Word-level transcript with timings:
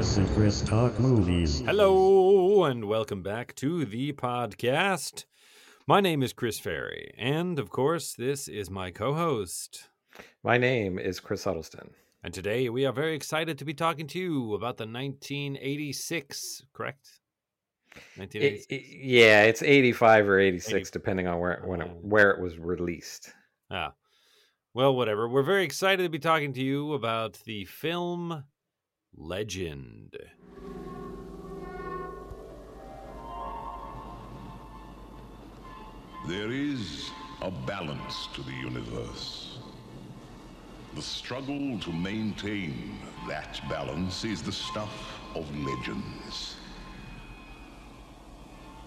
Chris 0.00 0.16
and 0.16 0.28
Chris 0.30 0.62
Talk 0.62 0.98
Movies. 0.98 1.60
Hello, 1.60 2.64
and 2.64 2.86
welcome 2.86 3.22
back 3.22 3.54
to 3.56 3.84
the 3.84 4.14
podcast. 4.14 5.26
My 5.86 6.00
name 6.00 6.22
is 6.22 6.32
Chris 6.32 6.58
Ferry, 6.58 7.12
and 7.18 7.58
of 7.58 7.68
course, 7.68 8.14
this 8.14 8.48
is 8.48 8.70
my 8.70 8.90
co 8.92 9.12
host. 9.12 9.90
My 10.42 10.56
name 10.56 10.98
is 10.98 11.20
Chris 11.20 11.44
Huddleston. 11.44 11.90
And 12.24 12.32
today 12.32 12.70
we 12.70 12.86
are 12.86 12.94
very 12.94 13.14
excited 13.14 13.58
to 13.58 13.66
be 13.66 13.74
talking 13.74 14.06
to 14.06 14.18
you 14.18 14.54
about 14.54 14.78
the 14.78 14.86
1986, 14.86 16.62
correct? 16.72 17.20
It- 17.94 18.00
1986. 18.16 18.66
it- 18.72 19.04
yeah, 19.04 19.42
it's 19.42 19.62
85 19.62 20.28
or 20.30 20.38
86, 20.38 20.72
80 20.88 20.90
depending 20.94 21.26
on 21.26 21.38
where 21.40 21.62
when 21.66 21.82
it, 21.82 21.90
Oh. 21.92 21.98
where 22.00 22.30
it 22.30 22.40
was 22.40 22.56
released. 22.58 23.34
Ah. 23.70 23.92
Well, 24.72 24.96
whatever. 24.96 25.28
We're 25.28 25.42
very 25.42 25.64
excited 25.64 26.04
to 26.04 26.08
be 26.08 26.18
talking 26.18 26.54
to 26.54 26.62
you 26.62 26.94
about 26.94 27.34
the 27.44 27.66
film 27.66 28.44
Legend. 29.22 30.16
There 36.26 36.50
is 36.50 37.10
a 37.42 37.50
balance 37.50 38.28
to 38.32 38.42
the 38.42 38.52
universe. 38.52 39.58
The 40.94 41.02
struggle 41.02 41.78
to 41.80 41.92
maintain 41.92 42.98
that 43.28 43.60
balance 43.68 44.24
is 44.24 44.42
the 44.42 44.52
stuff 44.52 45.20
of 45.34 45.44
legends. 45.66 46.56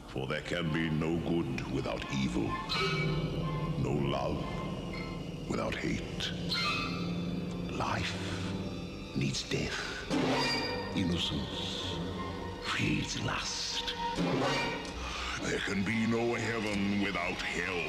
For 0.08 0.26
there 0.26 0.42
can 0.42 0.74
be 0.74 0.90
no 0.90 1.18
good 1.30 1.72
without 1.72 2.04
evil, 2.12 2.50
no 3.78 3.92
love 3.92 4.44
without 5.48 5.76
hate. 5.76 6.32
Life 7.72 8.16
needs 9.16 9.44
death. 9.44 9.93
Innocence 10.96 11.96
feeds 12.64 13.20
lust. 13.24 13.94
There 15.42 15.60
can 15.60 15.84
be 15.84 16.06
no 16.08 16.36
heaven 16.36 17.02
without 17.04 17.42
hell. 17.42 17.84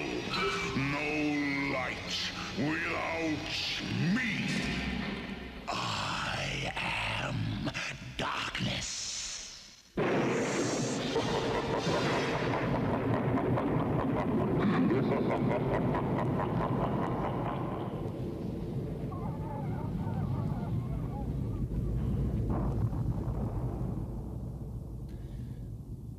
No 0.77 1.73
light 1.73 1.97
without 2.59 3.55
me. 4.15 4.47
I 5.69 6.73
am 6.77 7.71
darkness. 8.17 9.61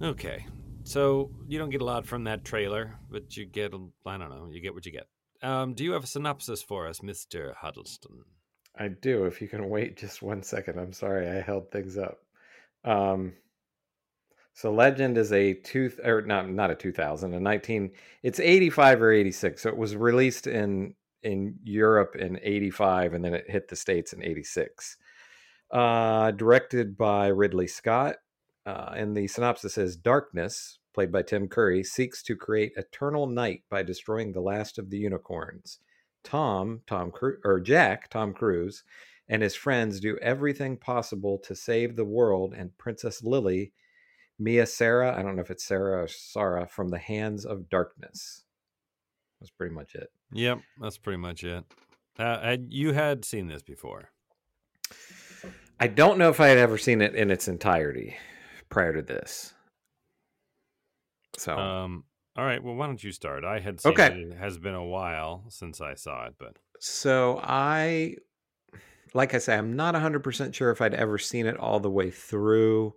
Okay. 0.06 0.46
So 0.84 1.32
you 1.48 1.58
don't 1.58 1.72
get 1.72 1.82
a 1.82 1.86
lot 1.86 2.06
from 2.06 2.26
that 2.26 2.46
trailer, 2.46 3.00
but 3.10 3.36
you 3.36 3.46
get, 3.46 3.74
I 4.06 4.18
don't 4.18 4.30
know, 4.30 4.50
you 4.52 4.62
get 4.62 4.76
what 4.76 4.86
you 4.86 4.92
get. 4.92 5.08
Um, 5.42 5.74
do 5.74 5.84
you 5.84 5.94
have 5.94 6.04
a 6.04 6.08
synopsis 6.08 6.62
for 6.62 6.88
us, 6.88 7.00
Mr. 7.00 7.56
Huddleston? 7.56 8.24
I 8.78 8.90
do. 8.90 9.26
If 9.26 9.42
you 9.42 9.48
can 9.48 9.68
wait 9.70 9.98
just 9.98 10.22
one 10.22 10.44
second, 10.44 10.80
I'm 10.80 10.94
sorry 10.94 11.28
I 11.28 11.42
held 11.42 11.72
things 11.72 11.98
up. 11.98 12.20
Um, 12.84 13.34
so 14.54 14.72
Legend 14.72 15.18
is 15.18 15.34
a 15.34 15.56
two 15.56 15.92
or 16.04 16.22
not 16.22 16.50
not 16.50 16.72
a 16.72 16.76
2000 16.76 17.34
a 17.34 17.40
19 17.40 17.92
it's 18.24 18.40
85 18.40 19.02
or 19.02 19.12
86 19.12 19.62
so 19.62 19.70
it 19.70 19.76
was 19.76 19.96
released 19.96 20.48
in 20.48 20.94
in 21.24 21.56
Europe 21.64 22.16
in 22.16 22.40
85 22.42 23.16
and 23.16 23.26
then 23.26 23.34
it 23.34 23.50
hit 23.50 23.68
the 23.68 23.76
states 23.76 24.14
in 24.14 24.24
86 24.24 24.96
uh 25.72 26.32
directed 26.32 26.96
by 26.96 27.28
Ridley 27.28 27.68
Scott 27.68 28.16
uh, 28.66 28.94
and 28.96 29.16
the 29.16 29.28
synopsis 29.28 29.76
says 29.76 29.96
Darkness 29.96 30.80
played 30.94 31.12
by 31.12 31.22
Tim 31.22 31.48
Curry 31.48 31.84
seeks 31.84 32.24
to 32.24 32.36
create 32.36 32.74
eternal 32.78 33.28
night 33.28 33.64
by 33.70 33.84
destroying 33.84 34.32
the 34.32 34.42
last 34.42 34.78
of 34.80 34.90
the 34.90 34.98
unicorns 34.98 35.80
Tom 36.24 36.82
Tom 36.88 37.12
Cru- 37.12 37.40
or 37.44 37.60
Jack 37.60 38.10
Tom 38.10 38.34
Cruise 38.34 38.84
and 39.28 39.42
his 39.42 39.56
friends 39.56 40.00
do 40.00 40.18
everything 40.22 40.78
possible 40.78 41.38
to 41.40 41.56
save 41.56 41.96
the 41.96 42.06
world 42.06 42.54
and 42.54 42.78
Princess 42.78 43.24
Lily 43.24 43.74
Mia 44.38 44.66
Sara, 44.66 45.18
I 45.18 45.22
don't 45.22 45.36
know 45.36 45.42
if 45.42 45.52
it's 45.52 45.64
Sarah 45.64 46.04
or 46.04 46.08
Sarah, 46.08 46.68
from 46.68 46.90
the 46.90 46.98
hands 46.98 47.46
of 47.46 47.70
darkness. 47.70 48.44
That's 49.40 49.52
pretty 49.52 49.74
much 49.74 49.96
it. 49.96 50.12
Yep, 50.34 50.60
that's 50.82 50.98
pretty 50.98 51.18
much 51.18 51.44
it. 51.44 51.64
Uh, 52.20 52.40
and 52.42 52.74
you 52.74 52.92
had 52.92 53.24
seen 53.24 53.48
this 53.48 53.62
before. 53.62 54.12
I 55.80 55.88
don't 55.88 56.18
know 56.18 56.30
if 56.30 56.40
I 56.40 56.48
had 56.48 56.58
ever 56.58 56.78
seen 56.78 57.02
it 57.02 57.16
in 57.16 57.32
its 57.32 57.48
entirety 57.48 58.18
prior 58.76 58.94
to 58.94 59.02
this. 59.02 59.54
So 61.38 61.56
Um, 61.56 62.06
all 62.36 62.46
right, 62.46 62.62
well, 62.64 62.76
why 62.76 62.88
don't 62.88 63.04
you 63.04 63.12
start? 63.12 63.44
I 63.44 63.60
had 63.60 63.80
seen 63.80 63.94
Okay. 63.94 64.10
it. 64.10 64.18
It 64.18 64.34
has 64.38 64.58
been 64.58 64.76
a 64.76 64.86
while 64.86 65.46
since 65.50 65.80
I 65.82 65.94
saw 65.96 66.26
it, 66.28 66.36
but 66.38 66.58
so 66.80 67.40
I 67.42 68.16
like 69.14 69.34
I 69.34 69.38
say, 69.40 69.58
I'm 69.58 69.76
not 69.76 69.96
100% 69.96 70.56
sure 70.56 70.72
if 70.72 70.82
I'd 70.82 70.94
ever 70.94 71.18
seen 71.18 71.46
it 71.46 71.58
all 71.58 71.80
the 71.80 71.92
way 71.92 72.12
through. 72.12 72.94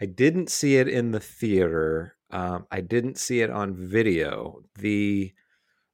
I 0.00 0.06
didn't 0.06 0.50
see 0.50 0.76
it 0.78 0.88
in 0.88 1.12
the 1.12 1.20
theater. 1.20 2.16
Um, 2.30 2.66
I 2.72 2.80
didn't 2.82 3.18
see 3.18 3.42
it 3.42 3.50
on 3.50 3.74
video. 3.76 4.62
The 4.76 5.34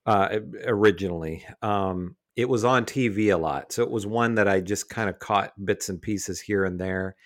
uh, 0.07 0.41
originally, 0.67 1.47
um, 1.63 2.17
it 2.37 2.49
was 2.49 2.65
on 2.65 2.87
TV 2.87 3.31
a 3.31 3.39
lot, 3.39 3.73
so 3.73 3.83
it 3.85 3.91
was 3.91 4.07
one 4.07 4.37
that 4.37 4.49
I 4.49 4.61
just 4.61 4.91
kind 4.91 5.11
of 5.11 5.19
caught 5.21 5.53
bits 5.65 5.89
and 5.91 6.03
pieces 6.03 6.41
here 6.41 6.65
and 6.65 6.81
there. 6.81 7.17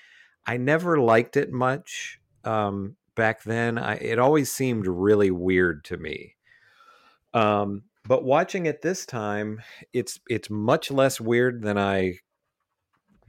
I 0.47 0.57
never 0.57 0.99
liked 0.99 1.37
it 1.37 1.53
much 1.53 2.21
um, 2.45 2.97
back 3.15 3.43
then. 3.43 3.79
I, 3.79 3.95
it 3.95 4.19
always 4.19 4.53
seemed 4.53 4.87
really 4.87 5.31
weird 5.31 5.85
to 5.85 5.97
me. 5.97 6.37
Um, 7.33 7.85
but 8.07 8.25
watching 8.25 8.67
it 8.67 8.83
this 8.83 9.07
time, 9.07 9.63
it's 9.93 10.21
it's 10.29 10.51
much 10.51 10.91
less 10.91 11.21
weird 11.21 11.63
than 11.63 11.79
I 11.79 12.19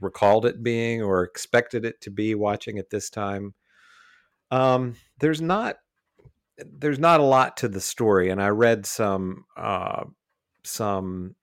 recalled 0.00 0.44
it 0.44 0.62
being 0.62 1.02
or 1.02 1.22
expected 1.22 1.84
it 1.84 2.00
to 2.02 2.10
be 2.10 2.34
watching 2.34 2.76
it 2.76 2.90
this 2.90 3.08
time. 3.08 3.54
Um, 4.50 4.96
there's 5.18 5.40
not 5.40 5.76
there's 6.58 6.98
not 6.98 7.20
a 7.20 7.24
lot 7.24 7.56
to 7.58 7.68
the 7.68 7.80
story, 7.80 8.30
and 8.30 8.42
I 8.42 8.48
read 8.48 8.86
some 8.86 9.46
uh, 9.56 10.04
some 10.62 11.34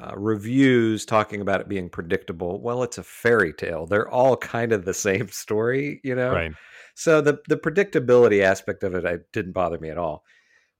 uh, 0.00 0.12
reviews 0.16 1.04
talking 1.04 1.40
about 1.40 1.60
it 1.60 1.68
being 1.68 1.88
predictable. 1.88 2.60
Well, 2.60 2.82
it's 2.82 2.98
a 2.98 3.02
fairy 3.02 3.52
tale; 3.52 3.86
they're 3.86 4.08
all 4.08 4.36
kind 4.36 4.72
of 4.72 4.84
the 4.84 4.94
same 5.08 5.28
story, 5.28 6.00
you 6.02 6.14
know. 6.14 6.32
right. 6.32 6.52
So 6.94 7.20
the 7.20 7.38
the 7.48 7.56
predictability 7.56 8.42
aspect 8.42 8.82
of 8.82 8.94
it, 8.94 9.06
I 9.06 9.18
didn't 9.32 9.52
bother 9.52 9.78
me 9.78 9.90
at 9.90 9.98
all. 9.98 10.24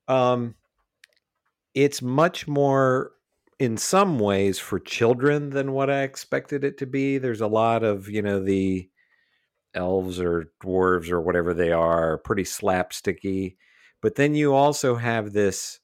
Um, 0.09 0.57
it's 1.75 2.03
much 2.03 2.47
more 2.47 3.13
in 3.59 3.77
some 3.77 4.19
ways 4.19 4.59
for 4.59 4.79
children 4.79 5.51
than 5.51 5.73
what 5.73 5.89
I 5.89 6.03
expected 6.03 6.65
it 6.65 6.79
to 6.79 6.87
be. 6.87 7.19
There's 7.19 7.41
a 7.41 7.47
lot 7.47 7.83
of 7.83 8.09
you 8.09 8.23
know 8.23 8.43
the 8.43 8.89
elves 9.75 10.21
or 10.21 10.51
dwarves 10.63 11.11
or 11.11 11.21
whatever 11.21 11.55
they 11.55 11.73
are, 11.73 12.19
pretty 12.19 12.45
slapsticky. 12.45 13.57
But 14.01 14.17
then 14.17 14.35
you 14.35 14.55
also 14.55 14.97
have 14.97 15.33
this 15.33 15.81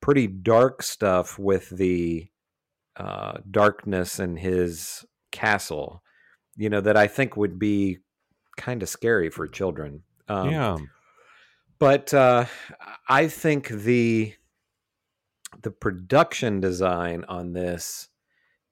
pretty 0.00 0.26
dark 0.26 0.82
stuff 0.82 1.38
with 1.38 1.70
the 1.70 2.28
uh, 2.96 3.38
darkness 3.50 4.18
in 4.18 4.36
his 4.36 5.04
castle, 5.32 6.02
you 6.56 6.68
know, 6.68 6.80
that 6.80 6.96
I 6.96 7.06
think 7.06 7.36
would 7.36 7.58
be 7.58 7.98
kind 8.56 8.82
of 8.82 8.88
scary 8.88 9.30
for 9.30 9.46
children. 9.46 10.02
Um, 10.28 10.50
yeah. 10.50 10.76
but 11.78 12.14
uh, 12.14 12.46
I 13.08 13.28
think 13.28 13.68
the 13.68 14.34
the 15.62 15.70
production 15.70 16.60
design 16.60 17.24
on 17.28 17.52
this 17.52 18.08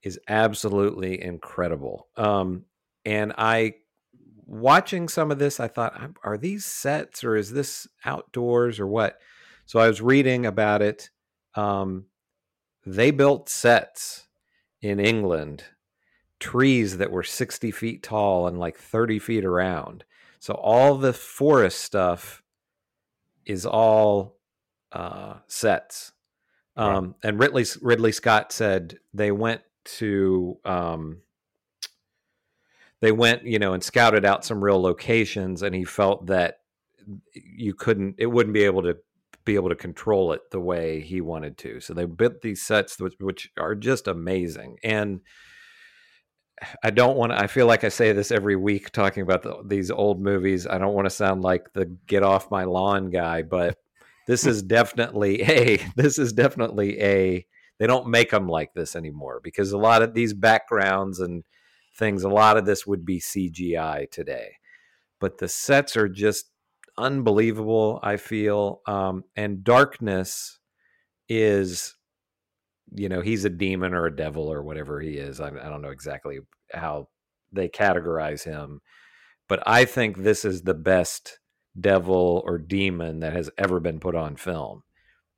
is 0.03 0.21
absolutely 0.29 1.21
incredible. 1.23 2.07
Um, 2.17 2.65
and 3.05 3.33
I 3.37 3.75
watching 4.47 5.09
some 5.09 5.31
of 5.31 5.39
this, 5.39 5.61
I 5.61 5.69
thought, 5.69 6.11
are 6.25 6.39
these 6.39 6.65
sets 6.65 7.23
or 7.23 7.37
is 7.37 7.53
this 7.53 7.87
outdoors 8.05 8.81
or 8.81 8.87
what? 8.87 9.19
So 9.67 9.79
I 9.79 9.89
was 9.89 10.01
reading 10.01 10.47
about 10.47 10.81
it. 10.83 11.11
Um, 11.59 12.07
they 12.87 13.11
built 13.11 13.49
sets 13.49 14.29
in 14.81 15.01
England, 15.01 15.65
trees 16.39 16.99
that 16.99 17.11
were 17.11 17.25
60 17.25 17.71
feet 17.73 18.03
tall 18.03 18.47
and 18.47 18.59
like 18.59 18.79
30 18.79 19.19
feet 19.19 19.45
around. 19.45 20.05
So 20.39 20.55
all 20.55 20.97
the 20.97 21.13
forest 21.13 21.81
stuff 21.81 22.43
is 23.45 23.67
all 23.67 24.37
uh, 24.93 25.35
sets. 25.49 26.13
Right. 26.77 26.95
Um, 26.95 27.17
and 27.25 27.41
Ridley 27.41 27.65
Ridley 27.83 28.13
Scott 28.13 28.53
said 28.53 28.99
they 29.13 29.33
went 29.33 29.63
to 29.97 30.59
um, 30.65 31.23
they 33.01 33.11
went, 33.11 33.45
you 33.45 33.59
know, 33.59 33.73
and 33.73 33.83
scouted 33.83 34.25
out 34.25 34.45
some 34.45 34.63
real 34.63 34.81
locations, 34.81 35.63
and 35.63 35.75
he 35.75 35.85
felt 35.85 36.27
that 36.27 36.61
you 37.33 37.75
couldn't, 37.75 38.17
it 38.19 38.27
wouldn't 38.27 38.55
be 38.55 38.65
able 38.65 38.83
to 38.83 38.99
be 39.49 39.55
able 39.55 39.71
to 39.71 39.75
control 39.75 40.33
it 40.35 40.50
the 40.50 40.61
way 40.61 41.00
he 41.00 41.23
wanted 41.23 41.56
to. 41.56 41.81
So 41.81 41.95
they 41.95 42.05
built 42.05 42.43
these 42.43 42.61
sets, 42.61 43.00
which, 43.00 43.15
which 43.19 43.50
are 43.59 43.75
just 43.75 44.06
amazing. 44.06 44.77
And 44.85 45.21
I 46.83 46.91
don't 46.91 47.17
want 47.17 47.33
to. 47.33 47.41
I 47.41 47.47
feel 47.47 47.67
like 47.67 47.83
I 47.83 47.89
say 47.89 48.12
this 48.12 48.31
every 48.31 48.56
week 48.56 48.91
talking 48.91 49.23
about 49.23 49.43
the, 49.43 49.62
these 49.65 49.91
old 49.91 50.21
movies. 50.21 50.67
I 50.67 50.77
don't 50.77 50.93
want 50.93 51.06
to 51.06 51.11
sound 51.11 51.41
like 51.41 51.73
the 51.73 51.87
get 52.06 52.23
off 52.23 52.50
my 52.50 52.65
lawn 52.65 53.09
guy, 53.09 53.41
but 53.41 53.79
this 54.27 54.45
is 54.45 54.62
definitely 54.62 55.43
a. 55.43 55.79
This 55.97 56.19
is 56.19 56.35
definitely 56.35 57.00
a. 57.00 57.47
They 57.79 57.87
don't 57.87 58.09
make 58.09 58.31
them 58.31 58.49
like 58.49 58.75
this 58.75 58.97
anymore 58.97 59.41
because 59.43 59.73
a 59.73 59.79
lot 59.79 60.03
of 60.03 60.12
these 60.12 60.35
backgrounds 60.35 61.21
and 61.21 61.45
things, 61.97 62.23
a 62.23 62.29
lot 62.29 62.59
of 62.59 62.67
this 62.67 62.87
would 62.87 63.06
be 63.06 63.21
CGI 63.21 64.11
today. 64.11 64.56
But 65.21 65.39
the 65.39 65.49
sets 65.49 65.97
are 65.97 66.09
just 66.09 66.50
unbelievable. 66.99 68.00
I 68.03 68.17
feel, 68.17 68.83
um, 68.87 69.25
and 69.37 69.65
darkness 69.65 70.59
is 71.29 71.95
you 72.95 73.09
know 73.09 73.21
he's 73.21 73.45
a 73.45 73.50
demon 73.50 73.95
or 73.95 74.06
a 74.06 74.17
devil 74.17 74.50
or 74.50 74.62
whatever 74.62 75.00
he 75.00 75.12
is 75.12 75.41
I, 75.41 75.49
I, 75.49 75.69
don't 75.69 75.83
know 75.83 75.91
exactly 75.91 76.41
how 76.73 77.09
they 77.53 77.69
categorize 77.69 78.45
him 78.45 78.81
but 79.49 79.62
i 79.67 79.85
think 79.85 80.19
this 80.19 80.45
is 80.45 80.62
the 80.62 80.75
best 80.75 81.39
devil 81.79 82.43
or 82.47 82.59
demon 82.59 83.21
that 83.21 83.35
has 83.35 83.50
ever 83.59 83.81
been 83.81 84.00
put 84.00 84.15
on 84.15 84.37
film 84.37 84.83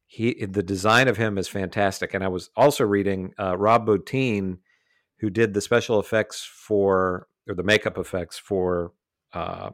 he 0.06 0.44
the 0.44 0.62
design 0.62 1.08
of 1.08 1.16
him 1.16 1.38
is 1.38 1.48
fantastic 1.48 2.14
and 2.14 2.22
i 2.22 2.28
was 2.28 2.50
also 2.56 2.84
reading 2.84 3.32
uh, 3.38 3.56
rob 3.56 3.86
bottin 3.86 4.58
who 5.18 5.30
did 5.30 5.52
the 5.52 5.60
special 5.60 5.98
effects 5.98 6.44
for 6.44 7.26
or 7.48 7.54
the 7.54 7.62
makeup 7.62 7.98
effects 7.98 8.38
for 8.38 8.92
uh, 9.32 9.70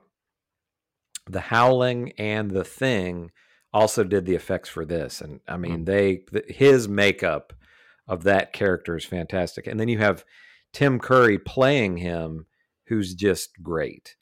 the 1.28 1.40
howling 1.40 2.12
and 2.18 2.50
the 2.50 2.64
thing 2.64 3.30
also 3.72 4.04
did 4.04 4.24
the 4.24 4.34
effects 4.34 4.68
for 4.68 4.84
this 4.84 5.20
and 5.20 5.40
i 5.48 5.56
mean 5.56 5.84
mm. 5.84 5.86
they 5.86 6.22
his 6.48 6.88
makeup 6.88 7.52
of 8.08 8.24
that 8.24 8.52
character 8.52 8.96
is 8.96 9.04
fantastic. 9.04 9.66
And 9.66 9.78
then 9.78 9.88
you 9.88 9.98
have 9.98 10.24
Tim 10.72 10.98
Curry 10.98 11.38
playing 11.38 11.98
him, 11.98 12.46
who's 12.86 13.14
just 13.14 13.62
great. 13.62 14.16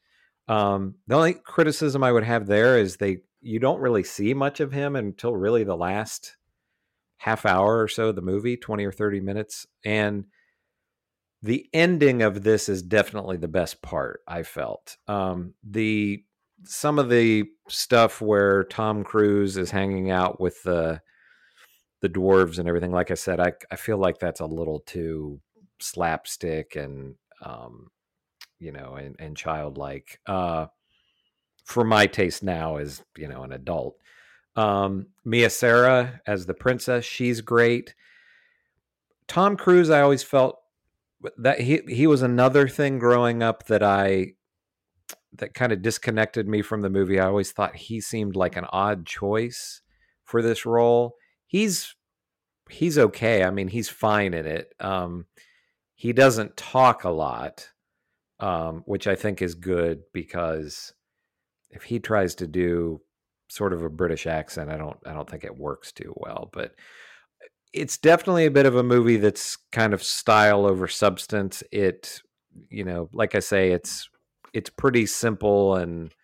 Um, 0.49 0.97
the 1.07 1.17
only 1.17 1.35
criticism 1.35 2.03
I 2.03 2.13
would 2.13 2.25
have 2.25 2.47
there 2.47 2.79
is 2.79 2.97
they 2.97 3.19
you 3.41 3.59
don't 3.59 3.81
really 3.81 4.05
see 4.05 4.33
much 4.33 4.61
of 4.61 4.73
him 4.73 4.97
until 4.97 5.35
really 5.35 5.65
the 5.65 5.77
last 5.77 6.37
half 7.19 7.45
hour 7.45 7.81
or 7.81 7.89
so 7.89 8.09
of 8.09 8.17
the 8.17 8.23
movie, 8.23 8.57
20 8.57 8.85
or 8.85 8.93
30 8.93 9.21
minutes. 9.21 9.67
And 9.85 10.25
the 11.43 11.69
ending 11.75 12.23
of 12.23 12.43
this 12.43 12.71
is 12.71 12.83
definitely 12.83 13.37
the 13.37 13.49
best 13.49 13.83
part, 13.83 14.21
I 14.27 14.45
felt. 14.45 14.97
Um, 15.07 15.53
the 15.63 16.25
some 16.65 16.99
of 16.99 17.11
the 17.11 17.45
stuff 17.69 18.21
where 18.21 18.65
Tom 18.65 19.05
Cruise 19.05 19.57
is 19.57 19.71
hanging 19.71 20.11
out 20.11 20.41
with 20.41 20.63
the 20.63 21.01
the 22.01 22.09
dwarves 22.09 22.59
and 22.59 22.69
everything. 22.69 22.93
Like 22.93 23.11
I 23.11 23.15
said, 23.15 23.41
I 23.41 23.53
I 23.71 23.77
feel 23.77 23.99
like 23.99 24.19
that's 24.19 24.41
a 24.41 24.47
little 24.47 24.81
too 24.81 25.41
slapstick 25.81 26.77
and 26.77 27.15
um, 27.43 27.89
you 28.59 28.73
know, 28.73 28.95
and, 28.95 29.17
and 29.19 29.37
childlike. 29.37 30.21
Uh, 30.27 30.67
for 31.65 31.83
my 31.83 32.07
taste 32.07 32.43
now 32.43 32.77
as 32.77 33.03
you 33.17 33.29
know 33.29 33.43
an 33.43 33.53
adult. 33.53 33.97
Um, 34.57 35.09
Mia 35.25 35.51
Sara 35.51 36.21
as 36.27 36.47
the 36.47 36.55
princess, 36.55 37.05
she's 37.05 37.41
great. 37.41 37.95
Tom 39.27 39.57
Cruise, 39.57 39.91
I 39.91 40.03
always 40.03 40.23
felt 40.23 40.59
that 41.39 41.61
he 41.61 41.81
he 41.89 42.07
was 42.07 42.23
another 42.23 42.69
thing 42.69 42.99
growing 42.99 43.43
up 43.43 43.67
that 43.67 43.83
I 43.83 44.35
that 45.37 45.55
kind 45.55 45.73
of 45.73 45.83
disconnected 45.83 46.49
me 46.49 46.63
from 46.63 46.81
the 46.81 46.91
movie. 46.91 47.19
I 47.19 47.27
always 47.27 47.53
thought 47.53 47.77
he 47.77 48.01
seemed 48.01 48.37
like 48.37 48.57
an 48.57 48.67
odd 48.73 49.07
choice 49.07 49.83
for 50.25 50.43
this 50.43 50.65
role 50.65 51.17
he's 51.55 51.95
he's 52.69 52.99
okay. 52.99 53.45
I 53.45 53.51
mean, 53.51 53.69
he's 53.69 53.89
fine 53.89 54.35
in 54.35 54.45
it. 54.45 54.75
Um, 54.81 55.27
he 55.95 56.13
doesn't 56.13 56.57
talk 56.57 57.05
a 57.05 57.11
lot, 57.11 57.69
um, 58.41 58.83
which 58.87 59.07
I 59.07 59.15
think 59.15 59.41
is 59.41 59.55
good 59.55 60.03
because 60.13 60.93
if 61.71 61.85
he 61.85 62.01
tries 62.01 62.35
to 62.37 62.49
do 62.49 63.01
sort 63.49 63.73
of 63.73 63.83
a 63.85 63.89
British 63.89 64.27
accent, 64.27 64.69
I 64.69 64.77
don't 64.77 64.97
I 65.07 65.13
don't 65.13 65.31
think 65.31 65.45
it 65.45 65.57
works 65.57 65.93
too 65.93 66.13
well. 66.17 66.51
But 66.53 66.75
it's 67.73 67.99
definitely 67.99 68.47
a 68.47 68.51
bit 68.51 68.67
of 68.67 68.75
a 68.75 68.83
movie 68.83 69.19
that's 69.19 69.57
kind 69.71 69.95
of 69.95 70.03
style 70.03 70.67
over 70.67 70.89
substance. 70.89 71.63
It, 71.71 72.21
you 72.69 72.85
know, 72.85 73.09
like 73.13 73.37
I 73.37 73.41
say, 73.41 73.71
it's 73.71 74.09
it's 74.55 74.71
pretty 74.71 75.05
simple 75.05 75.75
and 75.75 76.15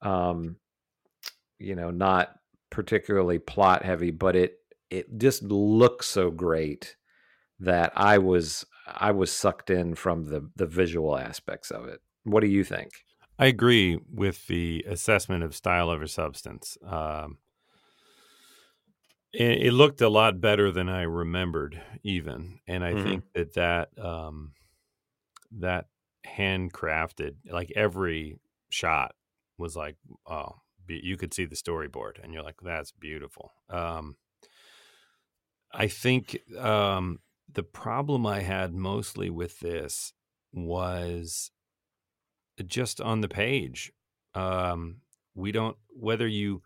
um, 0.00 0.56
you 1.58 1.74
know, 1.74 1.90
not 1.90 2.34
particularly 2.70 3.38
plot 3.38 3.84
heavy, 3.84 4.10
but 4.10 4.36
it 4.36 4.58
it 4.90 5.18
just 5.18 5.42
looks 5.42 6.06
so 6.06 6.30
great 6.30 6.96
that 7.60 7.92
I 7.96 8.18
was 8.18 8.64
I 8.86 9.10
was 9.12 9.32
sucked 9.32 9.70
in 9.70 9.94
from 9.94 10.24
the 10.24 10.48
the 10.56 10.66
visual 10.66 11.18
aspects 11.18 11.70
of 11.70 11.86
it. 11.86 12.00
What 12.24 12.40
do 12.40 12.46
you 12.46 12.64
think? 12.64 12.92
I 13.38 13.46
agree 13.46 13.98
with 14.12 14.46
the 14.46 14.84
assessment 14.88 15.42
of 15.42 15.56
style 15.56 15.90
over 15.90 16.06
substance. 16.06 16.78
Um, 16.86 17.38
it, 19.32 19.66
it, 19.66 19.72
looked 19.72 20.00
a 20.00 20.08
lot 20.08 20.40
better 20.40 20.70
than 20.70 20.88
I 20.88 21.02
remembered, 21.02 21.82
even, 22.04 22.60
and 22.68 22.84
I 22.84 22.92
mm-hmm. 22.92 23.02
think 23.02 23.24
that 23.34 23.54
that 23.54 23.88
um, 23.98 24.52
that 25.58 25.86
handcrafted, 26.26 27.34
like 27.50 27.72
every 27.76 28.38
shot, 28.70 29.14
was 29.58 29.76
like, 29.76 29.96
oh, 30.26 30.56
you 30.88 31.16
could 31.16 31.32
see 31.32 31.44
the 31.46 31.56
storyboard, 31.56 32.22
and 32.22 32.32
you're 32.32 32.42
like, 32.42 32.60
that's 32.62 32.92
beautiful. 32.92 33.52
Um, 33.70 34.16
I 35.72 35.88
think 35.88 36.38
um, 36.58 37.20
the 37.52 37.62
problem 37.62 38.26
I 38.26 38.40
had 38.40 38.74
mostly 38.74 39.30
with 39.30 39.60
this 39.60 40.12
was 40.52 41.50
just 42.66 43.00
on 43.00 43.20
the 43.20 43.28
page. 43.28 43.92
Um, 44.34 44.98
we 45.34 45.52
don't 45.52 45.76
whether 45.88 46.26
you 46.26 46.62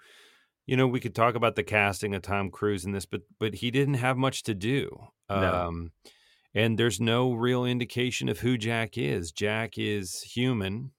you 0.67 0.77
know 0.77 0.87
we 0.87 1.01
could 1.01 1.15
talk 1.15 1.35
about 1.35 1.57
the 1.57 1.63
casting 1.63 2.15
of 2.15 2.23
Tom 2.23 2.51
Cruise 2.51 2.85
in 2.85 2.93
this, 2.93 3.07
but 3.07 3.23
but 3.39 3.57
he 3.57 3.71
didn't 3.71 3.95
have 3.95 4.17
much 4.17 4.43
to 4.45 4.55
do. 4.55 4.91
No. 5.31 5.55
Um, 5.55 5.93
and 6.55 6.79
there's 6.79 7.01
no 7.01 7.33
real 7.33 7.65
indication 7.65 8.29
of 8.29 8.41
who 8.41 8.57
Jack 8.57 8.97
is. 8.97 9.33
Jack 9.33 9.77
is 9.77 10.23
human, 10.23 10.93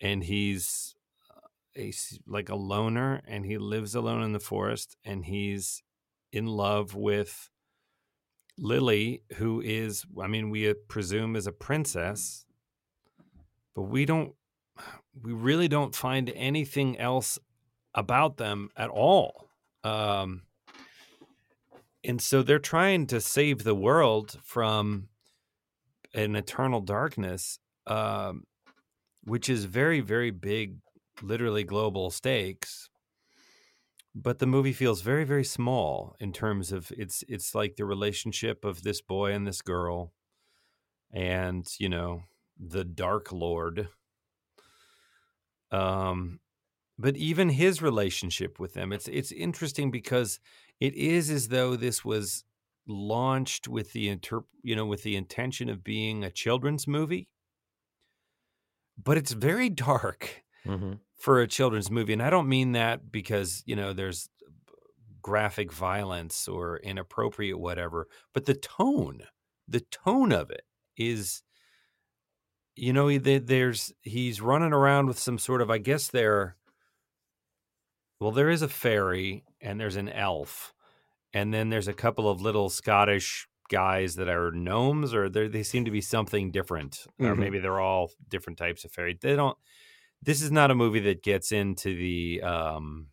and 0.00 0.24
he's 0.24 0.94
a, 1.76 1.92
like 2.26 2.48
a 2.48 2.54
loner, 2.54 3.20
and 3.26 3.44
he 3.44 3.58
lives 3.58 3.94
alone 3.94 4.22
in 4.22 4.32
the 4.32 4.40
forest, 4.40 4.96
and 5.04 5.24
he's 5.24 5.82
in 6.32 6.46
love 6.46 6.94
with 6.94 7.50
Lily, 8.58 9.22
who 9.36 9.60
is, 9.60 10.04
I 10.20 10.26
mean, 10.26 10.50
we 10.50 10.68
uh, 10.68 10.74
presume 10.88 11.36
is 11.36 11.46
a 11.46 11.52
princess, 11.52 12.44
but 13.74 13.82
we 13.82 14.04
don't, 14.04 14.34
we 15.22 15.32
really 15.32 15.68
don't 15.68 15.94
find 15.94 16.30
anything 16.34 16.98
else 16.98 17.38
about 17.94 18.36
them 18.36 18.70
at 18.76 18.90
all. 18.90 19.48
Um, 19.84 20.42
and 22.08 22.20
so 22.20 22.42
they're 22.42 22.58
trying 22.58 23.06
to 23.08 23.20
save 23.20 23.64
the 23.64 23.74
world 23.76 24.40
from 24.42 25.10
an 26.14 26.36
eternal 26.36 26.80
darkness, 26.80 27.58
um, 27.86 28.44
which 29.24 29.48
is 29.48 29.66
very, 29.66 30.00
very 30.00 30.30
big, 30.30 30.78
literally 31.22 31.64
global 31.64 32.10
stakes. 32.10 32.90
But 34.14 34.38
the 34.38 34.46
movie 34.46 34.72
feels 34.74 35.00
very 35.02 35.24
very 35.24 35.44
small 35.44 36.14
in 36.20 36.32
terms 36.32 36.72
of 36.72 36.92
it's 36.96 37.24
it's 37.28 37.54
like 37.54 37.76
the 37.76 37.84
relationship 37.86 38.64
of 38.64 38.82
this 38.82 39.00
boy 39.00 39.32
and 39.32 39.46
this 39.46 39.62
girl 39.62 40.12
and 41.12 41.66
you 41.78 41.88
know 41.88 42.22
the 42.58 42.84
dark 42.84 43.32
lord. 43.32 43.88
Um 45.70 46.40
but 46.98 47.16
even 47.16 47.50
his 47.50 47.82
relationship 47.82 48.60
with 48.60 48.74
them 48.74 48.92
it's 48.92 49.08
it's 49.08 49.32
interesting 49.32 49.90
because 49.90 50.40
it 50.80 50.94
is 50.94 51.30
as 51.30 51.48
though 51.48 51.76
this 51.76 52.04
was 52.04 52.44
launched 52.86 53.68
with 53.68 53.92
the 53.92 54.08
inter 54.08 54.42
you 54.62 54.74
know 54.74 54.86
with 54.86 55.02
the 55.02 55.16
intention 55.16 55.68
of 55.68 55.84
being 55.84 56.24
a 56.24 56.30
children's 56.30 56.86
movie 56.86 57.28
but 58.96 59.16
it's 59.16 59.32
very 59.32 59.68
dark 59.68 60.44
mm-hmm 60.66 60.94
for 61.18 61.40
a 61.40 61.48
children's 61.48 61.90
movie. 61.90 62.12
And 62.12 62.22
I 62.22 62.30
don't 62.30 62.48
mean 62.48 62.72
that 62.72 63.10
because, 63.10 63.62
you 63.66 63.74
know, 63.74 63.92
there's 63.92 64.28
graphic 65.22 65.72
violence 65.72 66.48
or 66.48 66.78
inappropriate 66.78 67.58
whatever, 67.58 68.08
but 68.32 68.46
the 68.46 68.54
tone, 68.54 69.22
the 69.66 69.80
tone 69.80 70.32
of 70.32 70.50
it 70.50 70.64
is 70.96 71.42
you 72.76 72.92
know, 72.92 73.18
there's 73.18 73.92
he's 74.02 74.40
running 74.40 74.72
around 74.72 75.06
with 75.06 75.18
some 75.18 75.38
sort 75.38 75.60
of 75.60 75.70
I 75.70 75.78
guess 75.78 76.08
there 76.08 76.56
well 78.20 78.32
there 78.32 78.50
is 78.50 78.62
a 78.62 78.68
fairy 78.68 79.44
and 79.60 79.80
there's 79.80 79.96
an 79.96 80.08
elf 80.08 80.74
and 81.32 81.52
then 81.52 81.68
there's 81.68 81.88
a 81.88 81.92
couple 81.92 82.28
of 82.28 82.40
little 82.40 82.68
Scottish 82.68 83.46
guys 83.68 84.14
that 84.16 84.28
are 84.28 84.50
gnomes 84.50 85.12
or 85.12 85.28
they 85.28 85.62
seem 85.62 85.84
to 85.84 85.90
be 85.90 86.00
something 86.00 86.50
different 86.50 87.06
mm-hmm. 87.20 87.26
or 87.26 87.34
maybe 87.34 87.58
they're 87.58 87.80
all 87.80 88.10
different 88.28 88.58
types 88.58 88.84
of 88.84 88.90
fairy. 88.90 89.18
They 89.20 89.36
don't 89.36 89.56
this 90.22 90.42
is 90.42 90.50
not 90.50 90.70
a 90.70 90.74
movie 90.74 91.00
that 91.00 91.22
gets 91.22 91.52
into 91.52 91.94
the 91.96 92.42
um 92.42 93.08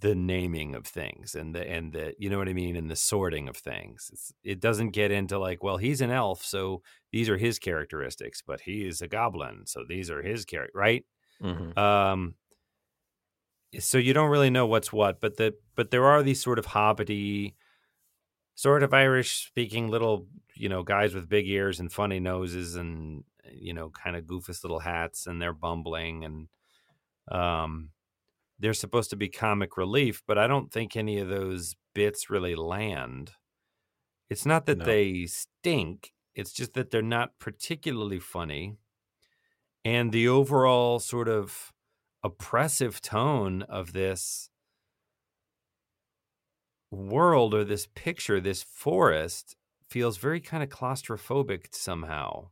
the 0.00 0.14
naming 0.14 0.74
of 0.74 0.84
things 0.84 1.34
and 1.34 1.54
the 1.54 1.68
and 1.68 1.92
the 1.92 2.12
you 2.18 2.28
know 2.28 2.38
what 2.38 2.48
I 2.48 2.52
mean 2.52 2.74
and 2.76 2.90
the 2.90 2.96
sorting 2.96 3.48
of 3.48 3.56
things. 3.56 4.10
It's, 4.12 4.32
it 4.42 4.60
doesn't 4.60 4.90
get 4.90 5.12
into 5.12 5.38
like, 5.38 5.62
well, 5.62 5.76
he's 5.76 6.00
an 6.00 6.10
elf, 6.10 6.44
so 6.44 6.82
these 7.12 7.28
are 7.28 7.36
his 7.36 7.58
characteristics, 7.58 8.42
but 8.44 8.62
he 8.62 8.86
is 8.86 9.00
a 9.00 9.08
goblin, 9.08 9.62
so 9.66 9.84
these 9.88 10.10
are 10.10 10.22
his 10.22 10.44
character, 10.44 10.76
right? 10.76 11.04
Mhm. 11.40 11.76
Um, 11.78 12.34
so 13.78 13.98
you 13.98 14.12
don't 14.14 14.30
really 14.30 14.50
know 14.50 14.66
what's 14.66 14.92
what, 14.92 15.20
but 15.20 15.36
the 15.36 15.54
but 15.74 15.90
there 15.90 16.04
are 16.06 16.22
these 16.22 16.40
sort 16.42 16.58
of 16.58 16.66
hobbity, 16.66 17.54
sort 18.54 18.82
of 18.82 18.94
Irish 18.94 19.46
speaking 19.46 19.88
little 19.88 20.26
you 20.54 20.68
know 20.68 20.82
guys 20.82 21.14
with 21.14 21.28
big 21.28 21.46
ears 21.48 21.80
and 21.80 21.92
funny 21.92 22.20
noses 22.20 22.76
and 22.76 23.24
you 23.52 23.74
know 23.74 23.90
kind 23.90 24.16
of 24.16 24.24
goofus 24.24 24.62
little 24.64 24.80
hats 24.80 25.26
and 25.26 25.40
they're 25.40 25.52
bumbling 25.52 26.24
and 26.24 26.48
um 27.30 27.90
they're 28.58 28.74
supposed 28.74 29.10
to 29.10 29.16
be 29.16 29.28
comic 29.28 29.76
relief, 29.76 30.22
but 30.26 30.38
I 30.38 30.46
don't 30.46 30.72
think 30.72 30.96
any 30.96 31.18
of 31.18 31.28
those 31.28 31.76
bits 31.94 32.30
really 32.30 32.54
land. 32.54 33.32
It's 34.30 34.46
not 34.46 34.66
that 34.66 34.78
No. 34.78 34.84
they 34.84 35.26
stink, 35.26 36.12
it's 36.34 36.52
just 36.52 36.74
that 36.74 36.90
they're 36.90 37.02
not 37.02 37.38
particularly 37.38 38.20
funny. 38.20 38.76
And 39.84 40.12
the 40.12 40.28
overall 40.28 40.98
sort 40.98 41.28
of 41.28 41.72
oppressive 42.26 43.00
tone 43.00 43.62
of 43.62 43.92
this 43.92 44.50
world 46.90 47.54
or 47.54 47.64
this 47.64 47.86
picture, 47.94 48.40
this 48.40 48.62
forest, 48.62 49.56
feels 49.88 50.16
very 50.18 50.40
kind 50.40 50.62
of 50.62 50.68
claustrophobic 50.68 51.74
somehow. 51.74 52.48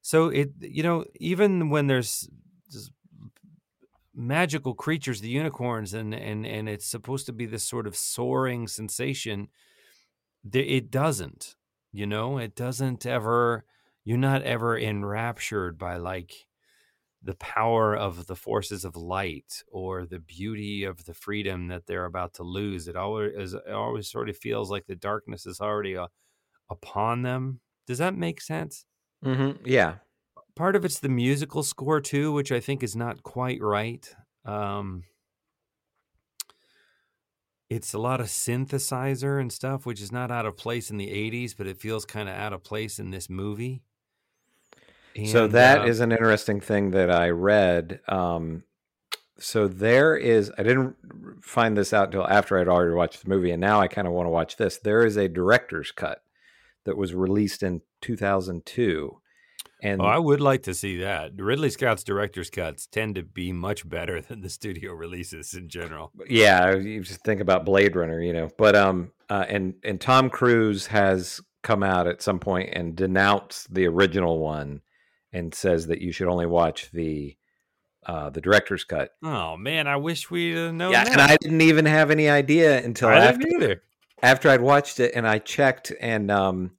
So 0.00 0.28
it, 0.28 0.50
you 0.60 0.82
know, 0.82 1.04
even 1.20 1.70
when 1.70 1.86
there's 1.86 2.28
magical 4.14 4.74
creatures, 4.74 5.20
the 5.20 5.28
unicorns, 5.28 5.94
and 5.94 6.14
and 6.14 6.44
and 6.44 6.68
it's 6.68 6.86
supposed 6.86 7.26
to 7.26 7.32
be 7.32 7.46
this 7.46 7.64
sort 7.64 7.86
of 7.86 7.96
soaring 7.96 8.66
sensation, 8.66 9.48
it 10.52 10.90
doesn't. 10.90 11.56
You 11.92 12.06
know, 12.06 12.38
it 12.38 12.54
doesn't 12.56 13.06
ever. 13.06 13.64
You're 14.04 14.18
not 14.18 14.42
ever 14.42 14.76
enraptured 14.76 15.78
by 15.78 15.96
like 15.96 16.32
the 17.22 17.34
power 17.36 17.96
of 17.96 18.26
the 18.26 18.36
forces 18.36 18.84
of 18.84 18.96
light 18.96 19.62
or 19.70 20.06
the 20.06 20.18
beauty 20.18 20.84
of 20.84 21.04
the 21.04 21.14
freedom 21.14 21.68
that 21.68 21.86
they're 21.86 22.04
about 22.06 22.34
to 22.34 22.42
lose. 22.42 22.88
It 22.88 22.96
always 22.96 23.54
it 23.54 23.68
always 23.70 24.10
sort 24.10 24.28
of 24.28 24.36
feels 24.36 24.70
like 24.70 24.86
the 24.86 24.96
darkness 24.96 25.46
is 25.46 25.60
already 25.60 25.96
uh, 25.96 26.08
upon 26.70 27.22
them. 27.22 27.60
Does 27.86 27.98
that 27.98 28.16
make 28.16 28.40
sense? 28.40 28.86
Mhm. 29.24 29.60
Yeah. 29.64 29.98
Part 30.56 30.76
of 30.76 30.84
it's 30.84 31.00
the 31.00 31.08
musical 31.08 31.62
score 31.62 32.00
too, 32.00 32.32
which 32.32 32.52
I 32.52 32.60
think 32.60 32.82
is 32.82 32.96
not 32.96 33.22
quite 33.22 33.60
right. 33.62 34.14
Um, 34.44 35.04
it's 37.68 37.94
a 37.94 37.98
lot 37.98 38.20
of 38.20 38.26
synthesizer 38.26 39.40
and 39.40 39.52
stuff, 39.52 39.86
which 39.86 40.00
is 40.00 40.12
not 40.12 40.30
out 40.30 40.46
of 40.46 40.56
place 40.56 40.90
in 40.90 40.96
the 40.98 41.10
'80s, 41.10 41.54
but 41.54 41.66
it 41.66 41.80
feels 41.80 42.04
kind 42.04 42.28
of 42.28 42.34
out 42.34 42.52
of 42.52 42.62
place 42.62 42.98
in 42.98 43.10
this 43.10 43.30
movie. 43.30 43.82
So 45.26 45.46
that 45.48 45.86
is 45.88 46.00
uh, 46.00 46.04
an 46.04 46.12
interesting 46.12 46.60
thing 46.60 46.90
that 46.92 47.10
I 47.10 47.30
read. 47.30 48.00
Um, 48.08 48.64
so 49.38 49.66
there 49.66 50.16
is, 50.16 50.52
I 50.56 50.62
didn't 50.62 50.96
find 51.42 51.76
this 51.76 51.92
out 51.92 52.06
until 52.06 52.26
after 52.26 52.58
I'd 52.58 52.68
already 52.68 52.94
watched 52.94 53.22
the 53.22 53.28
movie, 53.28 53.50
and 53.50 53.60
now 53.60 53.80
I 53.80 53.88
kind 53.88 54.06
of 54.06 54.12
want 54.12 54.26
to 54.26 54.30
watch 54.30 54.56
this. 54.56 54.78
There 54.78 55.04
is 55.04 55.16
a 55.16 55.28
director's 55.28 55.90
cut 55.90 56.22
that 56.84 56.96
was 56.96 57.14
released 57.14 57.62
in 57.62 57.80
2002. 58.02 59.18
And 59.82 60.00
Oh, 60.00 60.04
I 60.04 60.18
would 60.18 60.40
like 60.40 60.62
to 60.64 60.74
see 60.74 60.98
that. 60.98 61.32
Ridley 61.36 61.70
Scott's 61.70 62.04
director's 62.04 62.50
cuts 62.50 62.86
tend 62.86 63.16
to 63.16 63.22
be 63.24 63.52
much 63.52 63.88
better 63.88 64.20
than 64.20 64.40
the 64.40 64.48
studio 64.48 64.92
releases 64.92 65.54
in 65.54 65.68
general. 65.68 66.12
yeah, 66.28 66.76
you 66.76 67.00
just 67.02 67.24
think 67.24 67.40
about 67.40 67.64
Blade 67.64 67.96
Runner, 67.96 68.20
you 68.22 68.32
know. 68.32 68.48
But 68.56 68.76
um, 68.76 69.10
uh, 69.28 69.44
and 69.48 69.74
and 69.82 70.00
Tom 70.00 70.30
Cruise 70.30 70.86
has 70.86 71.40
come 71.64 71.82
out 71.82 72.06
at 72.06 72.22
some 72.22 72.38
point 72.38 72.70
and 72.72 72.94
denounced 72.94 73.74
the 73.74 73.86
original 73.88 74.38
one, 74.38 74.82
and 75.32 75.54
says 75.54 75.86
that 75.86 76.00
you 76.00 76.12
should 76.12 76.28
only 76.28 76.46
watch 76.46 76.90
the 76.92 77.36
uh, 78.06 78.30
the 78.30 78.40
director's 78.40 78.84
cut. 78.84 79.10
Oh 79.22 79.56
man, 79.56 79.86
I 79.86 79.96
wish 79.96 80.30
we'd 80.30 80.56
have 80.56 80.74
known 80.74 80.92
yeah, 80.92 81.04
that. 81.04 81.12
and 81.12 81.20
I 81.20 81.36
didn't 81.36 81.60
even 81.60 81.86
have 81.86 82.10
any 82.10 82.28
idea 82.28 82.82
until 82.82 83.08
I 83.08 83.16
after 83.16 83.44
didn't 83.44 83.62
either. 83.62 83.82
after 84.22 84.48
I'd 84.50 84.60
watched 84.60 85.00
it, 85.00 85.12
and 85.14 85.26
I 85.26 85.38
checked, 85.38 85.92
and 86.00 86.30
um, 86.30 86.72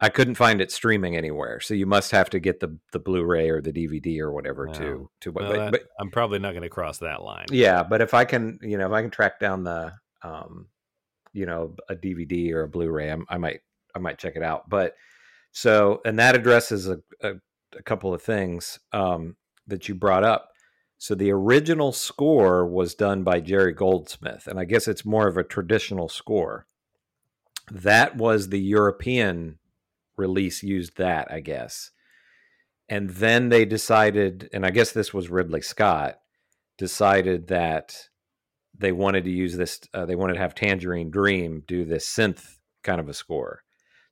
I 0.00 0.08
couldn't 0.08 0.36
find 0.36 0.60
it 0.60 0.72
streaming 0.72 1.14
anywhere. 1.16 1.60
So 1.60 1.74
you 1.74 1.84
must 1.86 2.10
have 2.12 2.30
to 2.30 2.40
get 2.40 2.60
the 2.60 2.78
the 2.92 2.98
Blu-ray 2.98 3.50
or 3.50 3.60
the 3.60 3.72
DVD 3.72 4.18
or 4.20 4.32
whatever 4.32 4.66
to 4.66 5.10
to. 5.20 5.32
Well, 5.32 5.48
but, 5.48 5.56
that- 5.56 5.72
but 5.72 5.82
I'm 6.00 6.10
probably 6.10 6.38
not 6.38 6.52
going 6.52 6.62
to 6.62 6.70
cross 6.70 6.98
that 6.98 7.22
line. 7.22 7.46
yeah, 7.50 7.82
but 7.82 8.00
if 8.00 8.14
I 8.14 8.24
can, 8.24 8.58
you 8.62 8.78
know, 8.78 8.86
if 8.86 8.92
I 8.92 9.02
can 9.02 9.10
track 9.10 9.38
down 9.38 9.64
the, 9.64 9.92
um, 10.22 10.68
you 11.34 11.44
know, 11.44 11.74
a 11.90 11.94
DVD 11.94 12.52
or 12.52 12.62
a 12.62 12.68
Blu-ray, 12.68 13.10
I'm, 13.10 13.26
I 13.28 13.36
might, 13.36 13.60
I 13.94 13.98
might 13.98 14.18
check 14.18 14.36
it 14.36 14.42
out. 14.42 14.70
But 14.70 14.94
so, 15.52 16.00
and 16.04 16.18
that 16.18 16.34
addresses 16.34 16.88
a, 16.88 16.98
a, 17.22 17.34
a 17.78 17.82
couple 17.82 18.12
of 18.14 18.22
things 18.22 18.78
um, 18.92 19.36
that 19.66 19.88
you 19.88 19.94
brought 19.94 20.24
up. 20.24 20.50
So 20.98 21.14
the 21.14 21.30
original 21.30 21.92
score 21.92 22.66
was 22.66 22.94
done 22.94 23.22
by 23.22 23.40
Jerry 23.40 23.72
Goldsmith, 23.72 24.46
and 24.46 24.58
I 24.58 24.64
guess 24.64 24.88
it's 24.88 25.04
more 25.04 25.28
of 25.28 25.36
a 25.36 25.44
traditional 25.44 26.08
score. 26.08 26.66
That 27.70 28.16
was 28.16 28.48
the 28.48 28.60
European 28.60 29.58
release 30.16 30.62
used 30.62 30.96
that, 30.96 31.30
I 31.30 31.40
guess. 31.40 31.90
And 32.88 33.10
then 33.10 33.50
they 33.50 33.64
decided, 33.64 34.48
and 34.52 34.64
I 34.64 34.70
guess 34.70 34.92
this 34.92 35.12
was 35.12 35.28
Ridley 35.28 35.60
Scott, 35.60 36.18
decided 36.78 37.48
that 37.48 38.08
they 38.78 38.92
wanted 38.92 39.24
to 39.24 39.30
use 39.30 39.56
this 39.56 39.80
uh, 39.94 40.04
they 40.06 40.14
wanted 40.14 40.34
to 40.34 40.40
have 40.40 40.54
tangerine 40.54 41.10
dream 41.10 41.62
do 41.66 41.84
this 41.84 42.06
synth 42.08 42.56
kind 42.82 43.00
of 43.00 43.08
a 43.08 43.14
score 43.14 43.62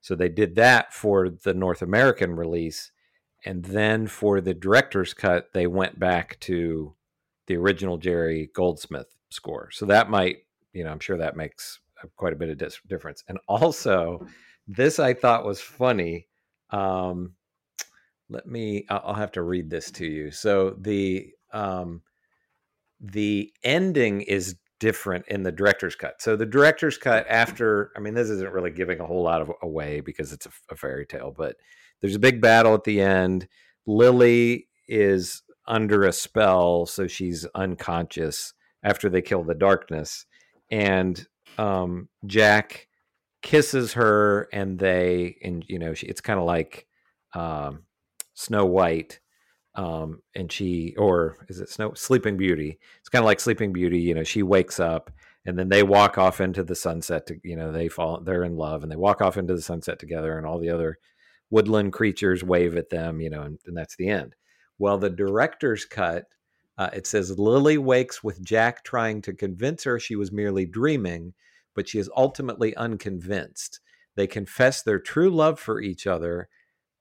so 0.00 0.14
they 0.14 0.28
did 0.28 0.54
that 0.54 0.92
for 0.92 1.28
the 1.28 1.54
north 1.54 1.83
american 1.83 2.35
release 2.35 2.90
and 3.44 3.64
then 3.64 4.06
for 4.06 4.40
the 4.40 4.54
director's 4.54 5.14
cut 5.14 5.52
they 5.52 5.66
went 5.66 5.98
back 5.98 6.38
to 6.40 6.94
the 7.46 7.56
original 7.56 7.98
jerry 7.98 8.50
goldsmith 8.54 9.14
score. 9.30 9.70
So 9.70 9.86
that 9.86 10.10
might 10.10 10.38
you 10.72 10.84
know 10.84 10.90
i'm 10.90 11.00
sure 11.00 11.18
that 11.18 11.36
makes 11.36 11.80
quite 12.16 12.32
a 12.32 12.36
bit 12.36 12.50
of 12.50 12.58
dis- 12.58 12.80
difference. 12.88 13.24
And 13.28 13.38
also 13.48 14.26
this 14.66 14.98
i 14.98 15.14
thought 15.14 15.44
was 15.44 15.60
funny 15.60 16.28
um 16.70 17.34
let 18.30 18.46
me 18.46 18.86
i'll 18.88 19.02
I'll 19.06 19.14
have 19.14 19.32
to 19.32 19.42
read 19.42 19.70
this 19.70 19.90
to 19.92 20.06
you. 20.06 20.30
So 20.30 20.76
the 20.78 21.32
um 21.52 22.02
the 23.00 23.52
ending 23.62 24.22
is 24.22 24.56
different 24.80 25.26
in 25.28 25.42
the 25.42 25.52
director's 25.52 25.94
cut. 25.94 26.20
So 26.20 26.36
the 26.36 26.46
director's 26.46 26.98
cut 26.98 27.26
after, 27.28 27.90
I 27.96 28.00
mean, 28.00 28.14
this 28.14 28.28
isn't 28.28 28.52
really 28.52 28.70
giving 28.70 29.00
a 29.00 29.06
whole 29.06 29.22
lot 29.22 29.40
of 29.40 29.50
away 29.62 30.00
because 30.00 30.32
it's 30.32 30.46
a, 30.46 30.50
a 30.70 30.76
fairy 30.76 31.06
tale, 31.06 31.32
but 31.36 31.56
there's 32.04 32.16
a 32.16 32.18
big 32.18 32.42
battle 32.42 32.75
at 32.75 32.84
the 32.84 33.00
end. 33.00 33.49
Lily 33.87 34.68
is 34.87 35.42
under 35.66 36.04
a 36.04 36.12
spell, 36.12 36.84
so 36.84 37.06
she's 37.06 37.46
unconscious 37.54 38.52
after 38.82 39.08
they 39.08 39.23
kill 39.23 39.42
the 39.42 39.54
darkness, 39.54 40.26
and 40.70 41.26
um, 41.56 42.11
Jack 42.26 42.88
kisses 43.40 43.94
her, 43.94 44.50
and 44.52 44.78
they, 44.78 45.38
and 45.42 45.64
you 45.66 45.78
know, 45.78 45.94
she, 45.94 46.06
it's 46.06 46.20
kind 46.20 46.38
of 46.38 46.44
like 46.44 46.87
um, 47.32 47.84
Snow 48.34 48.66
White 48.66 49.20
um 49.76 50.20
and 50.37 50.52
she 50.52 50.94
or 50.96 51.37
is 51.49 51.58
it 51.58 51.68
snow 51.68 51.92
sleeping 51.94 52.37
beauty 52.37 52.78
it's 53.00 53.08
kind 53.08 53.25
of 53.25 53.26
like 53.26 53.40
sleeping 53.40 53.73
beauty 53.73 53.99
you 53.99 54.14
know 54.14 54.23
she 54.23 54.40
wakes 54.40 54.78
up 54.78 55.11
and 55.46 55.58
then 55.58 55.68
they 55.68 55.82
walk 55.82 56.16
off 56.16 56.40
into 56.40 56.62
the 56.62 56.76
sunset 56.76 57.26
to, 57.26 57.40
you 57.42 57.56
know 57.56 57.73
they 57.73 57.88
fall 57.88 58.20
they're 58.20 58.44
in 58.44 58.56
love 58.56 58.84
and 58.84 58.92
they 58.92 58.96
walk 58.96 59.20
off 59.20 59.37
into 59.37 59.52
the 59.52 59.61
sunset 59.61 59.99
together 59.99 60.38
and 60.38 60.46
all 60.46 60.61
the 60.61 60.70
other 60.70 60.96
woodland 61.54 61.92
creatures 61.92 62.42
wave 62.42 62.76
at 62.76 62.90
them 62.90 63.20
you 63.20 63.30
know 63.30 63.42
and, 63.42 63.58
and 63.66 63.76
that's 63.76 63.96
the 63.96 64.08
end 64.08 64.34
well 64.78 64.99
the 64.99 65.08
director's 65.08 65.84
cut 65.84 66.25
uh, 66.76 66.90
it 66.92 67.06
says 67.06 67.38
lily 67.38 67.78
wakes 67.78 68.25
with 68.25 68.44
jack 68.44 68.82
trying 68.82 69.23
to 69.23 69.32
convince 69.32 69.84
her 69.84 69.99
she 70.00 70.16
was 70.16 70.32
merely 70.32 70.66
dreaming 70.66 71.32
but 71.75 71.88
she 71.88 71.99
is 71.99 72.11
ultimately 72.16 72.75
unconvinced 72.76 73.80
they 74.16 74.26
confess 74.26 74.82
their 74.82 74.99
true 74.99 75.30
love 75.30 75.61
for 75.61 75.80
each 75.80 76.06
other 76.06 76.49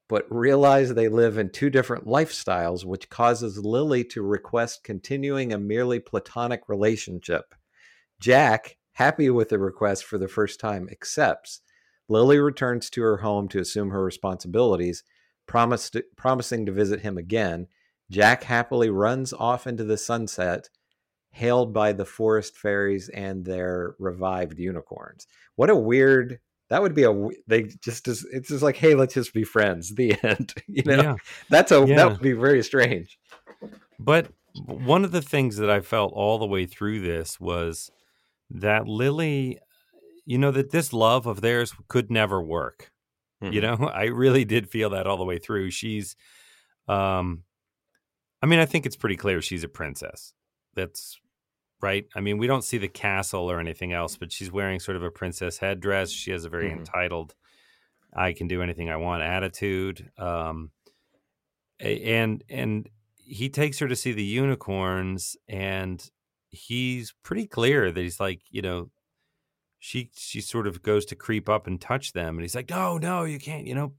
but 0.10 0.25
realize 0.29 0.93
they 0.93 1.07
live 1.07 1.39
in 1.39 1.50
two 1.50 1.72
different 1.72 2.05
lifestyles, 2.05 2.86
which 2.86 3.10
causes 3.10 3.57
Lily 3.57 4.03
to 4.03 4.22
request 4.22 4.83
continuing 4.83 5.51
a 5.51 5.57
merely 5.57 6.00
platonic 6.00 6.67
relationship. 6.67 7.55
Jack, 8.19 8.77
happy 8.91 9.29
with 9.29 9.50
the 9.50 9.57
request 9.57 10.03
for 10.05 10.17
the 10.17 10.27
first 10.27 10.60
time, 10.60 10.88
accepts. 10.91 11.62
Lily 12.10 12.38
returns 12.39 12.89
to 12.91 13.01
her 13.01 13.17
home 13.17 13.48
to 13.50 13.60
assume 13.60 13.89
her 13.91 14.03
responsibilities, 14.03 15.03
promised, 15.48 15.98
promising 16.17 16.65
to 16.65 16.72
visit 16.72 17.01
him 17.01 17.17
again. 17.17 17.67
Jack 18.12 18.43
happily 18.43 18.89
runs 18.89 19.33
off 19.33 19.65
into 19.67 19.83
the 19.83 19.98
sunset, 19.98 20.69
hailed 21.31 21.74
by 21.74 21.93
the 21.93 22.05
forest 22.05 22.57
fairies 22.57 23.10
and 23.10 23.45
their 23.45 23.95
revived 24.00 24.60
unicorns. 24.60 25.25
What 25.55 25.69
a 25.69 25.75
weird 25.75 26.39
that 26.69 26.81
would 26.81 26.95
be 26.95 27.03
a 27.03 27.27
they 27.48 27.63
just 27.83 28.05
just- 28.05 28.25
it's 28.31 28.50
just 28.50 28.63
like 28.63 28.75
hey 28.77 28.95
let's 28.95 29.13
just 29.13 29.33
be 29.33 29.43
friends 29.43 29.89
the 29.95 30.15
end 30.24 30.53
you 30.67 30.81
know 30.83 31.01
Yeah. 31.01 31.15
that's 31.50 31.72
a 31.72 31.86
Yeah. 31.86 31.95
that 31.98 32.10
would 32.12 32.22
be 32.22 32.33
very 32.33 32.63
strange 32.63 33.19
But 34.00 34.31
one 34.55 35.03
of 35.03 35.12
the 35.12 35.22
things 35.22 35.57
that 35.57 35.69
I 35.69 35.81
felt 35.81 36.13
all 36.13 36.38
the 36.39 36.48
way 36.48 36.65
through 36.65 37.01
this 37.01 37.39
was 37.39 37.91
that 38.50 38.88
Lily, 38.88 39.60
you 40.25 40.37
know, 40.37 40.51
that 40.51 40.71
this 40.71 40.93
love 40.93 41.25
of 41.27 41.41
theirs 41.41 41.73
could 41.89 42.11
never 42.11 42.41
work. 42.41 42.91
You 43.49 43.61
Mhm. 43.61 43.63
know, 43.63 43.75
I 43.93 44.05
really 44.05 44.45
did 44.45 44.69
feel 44.69 44.91
that 44.91 45.07
all 45.07 45.17
the 45.17 45.25
way 45.25 45.39
through. 45.39 45.71
She's, 45.71 46.15
um, 46.87 47.43
I 48.41 48.45
mean, 48.45 48.59
I 48.59 48.65
think 48.65 48.85
it's 48.85 48.95
pretty 48.95 49.15
clear 49.17 49.41
she's 49.41 49.63
a 49.63 49.69
princess. 49.69 50.33
That's 50.75 51.19
right. 51.81 52.07
I 52.15 52.21
mean, 52.21 52.37
we 52.37 52.47
don't 52.47 52.63
see 52.63 52.77
the 52.79 52.89
castle 52.89 53.51
or 53.51 53.59
anything 53.59 53.93
else, 53.93 54.17
but 54.17 54.31
she's 54.31 54.51
wearing 54.51 54.79
sort 54.79 54.97
of 54.97 55.03
a 55.03 55.11
princess 55.11 55.59
headdress. 55.59 56.11
She 56.11 56.31
has 56.31 56.45
a 56.45 56.49
very 56.49 56.71
Mhm. 56.71 56.87
entitled, 56.87 57.35
I 58.13 58.33
can 58.33 58.47
do 58.47 58.61
anything 58.63 58.89
I 58.89 58.97
want 58.97 59.23
attitude. 59.23 60.11
Um, 60.17 60.71
and 61.79 62.43
and 62.49 62.89
he 63.15 63.49
takes 63.49 63.79
her 63.79 63.87
to 63.87 63.95
see 63.95 64.11
the 64.11 64.23
unicorns, 64.23 65.37
and 65.47 66.09
he's 66.49 67.13
pretty 67.23 67.47
clear 67.47 67.91
that 67.91 67.99
he's 68.01 68.19
like, 68.19 68.41
you 68.49 68.61
know, 68.61 68.91
she 69.85 70.09
she 70.15 70.39
sort 70.39 70.65
of 70.65 70.81
goes 70.81 71.03
to 71.07 71.15
creep 71.15 71.49
up 71.49 71.67
and 71.67 71.79
touch 71.81 72.13
them, 72.13 72.35
and 72.37 72.41
he's 72.41 72.55
like, 72.55 72.69
no, 72.69 72.97
no, 72.97 73.25
you 73.25 73.37
can't, 73.37 73.67
you 73.67 73.75
know. 73.75 73.91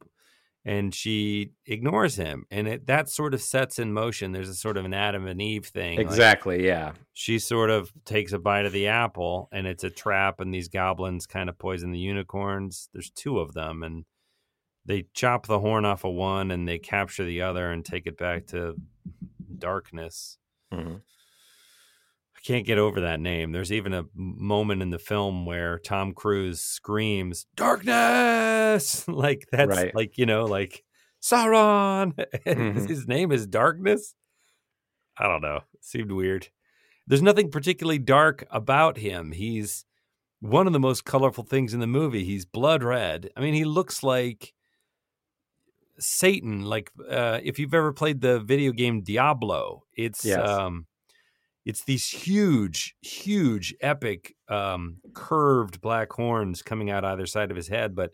And 0.64 0.94
she 0.94 1.52
ignores 1.66 2.16
him, 2.16 2.46
and 2.50 2.66
it 2.66 2.86
that 2.86 3.10
sort 3.10 3.34
of 3.34 3.42
sets 3.42 3.78
in 3.78 3.92
motion. 3.92 4.32
There's 4.32 4.48
a 4.48 4.54
sort 4.54 4.78
of 4.78 4.86
an 4.86 4.94
Adam 4.94 5.26
and 5.26 5.42
Eve 5.42 5.66
thing. 5.66 5.98
like, 5.98 6.06
Exactly. 6.06 6.64
Yeah. 6.64 6.92
she 7.12 7.38
sort 7.38 7.68
of 7.68 7.92
takes 8.06 8.32
a 8.32 8.38
bite 8.38 8.64
of 8.64 8.72
the 8.72 8.86
apple 8.86 9.50
and 9.52 9.66
it's 9.66 9.84
a 9.84 9.90
trap 9.90 10.40
and 10.40 10.54
these 10.54 10.68
goblins 10.68 11.26
kind 11.26 11.50
of 11.50 11.58
poison 11.58 11.92
the 11.92 11.98
unicorns 11.98 12.88
there's 12.94 13.10
two 13.10 13.38
of 13.38 13.52
them 13.52 13.82
and 13.82 14.06
they 14.86 15.04
chop 15.12 15.46
the 15.46 15.58
horn 15.60 15.84
off 15.84 16.04
of 16.04 16.14
one 16.14 16.50
and 16.50 16.66
they 16.66 16.78
capture 16.78 17.24
the 17.26 17.42
other 17.42 17.70
and 17.70 17.84
take 17.84 18.06
it 18.06 18.16
back 18.16 18.46
to 18.46 18.74
darkness 19.58 20.38
Mhm. 20.72 21.02
Can't 22.44 22.66
get 22.66 22.78
over 22.78 23.00
that 23.00 23.20
name 23.20 23.52
there's 23.52 23.72
even 23.72 23.94
a 23.94 24.04
moment 24.14 24.82
in 24.82 24.90
the 24.90 24.98
film 24.98 25.46
where 25.46 25.78
tom 25.78 26.12
cruise 26.12 26.60
screams 26.60 27.46
darkness 27.56 29.06
like 29.08 29.46
that's 29.50 29.68
Right. 29.76 29.94
like 29.94 30.18
you 30.18 30.26
know 30.26 30.44
like 30.44 30.84
sauron 31.22 32.12
Mhm. 32.46 32.86
his 32.88 33.06
name 33.08 33.32
is 33.32 33.46
darkness 33.46 34.14
i 35.18 35.26
don't 35.26 35.40
know 35.42 35.60
it 35.72 35.84
seemed 35.84 36.12
weird 36.12 36.48
there's 37.06 37.22
nothing 37.22 37.50
particularly 37.50 37.98
dark 37.98 38.46
about 38.50 38.96
him. 38.96 39.32
He's 39.32 39.84
one 40.40 40.66
of 40.66 40.72
the 40.72 40.80
most 40.80 41.04
colorful 41.04 41.44
things 41.44 41.74
in 41.74 41.80
the 41.80 41.86
movie. 41.86 42.24
He's 42.24 42.46
blood 42.46 42.82
red. 42.82 43.28
I 43.36 43.40
mean, 43.42 43.52
he 43.52 43.66
looks 43.66 44.02
like 44.02 44.54
Satan. 45.98 46.62
Like 46.62 46.90
uh, 47.10 47.40
if 47.42 47.58
you've 47.58 47.74
ever 47.74 47.92
played 47.92 48.22
the 48.22 48.40
video 48.40 48.72
game 48.72 49.02
Diablo, 49.02 49.82
it's 49.94 50.24
Yes. 50.24 50.48
um, 50.48 50.86
it's 51.64 51.84
these 51.84 52.08
huge, 52.08 52.94
huge, 53.00 53.74
epic, 53.80 54.34
um, 54.48 54.98
curved 55.14 55.80
black 55.80 56.12
horns 56.12 56.62
coming 56.62 56.90
out 56.90 57.04
either 57.04 57.26
side 57.26 57.50
of 57.50 57.56
his 57.56 57.68
head. 57.68 57.94
But 57.94 58.12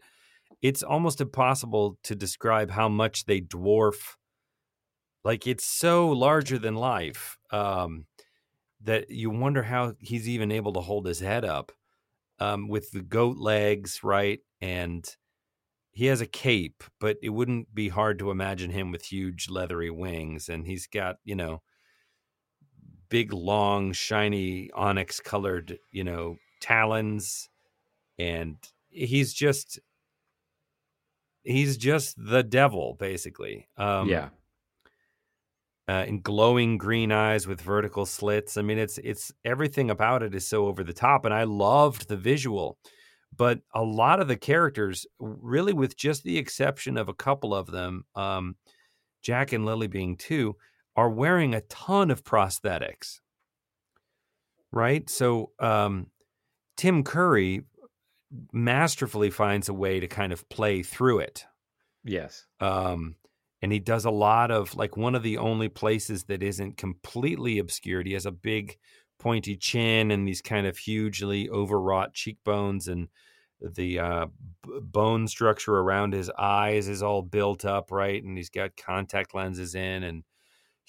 it's 0.63 0.83
almost 0.83 1.21
impossible 1.21 1.99
to 2.05 2.15
describe 2.15 2.71
how 2.71 2.89
much 2.89 3.25
they 3.25 3.41
dwarf. 3.41 4.17
Like 5.25 5.47
it's 5.47 5.65
so 5.65 6.09
larger 6.11 6.59
than 6.59 6.75
life. 6.77 7.37
Um, 7.51 8.07
that 8.83 9.11
you 9.11 9.31
wonder 9.31 9.63
how 9.63 9.95
he's 10.01 10.29
even 10.29 10.51
able 10.51 10.73
to 10.73 10.81
hold 10.81 11.07
his 11.07 11.21
head 11.21 11.45
up 11.45 11.73
um, 12.39 12.69
with 12.69 12.91
the 12.93 13.03
goat 13.03 13.37
legs, 13.37 14.01
right? 14.03 14.41
And 14.61 15.07
he 15.93 16.07
has 16.07 16.21
a 16.21 16.27
cape, 16.27 16.83
but 16.99 17.19
it 17.23 17.31
wouldn't 17.31 17.75
be 17.75 17.89
hard 17.89 18.19
to 18.21 18.31
imagine 18.31 18.71
him 18.71 18.91
with 18.91 19.05
huge 19.05 19.49
leathery 19.51 19.91
wings. 19.91 20.49
And 20.49 20.67
he's 20.67 20.87
got, 20.87 21.17
you 21.25 21.35
know, 21.35 21.63
big, 23.11 23.33
long, 23.33 23.93
shiny 23.93 24.71
onyx 24.73 25.21
colored, 25.21 25.79
you 25.93 26.05
know, 26.05 26.37
talons. 26.61 27.49
And 28.19 28.57
he's 28.89 29.35
just, 29.35 29.79
he's 31.43 31.77
just 31.77 32.17
the 32.17 32.43
devil, 32.43 32.97
basically. 32.99 33.69
Um, 33.77 34.09
yeah. 34.09 34.29
uh, 35.89 36.05
and 36.07 36.23
glowing 36.23 36.79
green 36.79 37.11
eyes 37.11 37.49
with 37.49 37.61
vertical 37.61 38.07
slits. 38.07 38.57
I 38.57 38.63
mean, 38.63 38.79
it's 38.79 38.99
it's 38.99 39.33
everything 39.45 39.91
about 39.91 40.23
it 40.23 40.35
is 40.37 40.47
so 40.47 40.67
over 40.67 40.85
the 40.85 40.93
top, 40.93 41.25
and 41.25 41.35
I 41.35 41.43
loved 41.43 42.09
the 42.09 42.17
visual. 42.17 42.79
But 43.37 43.61
a 43.75 43.83
lot 43.83 44.21
of 44.21 44.29
the 44.29 44.37
characters, 44.37 45.05
really, 45.19 45.73
with 45.73 45.97
just 45.97 46.23
the 46.23 46.39
exception 46.39 46.97
of 46.97 47.09
a 47.09 47.15
couple 47.15 47.55
of 47.55 47.67
them, 47.73 48.05
um, 48.15 48.55
Jack 49.23 49.53
and 49.53 49.67
Lily 49.67 49.89
being 49.89 50.17
two, 50.17 50.55
are 51.01 51.11
wearing 51.11 51.55
a 51.55 51.63
ton 51.63 52.11
of 52.11 52.23
prosthetics. 52.25 53.21
Right, 54.73 55.09
so 55.11 55.51
um, 55.59 56.09
Tim 56.77 57.03
Curry 57.03 57.65
masterfully 58.53 59.31
finds 59.31 59.69
a 59.69 59.75
way 59.75 60.01
to 60.01 60.07
kind 60.07 60.33
of 60.33 60.49
play 60.49 60.83
through 60.83 61.21
it 61.21 61.47
Yes. 62.05 62.47
um, 62.61 63.17
and 63.63 63.73
he 63.73 63.79
does 63.79 64.05
a 64.05 64.11
lot 64.11 64.51
of 64.51 64.75
like 64.77 64.97
one 64.97 65.15
of 65.15 65.23
the 65.23 65.39
only 65.39 65.69
places 65.69 66.25
that 66.25 66.43
isn't 66.43 66.77
completely 66.77 67.59
obscured. 67.59 68.07
He 68.07 68.15
has 68.15 68.27
a 68.27 68.33
big 68.33 68.79
pointy 69.19 69.57
chin 69.57 70.11
and 70.11 70.27
these 70.27 70.41
kind 70.43 70.67
of 70.67 70.79
hugely 70.79 71.49
overwrought 71.51 72.15
cheekbones, 72.15 72.89
and 72.89 73.09
the 73.61 73.99
uh, 73.99 74.27
b- 74.63 74.81
bone 74.83 75.29
structure 75.29 75.77
around 75.77 76.15
his 76.15 76.31
eyes 76.39 76.89
is 76.89 77.03
all 77.03 77.21
built 77.23 77.67
up, 77.67 77.91
right? 77.93 78.23
And 78.23 78.37
he's 78.39 78.49
got 78.51 78.77
contact 78.77 79.35
lenses 79.35 79.75
in 79.75 80.05
and 80.05 80.25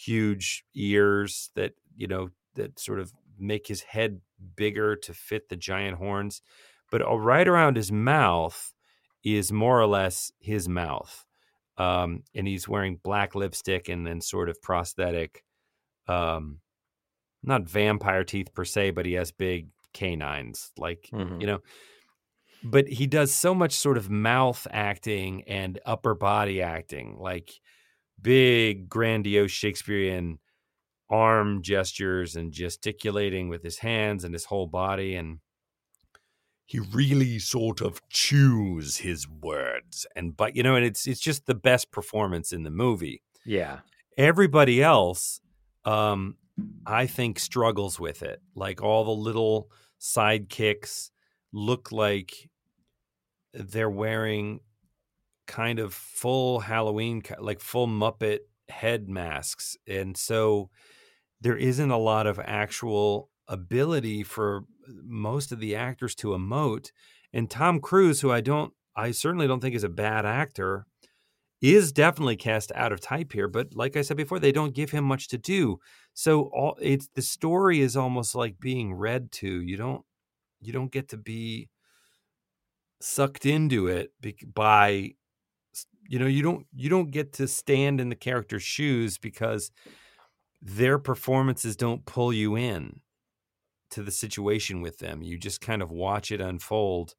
huge 0.05 0.63
ears 0.75 1.51
that 1.55 1.73
you 1.95 2.07
know 2.07 2.29
that 2.55 2.79
sort 2.79 2.99
of 2.99 3.13
make 3.37 3.67
his 3.67 3.81
head 3.81 4.21
bigger 4.55 4.95
to 4.95 5.13
fit 5.13 5.49
the 5.49 5.55
giant 5.57 5.97
horns. 5.97 6.41
But 6.91 7.01
uh, 7.01 7.17
right 7.17 7.47
around 7.47 7.77
his 7.77 7.91
mouth 7.91 8.73
is 9.23 9.51
more 9.51 9.79
or 9.79 9.87
less 9.87 10.31
his 10.39 10.67
mouth 10.67 11.25
um, 11.77 12.23
and 12.35 12.47
he's 12.47 12.67
wearing 12.67 12.97
black 12.97 13.35
lipstick 13.35 13.89
and 13.89 14.05
then 14.05 14.21
sort 14.21 14.49
of 14.49 14.61
prosthetic, 14.61 15.43
um, 16.07 16.61
not 17.43 17.63
vampire 17.69 18.23
teeth 18.23 18.53
per 18.53 18.65
se, 18.65 18.91
but 18.91 19.05
he 19.05 19.13
has 19.13 19.31
big 19.31 19.69
canines, 19.93 20.71
like 20.77 21.13
Mhm. 21.13 21.41
you 21.41 21.47
know. 21.47 21.61
But 22.63 22.87
he 22.87 23.07
does 23.07 23.33
so 23.33 23.55
much 23.55 23.73
sort 23.73 23.97
of 23.97 24.09
mouth 24.09 24.67
acting 24.71 25.43
and 25.45 25.79
upper 25.85 26.13
body 26.13 26.61
acting, 26.61 27.17
like 27.17 27.59
big, 28.21 28.89
grandiose 28.89 29.51
Shakespearean 29.51 30.39
arm 31.09 31.61
gestures 31.61 32.35
and 32.35 32.53
gesticulating 32.53 33.49
with 33.49 33.63
his 33.63 33.79
hands 33.79 34.23
and 34.23 34.33
his 34.33 34.45
whole 34.45 34.67
body 34.67 35.15
and 35.15 35.39
he 36.65 36.79
really 36.79 37.37
sort 37.37 37.81
of 37.81 38.01
chews 38.09 38.95
his 38.97 39.27
words 39.27 40.05
and 40.15 40.37
but 40.37 40.55
you 40.55 40.63
know 40.63 40.73
and 40.77 40.85
it's 40.85 41.05
it's 41.05 41.19
just 41.19 41.45
the 41.47 41.53
best 41.53 41.91
performance 41.91 42.53
in 42.53 42.63
the 42.63 42.69
movie 42.69 43.21
Yeah. 43.45 43.79
everybody 44.17 44.81
else 44.81 45.41
um 45.83 46.37
i 46.85 47.07
think 47.07 47.39
struggles 47.39 47.99
with 47.99 48.23
it 48.23 48.41
like 48.55 48.81
all 48.81 49.03
the 49.03 49.11
little 49.11 49.69
sidekicks 49.99 51.09
look 51.51 51.91
like 51.91 52.49
they're 53.53 53.89
wearing 53.89 54.61
kind 55.51 55.79
of 55.79 55.93
full 55.93 56.61
halloween 56.61 57.21
like 57.39 57.59
full 57.59 57.85
muppet 57.85 58.39
head 58.69 59.09
masks 59.09 59.75
and 59.85 60.15
so 60.15 60.69
there 61.41 61.57
isn't 61.57 61.91
a 61.91 61.97
lot 61.97 62.25
of 62.25 62.39
actual 62.39 63.29
ability 63.49 64.23
for 64.23 64.61
most 65.03 65.51
of 65.51 65.59
the 65.59 65.75
actors 65.75 66.15
to 66.15 66.29
emote 66.29 66.91
and 67.33 67.49
tom 67.49 67.81
cruise 67.81 68.21
who 68.21 68.31
i 68.31 68.39
don't 68.39 68.71
i 68.95 69.11
certainly 69.11 69.45
don't 69.45 69.59
think 69.59 69.75
is 69.75 69.83
a 69.83 69.89
bad 69.89 70.25
actor 70.25 70.85
is 71.61 71.91
definitely 71.91 72.37
cast 72.37 72.71
out 72.73 72.93
of 72.93 73.01
type 73.01 73.33
here 73.33 73.49
but 73.49 73.75
like 73.75 73.97
i 73.97 74.01
said 74.01 74.15
before 74.15 74.39
they 74.39 74.53
don't 74.53 74.73
give 74.73 74.91
him 74.91 75.03
much 75.03 75.27
to 75.27 75.37
do. 75.37 75.79
So 76.13 76.49
all 76.53 76.77
it's 76.81 77.09
the 77.13 77.21
story 77.21 77.81
is 77.81 77.95
almost 77.97 78.35
like 78.35 78.59
being 78.59 78.93
read 78.93 79.31
to 79.33 79.61
you 79.61 79.75
don't 79.75 80.03
you 80.61 80.71
don't 80.71 80.91
get 80.91 81.09
to 81.09 81.17
be 81.17 81.69
sucked 83.01 83.45
into 83.45 83.87
it 83.87 84.11
by 84.53 85.11
you 86.11 86.19
know 86.19 86.27
you 86.27 86.43
don't 86.43 86.67
you 86.75 86.89
don't 86.89 87.09
get 87.09 87.31
to 87.31 87.47
stand 87.47 88.01
in 88.01 88.09
the 88.09 88.15
character's 88.15 88.63
shoes 88.63 89.17
because 89.17 89.71
their 90.61 90.99
performances 90.99 91.77
don't 91.77 92.05
pull 92.05 92.33
you 92.33 92.57
in 92.57 92.99
to 93.91 94.03
the 94.03 94.11
situation 94.11 94.81
with 94.81 94.99
them. 94.99 95.21
You 95.21 95.37
just 95.37 95.61
kind 95.61 95.81
of 95.81 95.89
watch 95.89 96.31
it 96.31 96.41
unfold. 96.41 97.15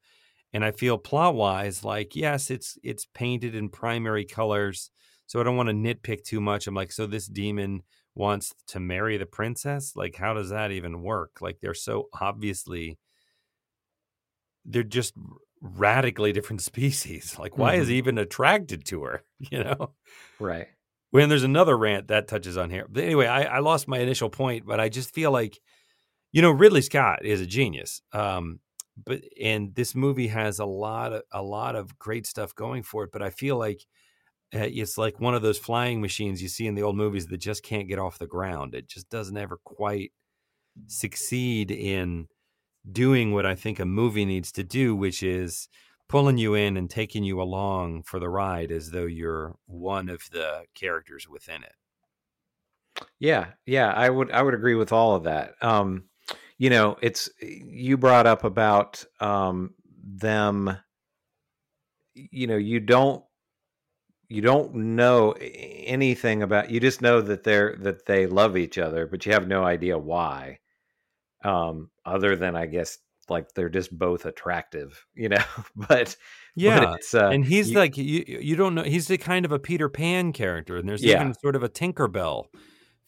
And 0.53 0.63
i 0.63 0.71
feel 0.71 0.99
plot 0.99 1.35
wise 1.35 1.83
like 1.83 2.15
yes 2.15 2.51
it's 2.51 2.77
it's 2.83 3.07
painted 3.15 3.55
in 3.55 3.71
primary 3.71 4.27
colors 4.27 4.91
so 5.27 5.41
i 5.41 5.43
don't 5.43 5.57
want 5.57 5.71
to 5.71 5.75
nitpick 5.75 6.23
too 6.25 6.43
much. 6.43 6.67
I'm 6.67 6.75
like 6.75 6.93
so 6.93 7.07
this 7.07 7.27
demon 7.27 7.85
wants 8.15 8.53
to 8.67 8.79
marry 8.79 9.17
the 9.17 9.25
princess? 9.25 9.97
Like 9.97 10.17
how 10.17 10.35
does 10.35 10.51
that 10.51 10.71
even 10.71 11.01
work? 11.01 11.39
Like 11.41 11.61
they're 11.61 11.73
so 11.73 12.11
obviously 12.21 12.99
they're 14.67 14.83
just 14.83 15.15
radically 15.63 16.33
different 16.33 16.63
species 16.73 17.39
like 17.39 17.57
why 17.57 17.75
is 17.77 17.89
he 17.89 17.97
even 17.97 18.19
attracted 18.19 18.85
to 18.85 19.05
her 19.05 19.25
you 19.39 19.63
know 19.63 19.95
Right. 20.39 20.69
when 21.11 21.29
there's 21.29 21.43
another 21.45 21.77
rant 21.77 22.09
that 22.09 22.29
touches 22.29 22.57
on 22.57 22.71
here. 22.71 22.87
But 22.89 23.05
anyway, 23.05 23.27
I, 23.27 23.43
I 23.43 23.59
lost 23.59 23.89
my 23.89 23.99
initial 23.99 24.31
point, 24.31 24.65
but 24.67 24.81
I 24.81 24.89
just 24.89 25.15
feel 25.15 25.31
like, 25.31 25.61
you 26.33 26.43
know, 26.43 26.51
Ridley 26.51 26.83
Scott 26.83 27.25
is 27.25 27.41
a 27.41 27.47
genius. 27.47 28.03
Um, 28.13 28.61
but 29.05 29.23
and 29.41 29.75
this 29.75 29.95
movie 29.95 30.29
has 30.29 30.59
a 30.59 30.67
lot 30.67 31.13
of 31.13 31.23
a 31.33 31.43
lot 31.43 31.77
of 31.77 31.99
great 31.99 32.27
stuff 32.27 32.55
going 32.55 32.83
for 32.83 33.05
it. 33.05 33.13
But 33.13 33.23
I 33.23 33.31
feel 33.31 33.59
like 33.59 33.87
uh, 34.55 34.69
it's 34.71 34.99
like 34.99 35.21
one 35.21 35.35
of 35.35 35.43
those 35.43 35.59
flying 35.59 36.01
machines 36.01 36.43
you 36.43 36.49
see 36.49 36.67
in 36.67 36.75
the 36.77 36.83
old 36.83 36.97
movies 36.97 37.27
that 37.29 37.39
just 37.39 37.63
can't 37.63 37.89
get 37.89 37.99
off 37.99 38.19
the 38.19 38.27
ground. 38.27 38.75
It 38.75 38.89
just 38.89 39.11
doesn't 39.11 39.37
ever 39.37 39.59
quite 39.65 40.13
succeed 40.87 41.71
in 41.71 42.29
doing 42.91 43.33
what 43.33 43.47
I 43.47 43.55
think 43.55 43.79
a 43.79 43.85
movie 43.85 44.25
needs 44.25 44.53
to 44.53 44.65
do, 44.65 44.95
which 44.97 45.23
is 45.23 45.69
pulling 46.09 46.39
you 46.39 46.55
in 46.55 46.77
and 46.77 46.91
taking 46.91 47.25
you 47.25 47.41
along 47.41 48.03
for 48.03 48.19
the 48.19 48.29
ride 48.29 48.71
as 48.71 48.91
though 48.91 49.07
you're 49.07 49.57
one 49.67 50.09
of 50.09 50.29
the 50.31 50.65
characters 50.75 51.29
within 51.29 51.63
it. 51.63 51.73
Yeah, 53.19 53.47
yeah, 53.67 53.93
I 53.93 54.11
would 54.11 54.31
I 54.31 54.43
would 54.43 54.55
agree 54.55 54.75
with 54.75 54.93
all 54.93 55.15
of 55.15 55.25
that. 55.25 55.55
Um, 55.63 56.05
you 56.59 56.71
know, 56.71 56.97
it's 57.01 57.31
you 57.41 57.97
brought 57.97 58.27
up 58.27 58.45
about 58.45 59.05
um, 59.21 59.75
them. 60.05 60.77
You 62.15 62.47
know, 62.47 62.57
you 62.57 62.81
don't 62.81 63.25
you 64.29 64.43
don't 64.43 64.75
know 64.75 65.35
anything 65.41 66.43
about. 66.43 66.71
You 66.71 66.81
just 66.81 67.03
know 67.03 67.21
that 67.21 67.45
they're 67.45 67.77
that 67.81 68.07
they 68.07 68.27
love 68.27 68.57
each 68.57 68.79
other, 68.79 69.07
but 69.07 69.25
you 69.27 69.33
have 69.33 69.49
no 69.49 69.65
idea 69.65 69.99
why. 69.99 70.59
Um, 71.45 71.91
other 72.05 72.37
than 72.37 72.57
I 72.57 72.67
guess 72.67 72.99
like 73.29 73.53
they're 73.55 73.69
just 73.69 73.97
both 73.97 74.27
attractive, 74.27 75.07
you 75.15 75.29
know. 75.29 75.45
but 75.77 76.17
yeah, 76.55 76.81
but 76.81 77.21
uh, 77.21 77.29
and 77.29 77.45
he's 77.45 77.71
you, 77.71 77.79
like 77.79 77.97
you. 77.97 78.25
You 78.27 78.57
don't 78.57 78.75
know. 78.75 78.85
He's 78.85 79.09
the 79.09 79.19
kind 79.19 79.45
of 79.45 79.53
a 79.53 79.59
Peter 79.59 79.89
Pan 79.89 80.33
character, 80.33 80.77
and 80.77 80.89
there's 80.89 81.05
yeah. 81.05 81.21
even 81.21 81.35
sort 81.35 81.57
of 81.57 81.63
a 81.63 81.69
Tinkerbell 81.69 82.47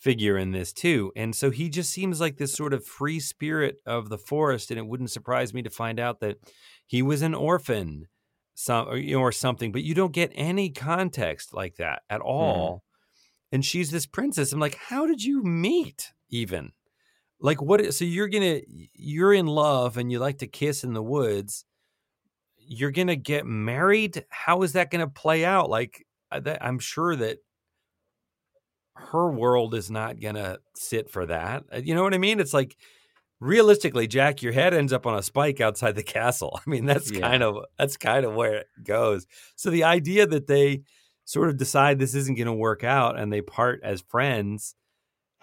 figure 0.04 0.36
in 0.36 0.52
this 0.52 0.70
too. 0.70 1.10
And 1.16 1.34
so 1.34 1.50
he 1.50 1.70
just 1.70 1.90
seems 1.90 2.20
like 2.20 2.36
this 2.36 2.52
sort 2.52 2.74
of 2.74 2.84
free 2.84 3.18
spirit 3.18 3.76
of 3.86 4.10
the 4.10 4.18
forest. 4.18 4.70
And 4.70 4.78
it 4.78 4.86
wouldn't 4.86 5.10
surprise 5.10 5.54
me 5.54 5.62
to 5.62 5.70
find 5.70 5.98
out 5.98 6.20
that 6.20 6.36
he 6.84 7.00
was 7.00 7.22
an 7.22 7.34
orphan, 7.34 8.08
some 8.54 8.86
or, 8.86 8.98
you 8.98 9.16
know, 9.16 9.22
or 9.22 9.32
something. 9.32 9.72
But 9.72 9.82
you 9.82 9.94
don't 9.94 10.12
get 10.12 10.30
any 10.34 10.68
context 10.68 11.54
like 11.54 11.76
that 11.76 12.02
at 12.10 12.20
mm-hmm. 12.20 12.28
all. 12.28 12.74
Mm. 12.74 12.80
And 13.52 13.64
she's 13.64 13.90
this 13.90 14.04
princess. 14.04 14.52
I'm 14.52 14.60
like, 14.60 14.76
how 14.76 15.06
did 15.06 15.22
you 15.22 15.42
meet 15.42 16.12
even? 16.28 16.72
Like 17.44 17.60
what 17.60 17.92
so 17.92 18.06
you're 18.06 18.28
gonna 18.28 18.62
you're 18.94 19.34
in 19.34 19.46
love 19.46 19.98
and 19.98 20.10
you 20.10 20.18
like 20.18 20.38
to 20.38 20.46
kiss 20.46 20.82
in 20.82 20.94
the 20.94 21.02
woods. 21.02 21.66
You're 22.56 22.90
gonna 22.90 23.16
get 23.16 23.44
married? 23.44 24.24
How 24.30 24.62
is 24.62 24.72
that 24.72 24.90
gonna 24.90 25.08
play 25.08 25.44
out? 25.44 25.68
Like 25.68 26.06
i'm 26.32 26.80
sure 26.80 27.14
that 27.14 27.38
her 28.96 29.30
world 29.30 29.74
is 29.74 29.88
not 29.88 30.18
gonna 30.18 30.58
sit 30.74 31.08
for 31.08 31.26
that 31.26 31.62
uh, 31.72 31.76
you 31.76 31.94
know 31.94 32.02
what 32.02 32.14
i 32.14 32.18
mean? 32.18 32.40
It's 32.40 32.54
like 32.54 32.76
realistically 33.40 34.06
jack 34.06 34.40
your 34.40 34.54
head 34.54 34.72
ends 34.72 34.94
up 34.94 35.06
on 35.06 35.18
a 35.18 35.22
spike 35.22 35.60
outside 35.60 35.96
the 35.96 36.02
castle. 36.02 36.58
I 36.66 36.70
mean 36.70 36.86
that's 36.86 37.10
yeah. 37.10 37.20
kind 37.20 37.42
of 37.42 37.58
that's 37.78 37.98
kind 37.98 38.24
of 38.24 38.34
where 38.34 38.54
it 38.54 38.68
goes. 38.82 39.26
So 39.54 39.68
the 39.68 39.84
idea 39.84 40.26
that 40.26 40.46
they 40.46 40.80
sort 41.26 41.50
of 41.50 41.58
decide 41.58 41.98
this 41.98 42.14
isn't 42.14 42.36
going 42.36 42.46
to 42.46 42.54
work 42.54 42.84
out 42.84 43.18
and 43.18 43.30
they 43.30 43.42
part 43.42 43.80
as 43.82 44.02
friends 44.08 44.74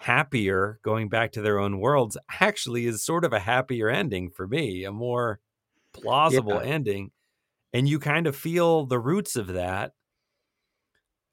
happier 0.02 0.80
going 0.82 1.08
back 1.08 1.30
to 1.32 1.40
their 1.40 1.58
own 1.58 1.78
worlds 1.78 2.18
actually 2.40 2.86
is 2.86 3.04
sort 3.04 3.24
of 3.24 3.32
a 3.32 3.38
happier 3.38 3.88
ending 3.88 4.30
for 4.30 4.48
me, 4.48 4.84
a 4.84 4.90
more 4.90 5.38
plausible 5.92 6.60
yeah. 6.62 6.70
ending. 6.70 7.10
And 7.72 7.88
you 7.88 7.98
kind 7.98 8.26
of 8.26 8.34
feel 8.36 8.84
the 8.84 8.98
roots 8.98 9.36
of 9.36 9.46
that 9.48 9.92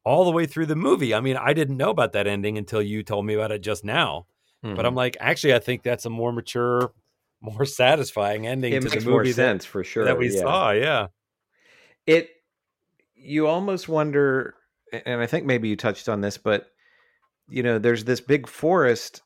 all 0.06 0.24
the 0.24 0.32
way 0.32 0.46
through 0.46 0.68
the 0.68 0.76
movie. 0.76 1.14
I 1.14 1.20
mean, 1.20 1.36
I 1.36 1.54
didn't 1.54 1.78
know 1.78 1.90
about 1.90 2.14
that 2.14 2.28
ending 2.28 2.58
until 2.58 2.82
you 2.82 3.04
told 3.04 3.26
me 3.26 3.34
about 3.34 3.52
it 3.52 3.62
just 3.62 3.84
now. 3.84 4.28
Mm-hmm. 4.64 4.76
But 4.76 4.86
I'm 4.86 4.92
mm-hmm. 4.92 4.98
like, 4.98 5.18
actually, 5.20 5.56
I 5.56 5.60
think 5.60 5.84
that's 5.84 6.06
a 6.06 6.10
more 6.10 6.32
mature, 6.32 6.94
more 7.42 7.66
satisfying 7.66 8.46
ending 8.46 8.74
it 8.74 8.82
to 8.82 8.90
makes 8.90 9.04
the 9.04 9.10
movie 9.10 9.30
more 9.30 9.34
sense 9.34 9.64
that, 9.64 9.70
for 9.70 9.84
sure 9.84 10.06
that 10.06 10.18
we 10.18 10.32
yeah. 10.34 10.42
saw. 10.42 10.72
Yeah, 10.72 11.08
it. 12.06 12.30
You 13.16 13.48
almost 13.48 13.90
wonder, 13.90 14.56
and 14.94 15.22
I 15.22 15.26
think 15.26 15.46
maybe 15.46 15.68
you 15.68 15.76
touched 15.76 16.08
on 16.08 16.22
this, 16.22 16.38
but 16.38 16.68
you 17.50 17.64
know, 17.64 17.80
there's 17.80 18.06
this 18.06 18.22
big 18.22 18.48
forest 18.48 19.22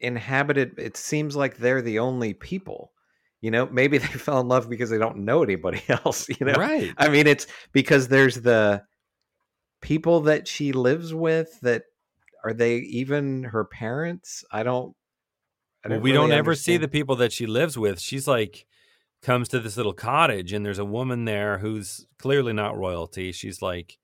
inhabited. 0.00 0.78
It 0.78 0.96
seems 0.96 1.36
like 1.36 1.56
they're 1.56 1.82
the 1.82 1.98
only 1.98 2.34
people. 2.34 2.92
You 3.40 3.50
know, 3.50 3.66
maybe 3.66 3.98
they 3.98 4.06
fell 4.06 4.40
in 4.40 4.48
love 4.48 4.68
because 4.68 4.90
they 4.90 4.98
don't 4.98 5.18
know 5.18 5.42
anybody 5.42 5.82
else. 5.88 6.28
You 6.28 6.46
know, 6.46 6.54
right? 6.54 6.92
I 6.96 7.08
mean, 7.08 7.26
it's 7.26 7.46
because 7.72 8.08
there's 8.08 8.40
the 8.40 8.82
people 9.80 10.20
that 10.22 10.48
she 10.48 10.72
lives 10.72 11.12
with 11.12 11.60
that 11.60 11.82
are 12.44 12.52
they 12.52 12.76
even 12.76 13.44
her 13.44 13.64
parents? 13.64 14.44
I 14.52 14.62
don't. 14.62 14.94
I 15.84 15.88
well, 15.88 16.00
we 16.00 16.10
really 16.10 16.14
don't 16.14 16.24
understand. 16.24 16.38
ever 16.38 16.54
see 16.54 16.76
the 16.76 16.88
people 16.88 17.16
that 17.16 17.32
she 17.32 17.46
lives 17.46 17.76
with. 17.78 18.00
She's 18.00 18.28
like 18.28 18.66
comes 19.22 19.48
to 19.48 19.58
this 19.58 19.78
little 19.78 19.94
cottage 19.94 20.52
and 20.52 20.64
there's 20.64 20.78
a 20.78 20.84
woman 20.84 21.24
there 21.24 21.58
who's 21.58 22.06
clearly 22.18 22.52
not 22.52 22.76
royalty. 22.76 23.32
She's 23.32 23.62
like 23.62 23.98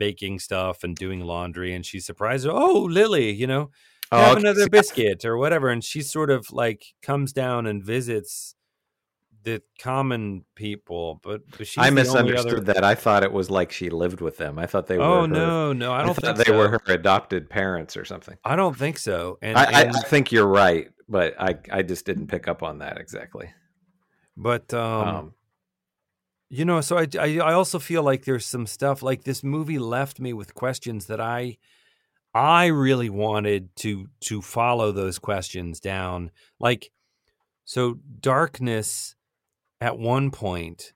baking 0.00 0.38
stuff 0.38 0.82
and 0.82 0.96
doing 0.96 1.20
laundry 1.20 1.74
and 1.74 1.84
she's 1.84 2.06
surprised 2.06 2.46
oh 2.48 2.88
lily 2.90 3.30
you 3.30 3.46
know 3.46 3.70
oh, 4.10 4.18
have 4.18 4.38
okay. 4.38 4.40
another 4.40 4.68
biscuit 4.68 5.26
or 5.26 5.36
whatever 5.36 5.68
and 5.68 5.84
she 5.84 6.00
sort 6.00 6.30
of 6.30 6.50
like 6.50 6.86
comes 7.02 7.32
down 7.34 7.66
and 7.66 7.84
visits 7.84 8.54
the 9.42 9.62
common 9.78 10.42
people 10.54 11.20
but, 11.22 11.42
but 11.56 11.68
i 11.76 11.90
misunderstood 11.90 12.54
other... 12.54 12.72
that 12.72 12.82
i 12.82 12.94
thought 12.94 13.22
it 13.22 13.32
was 13.32 13.50
like 13.50 13.70
she 13.70 13.90
lived 13.90 14.22
with 14.22 14.38
them 14.38 14.58
i 14.58 14.64
thought 14.64 14.86
they 14.86 14.96
were 14.96 15.04
oh 15.04 15.20
her... 15.22 15.28
no 15.28 15.72
no 15.74 15.92
i 15.92 16.00
don't 16.00 16.10
I 16.10 16.32
think 16.32 16.36
they 16.38 16.44
so. 16.44 16.56
were 16.56 16.68
her 16.68 16.80
adopted 16.88 17.50
parents 17.50 17.94
or 17.94 18.06
something 18.06 18.38
i 18.42 18.56
don't 18.56 18.76
think 18.76 18.96
so 18.96 19.38
and 19.42 19.56
I, 19.56 19.82
and... 19.82 19.94
I, 19.94 20.00
think 20.00 20.32
you're 20.32 20.46
right 20.46 20.88
but 21.10 21.34
i 21.38 21.56
i 21.70 21.82
just 21.82 22.06
didn't 22.06 22.28
pick 22.28 22.48
up 22.48 22.62
on 22.62 22.78
that 22.78 22.96
exactly 22.98 23.50
but 24.34 24.72
um, 24.72 25.08
um 25.08 25.34
you 26.50 26.64
know, 26.64 26.80
so 26.80 26.98
I, 26.98 27.06
I, 27.18 27.38
I 27.38 27.52
also 27.52 27.78
feel 27.78 28.02
like 28.02 28.24
there's 28.24 28.44
some 28.44 28.66
stuff 28.66 29.02
like 29.02 29.22
this 29.22 29.44
movie 29.44 29.78
left 29.78 30.18
me 30.18 30.32
with 30.32 30.54
questions 30.54 31.06
that 31.06 31.20
I 31.20 31.58
I 32.34 32.66
really 32.66 33.08
wanted 33.08 33.74
to 33.76 34.08
to 34.22 34.42
follow 34.42 34.90
those 34.90 35.20
questions 35.20 35.78
down. 35.78 36.32
Like 36.58 36.90
so 37.64 37.98
darkness 38.20 39.14
at 39.80 39.96
one 39.96 40.32
point 40.32 40.92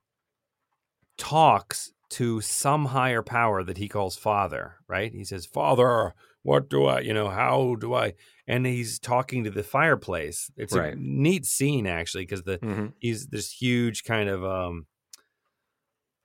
talks 1.16 1.92
to 2.10 2.40
some 2.40 2.86
higher 2.86 3.22
power 3.22 3.62
that 3.62 3.78
he 3.78 3.88
calls 3.88 4.16
father, 4.16 4.76
right? 4.88 5.12
He 5.12 5.24
says, 5.24 5.46
"Father, 5.46 6.14
what 6.42 6.68
do 6.68 6.86
I, 6.86 7.00
you 7.00 7.14
know, 7.14 7.28
how 7.28 7.76
do 7.76 7.94
I?" 7.94 8.14
And 8.48 8.66
he's 8.66 8.98
talking 8.98 9.44
to 9.44 9.50
the 9.50 9.62
fireplace. 9.62 10.50
It's 10.56 10.74
right. 10.74 10.94
a 10.94 10.96
neat 11.00 11.46
scene 11.46 11.86
actually 11.86 12.24
because 12.24 12.42
the 12.42 12.58
mm-hmm. 12.58 12.86
he's 12.98 13.28
this 13.28 13.52
huge 13.52 14.02
kind 14.02 14.28
of 14.28 14.44
um 14.44 14.86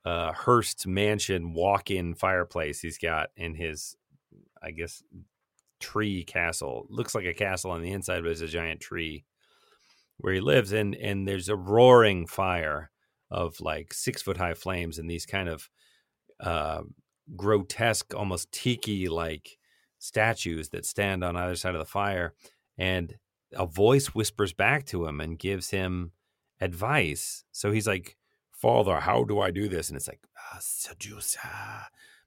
uh, 0.04 0.32
Hearst 0.32 0.86
mansion 0.86 1.52
walk-in 1.52 2.14
fireplace 2.14 2.80
he's 2.80 2.98
got 2.98 3.30
in 3.36 3.54
his, 3.54 3.96
I 4.62 4.70
guess, 4.70 5.02
tree 5.78 6.24
castle. 6.24 6.86
Looks 6.88 7.14
like 7.14 7.26
a 7.26 7.34
castle 7.34 7.70
on 7.70 7.82
the 7.82 7.92
inside, 7.92 8.22
but 8.22 8.32
it's 8.32 8.40
a 8.40 8.48
giant 8.48 8.80
tree 8.80 9.24
where 10.18 10.34
he 10.34 10.40
lives. 10.40 10.72
And 10.72 10.94
and 10.94 11.26
there's 11.26 11.48
a 11.48 11.56
roaring 11.56 12.26
fire 12.26 12.90
of 13.30 13.60
like 13.60 13.92
six 13.92 14.22
foot 14.22 14.36
high 14.36 14.54
flames 14.54 14.98
and 14.98 15.08
these 15.08 15.26
kind 15.26 15.48
of 15.48 15.68
uh, 16.40 16.82
grotesque, 17.36 18.14
almost 18.14 18.50
tiki 18.52 19.08
like 19.08 19.58
statues 19.98 20.70
that 20.70 20.86
stand 20.86 21.22
on 21.22 21.36
either 21.36 21.56
side 21.56 21.74
of 21.74 21.78
the 21.80 21.84
fire. 21.84 22.34
And 22.78 23.16
a 23.52 23.66
voice 23.66 24.08
whispers 24.08 24.52
back 24.52 24.86
to 24.86 25.06
him 25.06 25.20
and 25.20 25.38
gives 25.38 25.70
him 25.70 26.12
advice. 26.60 27.44
So 27.52 27.72
he's 27.72 27.86
like 27.86 28.16
Father, 28.60 29.00
how 29.00 29.24
do 29.24 29.40
I 29.40 29.50
do 29.50 29.68
this? 29.68 29.88
And 29.88 29.96
it's 29.96 30.08
like, 30.08 30.20
ah, 30.36 30.58
seduce, 30.60 31.36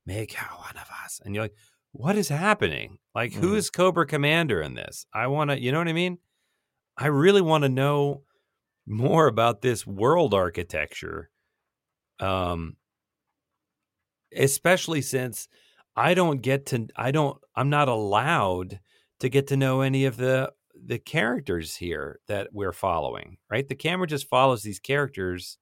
make 0.05 0.33
her 0.33 0.55
one 0.55 0.75
of 0.75 0.89
us. 1.03 1.21
And 1.23 1.35
you're 1.35 1.43
like, 1.43 1.55
what 1.91 2.17
is 2.17 2.29
happening? 2.29 2.97
Like, 3.13 3.33
mm. 3.33 3.35
who's 3.35 3.69
Cobra 3.69 4.07
Commander 4.07 4.61
in 4.61 4.73
this? 4.73 5.05
I 5.13 5.27
want 5.27 5.51
to, 5.51 5.61
you 5.61 5.71
know 5.71 5.77
what 5.77 5.87
I 5.87 5.93
mean? 5.93 6.17
I 6.97 7.07
really 7.07 7.41
want 7.41 7.63
to 7.63 7.69
know 7.69 8.23
more 8.87 9.27
about 9.27 9.61
this 9.61 9.85
world 9.85 10.33
architecture. 10.33 11.29
Um, 12.19 12.77
especially 14.35 15.01
since 15.01 15.47
I 15.95 16.15
don't 16.15 16.41
get 16.41 16.67
to, 16.67 16.87
I 16.95 17.11
don't, 17.11 17.37
I'm 17.55 17.69
not 17.69 17.89
allowed 17.89 18.79
to 19.19 19.29
get 19.29 19.47
to 19.47 19.57
know 19.57 19.81
any 19.81 20.05
of 20.05 20.17
the 20.17 20.51
the 20.85 20.97
characters 20.97 21.75
here 21.75 22.19
that 22.27 22.49
we're 22.51 22.73
following. 22.73 23.37
Right, 23.49 23.67
the 23.67 23.75
camera 23.75 24.07
just 24.07 24.27
follows 24.27 24.63
these 24.63 24.79
characters 24.79 25.57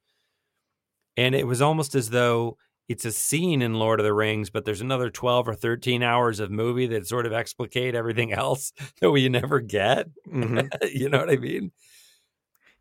and 1.17 1.35
it 1.35 1.45
was 1.45 1.61
almost 1.61 1.95
as 1.95 2.09
though 2.09 2.57
it's 2.87 3.05
a 3.05 3.11
scene 3.11 3.61
in 3.61 3.75
Lord 3.75 3.99
of 3.99 4.05
the 4.05 4.13
Rings, 4.13 4.49
but 4.49 4.65
there's 4.65 4.81
another 4.81 5.09
12 5.09 5.47
or 5.47 5.55
13 5.55 6.03
hours 6.03 6.39
of 6.39 6.51
movie 6.51 6.87
that 6.87 7.07
sort 7.07 7.25
of 7.25 7.33
explicate 7.33 7.95
everything 7.95 8.33
else 8.33 8.73
that 8.99 9.11
we 9.11 9.29
never 9.29 9.59
get. 9.59 10.07
Mm-hmm. 10.27 10.67
you 10.93 11.09
know 11.09 11.19
what 11.19 11.29
I 11.29 11.37
mean? 11.37 11.71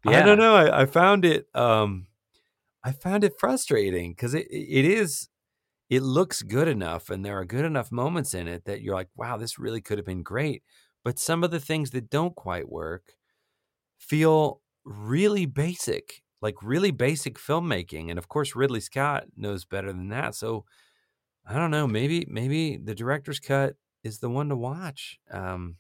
Yeah. 0.05 0.21
I 0.21 0.23
don't 0.23 0.39
know. 0.39 0.57
I, 0.57 0.83
I 0.83 0.87
found 0.87 1.25
it 1.25 1.47
um 1.55 2.07
I 2.83 2.93
found 2.93 3.25
it 3.25 3.35
frustrating 3.39 4.13
because 4.13 4.35
it 4.35 4.47
it 4.51 4.85
is 4.85 5.29
it 5.91 6.03
looks 6.03 6.43
good 6.43 6.69
enough 6.69 7.11
and 7.11 7.25
there 7.25 7.39
are 7.39 7.45
good 7.45 7.65
enough 7.65 7.93
moments 7.93 8.33
in 8.33 8.49
it 8.49 8.65
that 8.65 8.81
you're 8.81 8.95
like, 8.95 9.09
wow, 9.17 9.37
this 9.37 9.59
really 9.59 9.81
could 9.81 9.99
have 9.99 10.07
been 10.07 10.23
great. 10.23 10.63
But 11.05 11.19
some 11.19 11.45
of 11.45 11.51
the 11.51 11.61
things 11.61 11.91
that 11.91 12.11
don't 12.11 12.35
quite 12.35 12.69
work 12.69 13.15
feel 13.99 14.61
really 14.85 15.47
basic, 15.47 16.23
like 16.43 16.57
really 16.63 16.91
basic 16.91 17.39
filmmaking. 17.39 18.11
And 18.11 18.19
of 18.19 18.29
course, 18.29 18.57
Ridley 18.57 18.81
Scott 18.81 19.25
knows 19.37 19.65
better 19.65 19.93
than 19.93 20.09
that. 20.09 20.35
So 20.35 20.65
I 21.47 21.55
don't 21.55 21.71
know. 21.71 21.87
Maybe 21.87 22.27
maybe 22.29 22.77
the 22.77 22.95
director's 22.95 23.41
cut 23.41 23.77
is 24.05 24.19
the 24.21 24.31
one 24.31 24.49
to 24.49 24.57
watch. 24.57 25.19
Um, 25.31 25.77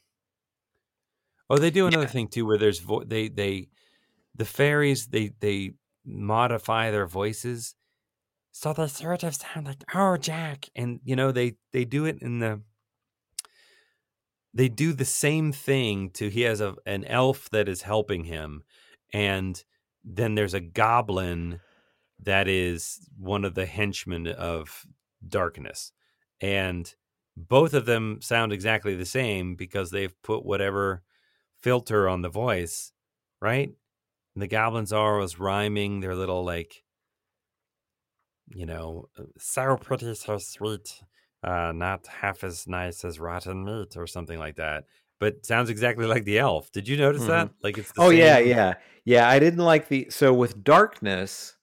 oh, 1.49 1.59
they 1.59 1.71
do 1.71 1.87
another 1.87 2.05
Yeah. 2.05 2.09
thing 2.09 2.29
too, 2.29 2.47
where 2.47 2.59
there's 2.59 2.81
vo- 2.81 3.05
they 3.05 3.29
they 3.29 3.69
the 4.35 4.45
fairies 4.45 5.09
they 5.09 5.29
they 5.41 5.75
modify 6.05 6.91
their 6.91 7.07
voices 7.07 7.75
so 8.53 8.73
they 8.73 8.87
sort 8.89 9.23
of 9.25 9.35
sound 9.37 9.67
like 9.67 9.85
oh 9.95 10.17
Jack, 10.17 10.69
and 10.75 11.01
you 11.05 11.17
know 11.17 11.33
they 11.33 11.57
they 11.73 11.85
do 11.85 12.05
it 12.07 12.19
in 12.23 12.39
the 12.41 12.63
they 14.53 14.69
do 14.69 14.93
the 14.93 15.05
same 15.05 15.53
thing 15.53 16.11
to 16.11 16.29
he 16.29 16.43
has 16.43 16.61
a 16.61 16.75
an 16.87 17.05
elf 17.05 17.49
that 17.51 17.69
is 17.69 17.83
helping 17.83 18.25
him 18.25 18.63
and 19.13 19.65
then 20.05 20.35
there's 20.35 20.55
a 20.55 20.61
goblin 20.61 21.61
that 22.23 22.49
is 22.49 23.09
one 23.19 23.45
of 23.45 23.55
the 23.55 23.67
henchmen 23.67 24.27
of 24.27 24.85
darkness 25.27 25.93
and 26.41 26.95
both 27.37 27.75
of 27.75 27.87
them 27.87 28.19
sound 28.21 28.53
exactly 28.53 28.95
the 28.95 29.05
same 29.05 29.55
because 29.55 29.91
they've 29.91 30.21
put 30.23 30.45
whatever 30.45 31.03
filter 31.59 32.09
on 32.09 32.23
the 32.23 32.29
voice 32.29 32.93
right 33.41 33.71
and 34.35 34.43
the 34.43 34.49
goblins 34.49 34.93
are 34.93 35.17
always 35.17 35.39
rhyming 35.39 36.01
their 36.01 36.15
little 36.15 36.45
like 36.45 36.83
you 38.49 38.67
know 38.67 39.09
uh, 39.19 39.25
so 39.39 39.77
pretty 39.77 40.15
so 40.15 40.39
sweet 40.39 41.03
uh, 41.43 41.73
not 41.75 42.07
half 42.07 42.45
as 42.45 42.67
nice 42.67 43.05
as 43.05 43.19
rotten 43.19 43.65
meat 43.65 43.97
or 43.97 44.07
something 44.07 44.39
like 44.39 44.57
that. 44.57 44.85
But 45.21 45.45
sounds 45.47 45.71
exactly 45.71 46.07
like 46.07 46.25
the 46.25 46.39
elf. 46.39 46.73
Did 46.73 46.89
you 46.89 46.97
notice 46.97 47.25
that? 47.27 47.51
Like 47.63 47.79
it's 47.79 47.93
the 47.93 48.01
Oh 48.03 48.11
yeah, 48.11 48.37
same- 48.37 48.49
yeah, 48.49 48.75
yeah. 49.05 49.29
I 49.29 49.39
didn't 49.39 49.65
like 49.65 49.87
the 49.89 50.09
so 50.11 50.33
with 50.35 50.65
darkness, 50.65 51.57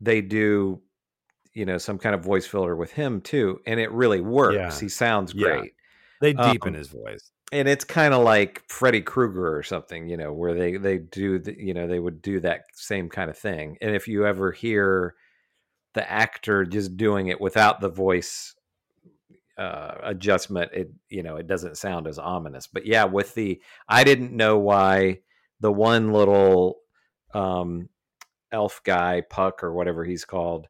they 0.00 0.20
do, 0.20 0.82
you 1.54 1.64
know, 1.64 1.78
some 1.78 1.98
kind 1.98 2.14
of 2.16 2.22
voice 2.24 2.46
filler 2.46 2.74
with 2.76 2.90
him 2.92 3.20
too, 3.20 3.60
and 3.64 3.78
it 3.80 3.90
really 3.92 4.20
works. 4.20 4.56
Yeah. 4.56 4.80
He 4.80 4.88
sounds 4.88 5.32
Yeah. 5.32 5.46
great, 5.58 5.72
They 6.20 6.32
deepen 6.32 6.70
Um, 6.70 6.74
his 6.74 6.88
voice. 6.88 7.30
and 7.52 7.68
it's 7.68 7.84
kind 7.84 8.12
of 8.12 8.24
like 8.24 8.62
Freddy 8.68 9.00
Krueger 9.02 9.56
or 9.56 9.62
something, 9.62 10.08
you 10.08 10.16
know, 10.16 10.32
where 10.32 10.52
they 10.54 10.76
they 10.76 10.98
do, 10.98 11.38
the, 11.38 11.54
you 11.56 11.74
know, 11.74 11.86
they 11.86 12.00
would 12.00 12.20
do 12.20 12.40
that 12.40 12.62
same 12.74 13.08
kind 13.08 13.30
of 13.30 13.38
thing. 13.38 13.78
And 13.80 13.94
if 13.94 14.08
you 14.08 14.26
ever 14.26 14.50
hear 14.50 15.14
the 15.94 16.10
actor 16.10 16.64
just 16.64 16.96
doing 16.96 17.28
it 17.28 17.40
without 17.40 17.80
the 17.80 17.88
voice 17.88 18.55
uh, 19.58 19.94
adjustment, 20.02 20.70
it 20.72 20.90
you 21.08 21.22
know 21.22 21.36
it 21.36 21.46
doesn't 21.46 21.78
sound 21.78 22.06
as 22.06 22.18
ominous. 22.18 22.66
But 22.66 22.86
yeah, 22.86 23.04
with 23.04 23.34
the 23.34 23.60
I 23.88 24.04
didn't 24.04 24.32
know 24.32 24.58
why 24.58 25.20
the 25.60 25.72
one 25.72 26.12
little 26.12 26.78
um, 27.34 27.88
elf 28.52 28.80
guy 28.84 29.22
Puck 29.28 29.62
or 29.62 29.72
whatever 29.72 30.04
he's 30.04 30.24
called 30.24 30.68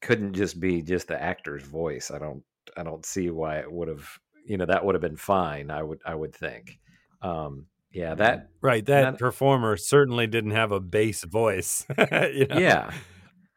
couldn't 0.00 0.34
just 0.34 0.60
be 0.60 0.82
just 0.82 1.08
the 1.08 1.20
actor's 1.20 1.62
voice. 1.62 2.10
I 2.10 2.18
don't 2.18 2.42
I 2.76 2.82
don't 2.82 3.04
see 3.04 3.30
why 3.30 3.58
it 3.58 3.70
would 3.70 3.88
have 3.88 4.08
you 4.46 4.56
know 4.56 4.66
that 4.66 4.84
would 4.84 4.94
have 4.94 5.02
been 5.02 5.16
fine. 5.16 5.70
I 5.70 5.82
would 5.82 6.00
I 6.04 6.14
would 6.14 6.34
think. 6.34 6.78
Um, 7.22 7.66
yeah, 7.92 8.14
that 8.14 8.48
Right. 8.60 8.84
That 8.86 9.02
not- 9.02 9.18
performer 9.18 9.76
certainly 9.76 10.26
didn't 10.26 10.52
have 10.52 10.72
a 10.72 10.80
bass 10.80 11.24
voice. 11.24 11.84
you 11.98 12.46
know? 12.46 12.58
yeah 12.58 12.92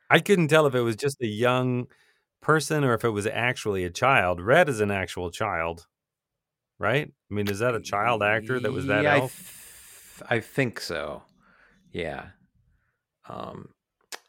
I 0.10 0.20
couldn't 0.20 0.50
tell 0.50 0.65
if 0.68 0.76
it 0.76 0.82
was 0.82 0.96
just 0.96 1.22
a 1.22 1.28
young 1.28 1.88
person 2.45 2.84
or 2.84 2.93
if 2.93 3.03
it 3.03 3.10
was 3.10 3.25
actually 3.25 3.84
a 3.86 3.89
child. 3.89 4.39
Red 4.39 4.69
is 4.69 4.79
an 4.79 4.91
actual 4.91 5.31
child, 5.31 5.88
right? 6.77 7.08
I 7.08 7.34
mean, 7.34 7.49
is 7.49 7.58
that 7.58 7.73
a 7.73 7.81
child 7.81 8.21
actor 8.21 8.60
that 8.60 8.71
was 8.71 8.86
that 8.86 9.03
Yeah, 9.03 9.15
I, 9.15 9.19
th- 9.21 9.31
I 10.29 10.39
think 10.41 10.79
so. 10.79 11.23
Yeah. 11.91 12.27
Um, 13.27 13.69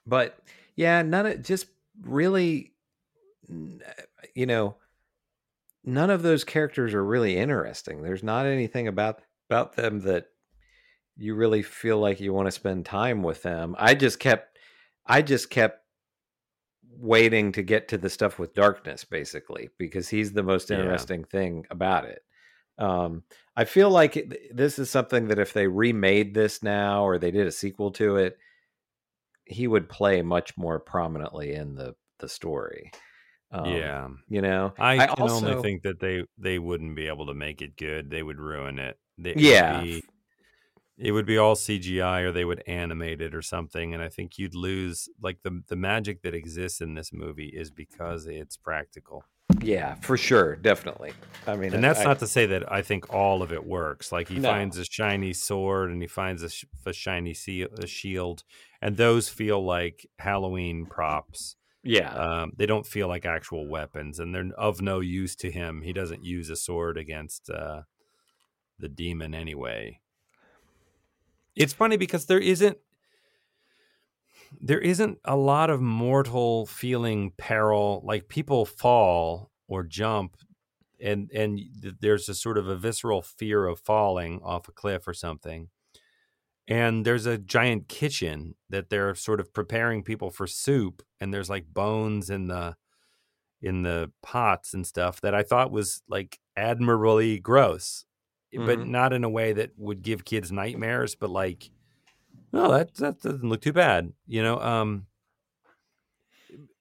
but 0.06 0.38
yeah, 0.76 1.02
none 1.02 1.26
of 1.26 1.42
just 1.42 1.66
really, 2.00 2.72
you 4.34 4.46
know, 4.46 4.76
none 5.84 6.08
of 6.08 6.22
those 6.22 6.42
characters 6.42 6.94
are 6.94 7.04
really 7.04 7.36
interesting. 7.36 8.02
There's 8.02 8.22
not 8.22 8.46
anything 8.46 8.88
about 8.88 9.20
about 9.50 9.76
them 9.76 10.00
that 10.00 10.28
you 11.18 11.34
really 11.34 11.62
feel 11.62 11.98
like 11.98 12.18
you 12.18 12.32
want 12.32 12.46
to 12.46 12.52
spend 12.52 12.86
time 12.86 13.22
with 13.22 13.42
them. 13.42 13.76
I 13.78 13.94
just 13.94 14.18
kept, 14.18 14.58
I 15.06 15.20
just 15.20 15.50
kept 15.50 15.85
waiting 16.98 17.52
to 17.52 17.62
get 17.62 17.88
to 17.88 17.98
the 17.98 18.10
stuff 18.10 18.38
with 18.38 18.54
darkness 18.54 19.04
basically 19.04 19.70
because 19.78 20.08
he's 20.08 20.32
the 20.32 20.42
most 20.42 20.70
Yeah. 20.70 20.80
interesting 20.80 21.24
thing 21.24 21.64
about 21.70 22.04
it 22.04 22.22
um 22.78 23.22
i 23.56 23.64
feel 23.64 23.88
like 23.90 24.16
it, 24.16 24.54
this 24.56 24.78
is 24.78 24.90
something 24.90 25.28
that 25.28 25.38
if 25.38 25.52
they 25.52 25.66
remade 25.66 26.34
this 26.34 26.62
now 26.62 27.04
or 27.04 27.18
they 27.18 27.30
did 27.30 27.46
a 27.46 27.52
sequel 27.52 27.90
to 27.92 28.16
it 28.16 28.36
he 29.44 29.66
would 29.66 29.88
play 29.88 30.22
much 30.22 30.56
more 30.58 30.78
prominently 30.80 31.52
in 31.54 31.74
the 31.74 31.94
the 32.18 32.28
story 32.28 32.90
um, 33.52 33.64
yeah. 33.66 34.08
you 34.28 34.42
know 34.42 34.74
I, 34.78 35.06
can 35.06 35.08
also- 35.20 35.48
only 35.50 35.62
think 35.62 35.82
that 35.84 36.00
they 36.00 36.24
they 36.36 36.58
wouldn't 36.58 36.96
be 36.96 37.06
able 37.06 37.26
to 37.26 37.34
make 37.34 37.62
it 37.62 37.76
good. 37.76 38.10
They 38.10 38.22
would 38.22 38.40
ruin 38.40 38.80
it. 38.80 38.98
They, 39.18 39.34
Yeah. 39.36 39.82
be- 39.82 40.02
it 40.98 41.12
would 41.12 41.26
be 41.26 41.36
all 41.38 41.54
CGI 41.54 42.22
or 42.22 42.32
they 42.32 42.44
would 42.44 42.62
animate 42.66 43.20
it 43.20 43.34
or 43.34 43.42
something, 43.42 43.92
and 43.94 44.02
I 44.02 44.08
think 44.08 44.38
you'd 44.38 44.54
lose 44.54 45.08
like 45.22 45.42
the 45.42 45.62
the 45.68 45.76
magic 45.76 46.22
that 46.22 46.34
exists 46.34 46.80
in 46.80 46.94
this 46.94 47.12
movie 47.12 47.48
is 47.48 47.70
because 47.70 48.26
it's 48.26 48.56
practical. 48.56 49.24
yeah 49.62 49.94
for 50.02 50.16
sure 50.16 50.56
definitely 50.56 51.12
i 51.46 51.54
mean 51.56 51.72
And 51.72 51.82
that's 51.84 52.00
I- 52.00 52.04
not 52.04 52.18
to 52.18 52.26
say 52.26 52.46
that 52.46 52.70
I 52.70 52.82
think 52.82 53.14
all 53.14 53.42
of 53.42 53.52
it 53.52 53.64
works. 53.64 54.10
Like 54.10 54.28
he 54.28 54.38
No. 54.40 54.50
finds 54.50 54.76
a 54.76 54.84
shiny 54.84 55.32
sword 55.32 55.90
and 55.92 56.02
he 56.02 56.08
finds 56.08 56.42
a, 56.42 56.50
sh- 56.50 56.64
a 56.84 56.92
shiny 56.92 57.32
sea- 57.34 57.68
a 57.84 57.86
shield, 57.86 58.42
and 58.82 58.96
those 58.96 59.28
feel 59.28 59.64
like 59.64 60.06
Halloween 60.18 60.84
props. 60.86 61.56
yeah 61.84 62.12
Um, 62.14 62.52
they 62.58 62.66
don't 62.66 62.86
feel 62.86 63.06
like 63.08 63.24
actual 63.24 63.68
weapons, 63.68 64.18
and 64.18 64.34
they're 64.34 64.50
of 64.58 64.80
no 64.82 64.98
use 65.00 65.36
to 65.36 65.50
him. 65.50 65.82
He 65.82 65.92
doesn't 65.92 66.24
use 66.24 66.50
a 66.50 66.56
sword 66.56 66.96
against 66.98 67.48
uh, 67.48 67.82
the 68.78 68.88
demon 68.88 69.32
anyway. 69.34 70.00
It's 71.56 71.72
funny 71.72 71.96
because 71.96 72.26
there 72.26 72.38
isn't 72.38 72.78
there 74.60 74.80
isn't 74.80 75.18
a 75.24 75.36
lot 75.36 75.70
of 75.70 75.80
mortal 75.80 76.66
feeling 76.66 77.32
peril. 77.36 78.02
Like 78.04 78.28
people 78.28 78.64
fall 78.64 79.50
or 79.68 79.82
jump, 79.82 80.36
and 81.00 81.30
and 81.32 81.60
there's 82.00 82.28
a 82.28 82.34
sort 82.34 82.58
of 82.58 82.68
a 82.68 82.76
visceral 82.76 83.22
fear 83.22 83.66
of 83.66 83.80
falling 83.80 84.40
off 84.42 84.68
a 84.68 84.72
cliff 84.72 85.08
or 85.08 85.14
something. 85.14 85.68
And 86.68 87.06
there's 87.06 87.26
a 87.26 87.38
giant 87.38 87.88
kitchen 87.88 88.56
that 88.70 88.90
they're 88.90 89.14
sort 89.14 89.40
of 89.40 89.52
preparing 89.52 90.02
people 90.02 90.30
for 90.30 90.46
soup, 90.46 91.02
and 91.20 91.32
there's 91.32 91.50
like 91.50 91.66
bones 91.72 92.30
in 92.30 92.48
the 92.48 92.76
in 93.62 93.82
the 93.82 94.12
pots 94.22 94.74
and 94.74 94.86
stuff 94.86 95.20
that 95.22 95.34
I 95.34 95.42
thought 95.44 95.72
was 95.72 96.02
like 96.08 96.40
admirably 96.56 97.40
gross, 97.40 98.05
but 98.56 98.78
Mhm. 98.78 98.88
not 98.88 99.12
in 99.12 99.24
a 99.24 99.28
way 99.28 99.52
that 99.52 99.70
would 99.78 100.02
give 100.02 100.24
kids 100.24 100.50
nightmares, 100.52 101.14
but 101.14 101.30
like, 101.30 101.70
no, 102.52 102.70
that 102.72 102.94
that 102.96 103.20
doesn't 103.20 103.48
look 103.48 103.60
too 103.60 103.72
bad, 103.72 104.12
you 104.26 104.42
know. 104.42 104.58
Um, 104.60 105.06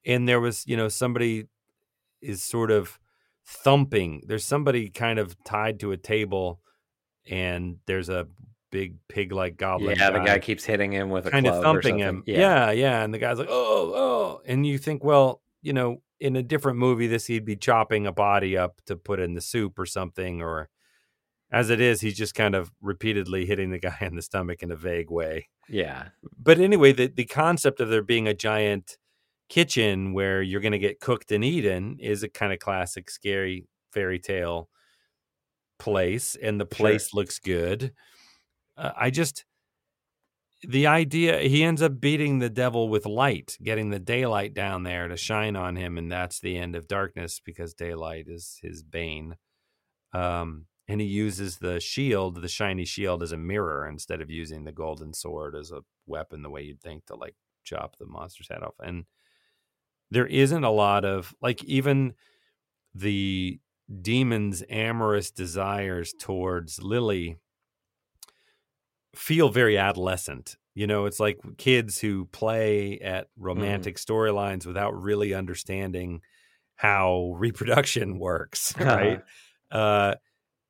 and 0.06 0.28
there 0.28 0.40
was, 0.40 0.66
you 0.68 0.78
know, 0.78 0.88
somebody 0.88 1.48
is 2.22 2.44
sort 2.44 2.72
of 2.72 3.00
thumping. 3.46 4.24
There's 4.28 4.46
somebody 4.46 4.90
kind 4.90 5.20
of 5.20 5.42
tied 5.44 5.80
to 5.82 5.92
a 5.92 5.98
table, 5.98 6.62
and 7.30 7.78
there's 7.88 8.10
a 8.10 8.28
big 8.72 8.96
pig-like 9.08 9.58
goblin. 9.58 9.96
yeah 9.98 10.10
the 10.12 10.20
guy 10.20 10.38
keeps 10.40 10.66
hitting 10.66 10.92
him 10.92 11.10
with 11.10 11.26
a 11.28 11.32
kind 11.32 11.48
of 11.48 11.62
thumping 11.64 11.98
him. 11.98 12.24
Yeah. 12.26 12.72
yeah, 12.72 13.04
And 13.04 13.14
the 13.14 13.18
guy's 13.20 13.38
like, 13.40 13.48
oh, 13.50 13.94
oh. 13.96 14.42
And 14.46 14.66
you 14.66 14.78
think, 14.78 15.04
well, 15.04 15.42
you 15.62 15.72
know, 15.74 16.02
in 16.20 16.36
a 16.36 16.44
different 16.44 16.78
movie, 16.78 17.08
this 17.08 17.28
he'd 17.28 17.46
be 17.46 17.56
chopping 17.56 18.06
a 18.06 18.12
body 18.12 18.58
up 18.58 18.82
to 18.86 18.96
put 18.96 19.20
in 19.20 19.34
the 19.34 19.42
soup 19.42 19.80
or 19.80 19.86
something. 19.86 20.42
Or 20.42 20.70
as 21.56 21.72
it 21.72 21.82
is, 21.82 22.02
he's 22.02 22.18
just 22.18 22.36
kind 22.36 22.56
of 22.56 22.72
repeatedly 22.82 23.48
hitting 23.48 23.72
the 23.72 23.80
guy 23.90 23.98
in 24.02 24.16
the 24.16 24.24
stomach 24.24 24.64
in 24.64 24.72
a 24.72 24.78
vague 24.78 25.12
way. 25.12 25.50
yeah 25.68 26.10
But 26.38 26.60
anyway, 26.60 26.92
the, 26.94 27.08
the 27.08 27.26
concept 27.26 27.80
of 27.80 27.90
there 27.90 28.04
being 28.04 28.28
a 28.28 28.34
giant 28.34 28.98
kitchen 29.50 30.14
where 30.14 30.42
you're 30.42 30.62
going 30.62 30.72
to 30.74 30.80
get 30.80 31.00
cooked 31.02 31.32
and 31.32 31.44
eaten 31.46 32.00
is 32.00 32.24
a 32.24 32.30
kind 32.30 32.54
of 32.54 32.60
classic 32.60 33.10
scary 33.10 33.68
fairy 33.94 34.20
tale 34.20 34.70
place. 35.80 36.36
And 36.36 36.60
the 36.60 36.66
Sure. 36.72 37.00
place 37.00 37.14
looks 37.14 37.40
good. 37.40 37.94
Uh, 38.78 38.92
I 38.96 39.10
just 39.10 39.46
the 40.64 40.88
idea 40.88 41.40
he 41.42 41.64
ends 41.64 41.82
up 41.82 42.00
beating 42.00 42.40
the 42.40 42.50
devil 42.50 42.90
with 42.90 43.06
light, 43.06 43.58
getting 43.62 43.90
the 43.90 44.00
daylight 44.00 44.54
down 44.54 44.84
there 44.84 45.08
to 45.08 45.18
shine 45.18 45.56
on 45.56 45.76
him, 45.76 45.98
and 45.98 46.12
that's 46.12 46.40
the 46.40 46.58
end 46.58 46.76
of 46.76 46.88
darkness 46.88 47.40
because 47.40 47.74
daylight 47.74 48.26
is 48.28 48.58
his 48.62 48.82
bane. 48.84 49.36
Um, 50.14 50.68
and 50.88 51.02
he 51.02 51.08
uses 51.08 51.58
the 51.58 51.80
shield, 51.80 52.42
the 52.42 52.48
shiny 52.48 52.86
shield, 52.86 53.24
as 53.24 53.32
a 53.32 53.38
mirror 53.38 53.88
instead 53.88 54.22
of 54.22 54.30
using 54.30 54.64
the 54.64 54.72
golden 54.72 55.14
sword 55.14 55.56
as 55.56 55.72
a 55.72 55.82
weapon, 56.06 56.44
the 56.44 56.50
way 56.50 56.62
you'd 56.62 56.82
think 56.82 57.06
to 57.06 57.16
like 57.16 57.36
chop 57.64 57.98
the 57.98 58.06
monster's 58.06 58.50
head 58.50 58.62
off. 58.64 58.76
And 58.84 59.06
there 60.12 60.28
isn't 60.28 60.64
a 60.64 60.72
lot 60.72 61.04
of 61.04 61.34
like 61.42 61.64
even 61.64 62.14
the 62.94 63.60
demon's 64.02 64.64
amorous 64.70 65.32
desires 65.32 66.14
towards 66.18 66.82
Lily 66.82 67.38
feel 69.16 69.50
very 69.50 69.78
adolescent. 69.78 70.56
You 70.74 70.88
know, 70.88 71.06
it's 71.06 71.20
like 71.20 71.40
kids 71.58 72.00
who 72.00 72.26
play 72.26 73.00
at 73.00 73.28
romantic 73.38 73.96
mm. 73.96 74.06
storylines 74.06 74.66
without 74.66 74.92
really 74.92 75.34
understanding 75.34 76.22
how 76.76 77.34
reproduction 77.38 78.20
works, 78.20 78.74
right? 78.80 79.22
uh, 79.72 80.16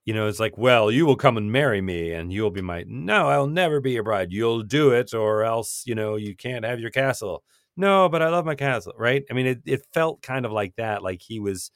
you 0.05 0.13
know, 0.13 0.27
it's 0.27 0.39
like, 0.39 0.57
well, 0.57 0.91
you 0.91 1.05
will 1.05 1.15
come 1.15 1.37
and 1.37 1.51
marry 1.51 1.81
me, 1.81 2.11
and 2.13 2.31
you'll 2.31 2.51
be 2.51 2.61
my. 2.61 2.85
No, 2.87 3.27
I'll 3.29 3.47
never 3.47 3.79
be 3.81 3.91
your 3.93 4.03
bride. 4.03 4.31
You'll 4.31 4.63
do 4.63 4.91
it, 4.91 5.13
or 5.13 5.43
else, 5.43 5.83
you 5.85 5.95
know, 5.95 6.15
you 6.15 6.35
can't 6.35 6.65
have 6.65 6.79
your 6.79 6.91
castle. 6.91 7.43
No, 7.77 8.07
but 8.09 8.21
I 8.21 8.29
love 8.29 8.45
my 8.45 8.55
castle, 8.55 8.93
right? 8.97 9.23
I 9.29 9.33
mean, 9.33 9.47
it 9.47 9.61
it 9.65 9.81
felt 9.93 10.21
kind 10.21 10.45
of 10.45 10.51
like 10.51 10.75
that, 10.77 11.03
like 11.03 11.21
he 11.21 11.39
was 11.39 11.71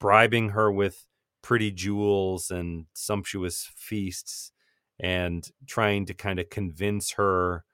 bribing 0.00 0.50
her 0.50 0.70
with 0.72 1.06
pretty 1.42 1.70
jewels 1.70 2.50
and 2.50 2.86
sumptuous 2.94 3.70
feasts, 3.76 4.52
and 5.00 5.48
trying 5.66 6.06
to 6.06 6.14
kind 6.14 6.38
of 6.40 6.50
convince 6.50 7.12
her 7.12 7.64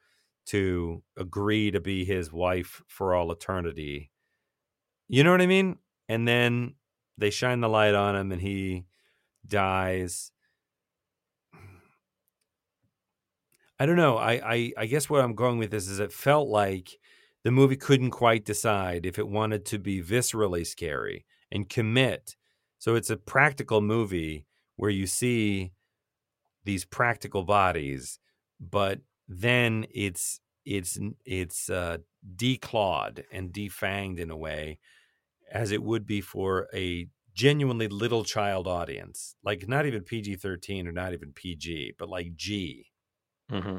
to 0.47 1.03
agree 1.17 1.71
to 1.73 1.81
be 1.81 2.05
his 2.05 2.33
wife 2.33 2.83
for 2.89 3.15
all 3.15 3.33
eternity. 3.33 4.11
You 5.09 5.25
know 5.25 5.31
what 5.31 5.43
I 5.43 5.47
mean? 5.47 5.79
And 6.09 6.27
then 6.27 6.75
they 7.19 7.31
shine 7.31 7.61
the 7.61 7.69
light 7.69 7.95
on 7.95 8.17
him, 8.17 8.33
and 8.33 8.41
he 8.41 8.85
dies. 9.49 10.33
I 13.79 13.85
don't 13.85 13.97
know. 13.97 14.17
I, 14.17 14.33
I, 14.55 14.73
I 14.79 14.87
guess 14.87 15.11
where 15.11 15.23
I'm 15.23 15.35
going 15.35 15.59
with 15.59 15.71
this 15.71 15.89
is 15.89 16.01
it 16.01 16.13
felt 16.13 16.49
like 16.49 16.99
the 17.45 17.51
movie 17.51 17.77
couldn't 17.77 18.11
quite 18.11 18.45
decide 18.45 19.05
if 19.05 19.19
it 19.19 19.29
wanted 19.29 19.65
to 19.67 19.79
be 19.79 20.03
viscerally 20.03 20.67
scary 20.67 21.27
and 21.53 21.69
commit. 21.69 22.37
So 22.79 22.95
it's 22.95 23.11
a 23.11 23.17
practical 23.17 23.81
movie 23.81 24.47
where 24.77 24.91
you 24.91 25.07
see 25.07 25.73
these 26.65 26.85
practical 26.85 27.45
bodies, 27.45 28.19
but 28.61 29.01
then 29.29 29.87
it's 29.95 30.41
it's 30.65 30.99
it's 31.25 31.71
uh, 31.71 31.99
declawed 32.37 33.23
and 33.33 33.53
defanged 33.53 34.19
in 34.19 34.31
a 34.31 34.37
way 34.37 34.79
as 35.51 35.71
it 35.71 35.83
would 35.83 36.07
be 36.07 36.21
for 36.21 36.67
a 36.75 37.07
genuinely 37.37 37.87
little 37.87 38.25
child 38.25 38.67
audience, 38.67 39.37
like 39.45 39.69
not 39.69 39.87
even 39.87 40.03
PG 40.03 40.37
13 40.37 40.89
or 40.89 40.93
not 40.93 41.13
even 41.13 41.33
PG, 41.33 41.95
but 41.99 42.09
like 42.09 42.35
G. 42.35 42.87
Mm-hmm. 43.53 43.79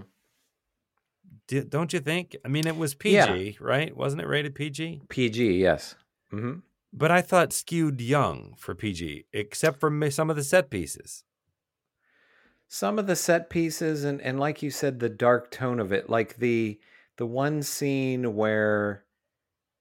don't 1.68 1.92
you 1.92 2.00
think? 2.00 2.38
I 2.46 2.48
mean, 2.48 2.68
it 2.68 2.78
was 2.78 2.94
PG, 2.94 3.16
yeah. 3.16 3.52
right? 3.60 3.98
Wasn't 3.98 4.22
it 4.22 4.28
rated 4.28 4.56
PG? 4.56 5.02
PG, 5.10 5.58
yes. 5.58 5.96
Mm-hmm. 6.32 6.60
But 6.94 7.12
I 7.12 7.22
thought 7.22 7.52
skewed 7.52 8.00
young 8.00 8.54
for 8.58 8.76
PG, 8.76 9.26
except 9.34 9.80
for 9.80 10.10
some 10.12 10.30
of 10.30 10.36
the 10.36 10.44
set 10.44 10.70
pieces. 10.70 11.24
Some 12.70 13.00
of 13.00 13.08
the 13.08 13.16
set 13.16 13.50
pieces, 13.50 14.04
and 14.04 14.22
and 14.22 14.40
like 14.40 14.62
you 14.62 14.70
said, 14.70 15.00
the 15.00 15.10
dark 15.10 15.52
tone 15.52 15.80
of 15.80 15.92
it, 15.92 16.10
like 16.10 16.38
the 16.38 16.80
the 17.18 17.26
one 17.26 17.64
scene 17.64 18.36
where 18.36 19.04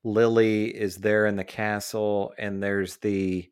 Lily 0.03 0.67
is 0.67 0.97
there 0.97 1.27
in 1.27 1.37
the 1.37 1.45
castle, 1.45 2.33
and 2.39 2.63
there's 2.63 2.97
the 2.99 3.51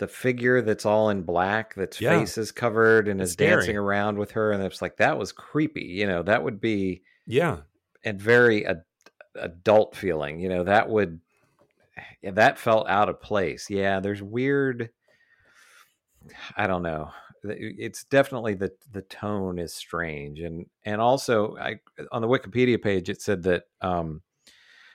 the 0.00 0.08
figure 0.08 0.62
that's 0.62 0.86
all 0.86 1.10
in 1.10 1.22
black, 1.22 1.74
that's 1.74 2.00
yeah. 2.00 2.18
face 2.18 2.38
is 2.38 2.50
covered 2.50 3.06
and 3.06 3.20
it's 3.20 3.28
is 3.28 3.32
scary. 3.34 3.50
dancing 3.50 3.76
around 3.76 4.18
with 4.18 4.30
her, 4.30 4.50
and 4.50 4.62
it's 4.62 4.80
like 4.80 4.96
that 4.96 5.18
was 5.18 5.30
creepy. 5.30 5.84
You 5.84 6.06
know, 6.06 6.22
that 6.22 6.42
would 6.42 6.58
be 6.58 7.02
yeah, 7.26 7.58
and 8.02 8.18
very 8.18 8.66
ad- 8.66 8.84
adult 9.34 9.94
feeling. 9.94 10.40
You 10.40 10.48
know, 10.48 10.64
that 10.64 10.88
would 10.88 11.20
yeah, 12.22 12.30
that 12.30 12.58
felt 12.58 12.88
out 12.88 13.10
of 13.10 13.20
place. 13.20 13.68
Yeah, 13.68 14.00
there's 14.00 14.22
weird. 14.22 14.88
I 16.56 16.66
don't 16.66 16.82
know. 16.82 17.10
It's 17.44 18.04
definitely 18.04 18.54
the 18.54 18.72
the 18.90 19.02
tone 19.02 19.58
is 19.58 19.74
strange, 19.74 20.40
and 20.40 20.64
and 20.86 21.02
also 21.02 21.58
I 21.58 21.80
on 22.10 22.22
the 22.22 22.28
Wikipedia 22.28 22.80
page 22.82 23.10
it 23.10 23.20
said 23.20 23.42
that 23.42 23.64
um, 23.82 24.22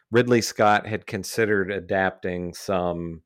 Ridley 0.09 0.41
Scott 0.41 0.87
had 0.87 1.05
considered 1.05 1.69
adapting 1.69 2.55
some 2.55 3.21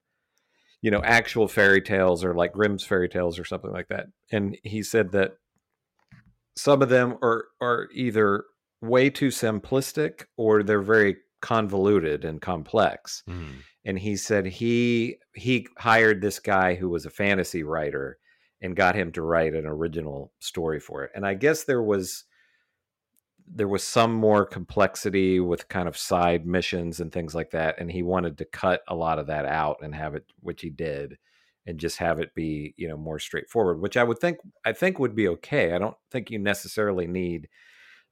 you 0.81 0.91
know, 0.91 1.01
actual 1.03 1.47
fairy 1.47 1.81
tales 1.81 2.23
or 2.23 2.33
like 2.33 2.53
Grimm's 2.53 2.83
fairy 2.83 3.09
tales 3.09 3.37
or 3.37 3.45
something 3.45 3.71
like 3.71 3.87
that. 3.89 4.07
And 4.31 4.57
he 4.63 4.81
said 4.83 5.11
that 5.11 5.33
some 6.55 6.81
of 6.81 6.89
them 6.89 7.17
are 7.21 7.45
are 7.61 7.87
either 7.93 8.45
way 8.81 9.09
too 9.09 9.27
simplistic 9.27 10.25
or 10.37 10.63
they're 10.63 10.81
very 10.81 11.17
convoluted 11.41 12.25
and 12.25 12.41
complex. 12.41 13.23
Mm. 13.29 13.55
And 13.85 13.99
he 13.99 14.15
said 14.15 14.45
he 14.45 15.17
he 15.33 15.67
hired 15.77 16.21
this 16.21 16.39
guy 16.39 16.75
who 16.75 16.89
was 16.89 17.05
a 17.05 17.09
fantasy 17.09 17.63
writer 17.63 18.17
and 18.61 18.75
got 18.75 18.95
him 18.95 19.11
to 19.13 19.21
write 19.21 19.53
an 19.53 19.65
original 19.65 20.33
story 20.39 20.79
for 20.79 21.03
it. 21.03 21.11
And 21.15 21.25
I 21.25 21.33
guess 21.33 21.63
there 21.63 21.81
was 21.81 22.25
there 23.53 23.67
was 23.67 23.83
some 23.83 24.13
more 24.13 24.45
complexity 24.45 25.39
with 25.39 25.67
kind 25.67 25.87
of 25.87 25.97
side 25.97 26.45
missions 26.45 26.99
and 26.99 27.11
things 27.11 27.33
like 27.33 27.51
that 27.51 27.75
and 27.79 27.91
he 27.91 28.03
wanted 28.03 28.37
to 28.37 28.45
cut 28.45 28.81
a 28.87 28.95
lot 28.95 29.19
of 29.19 29.27
that 29.27 29.45
out 29.45 29.77
and 29.81 29.95
have 29.95 30.15
it 30.15 30.25
which 30.41 30.61
he 30.61 30.69
did 30.69 31.17
and 31.65 31.79
just 31.79 31.97
have 31.97 32.19
it 32.19 32.33
be 32.35 32.73
you 32.77 32.87
know 32.87 32.97
more 32.97 33.19
straightforward 33.19 33.79
which 33.81 33.97
i 33.97 34.03
would 34.03 34.19
think 34.19 34.37
i 34.65 34.71
think 34.71 34.99
would 34.99 35.15
be 35.15 35.27
okay. 35.27 35.73
I 35.73 35.79
don't 35.79 35.97
think 36.11 36.29
you 36.29 36.39
necessarily 36.39 37.07
need 37.07 37.49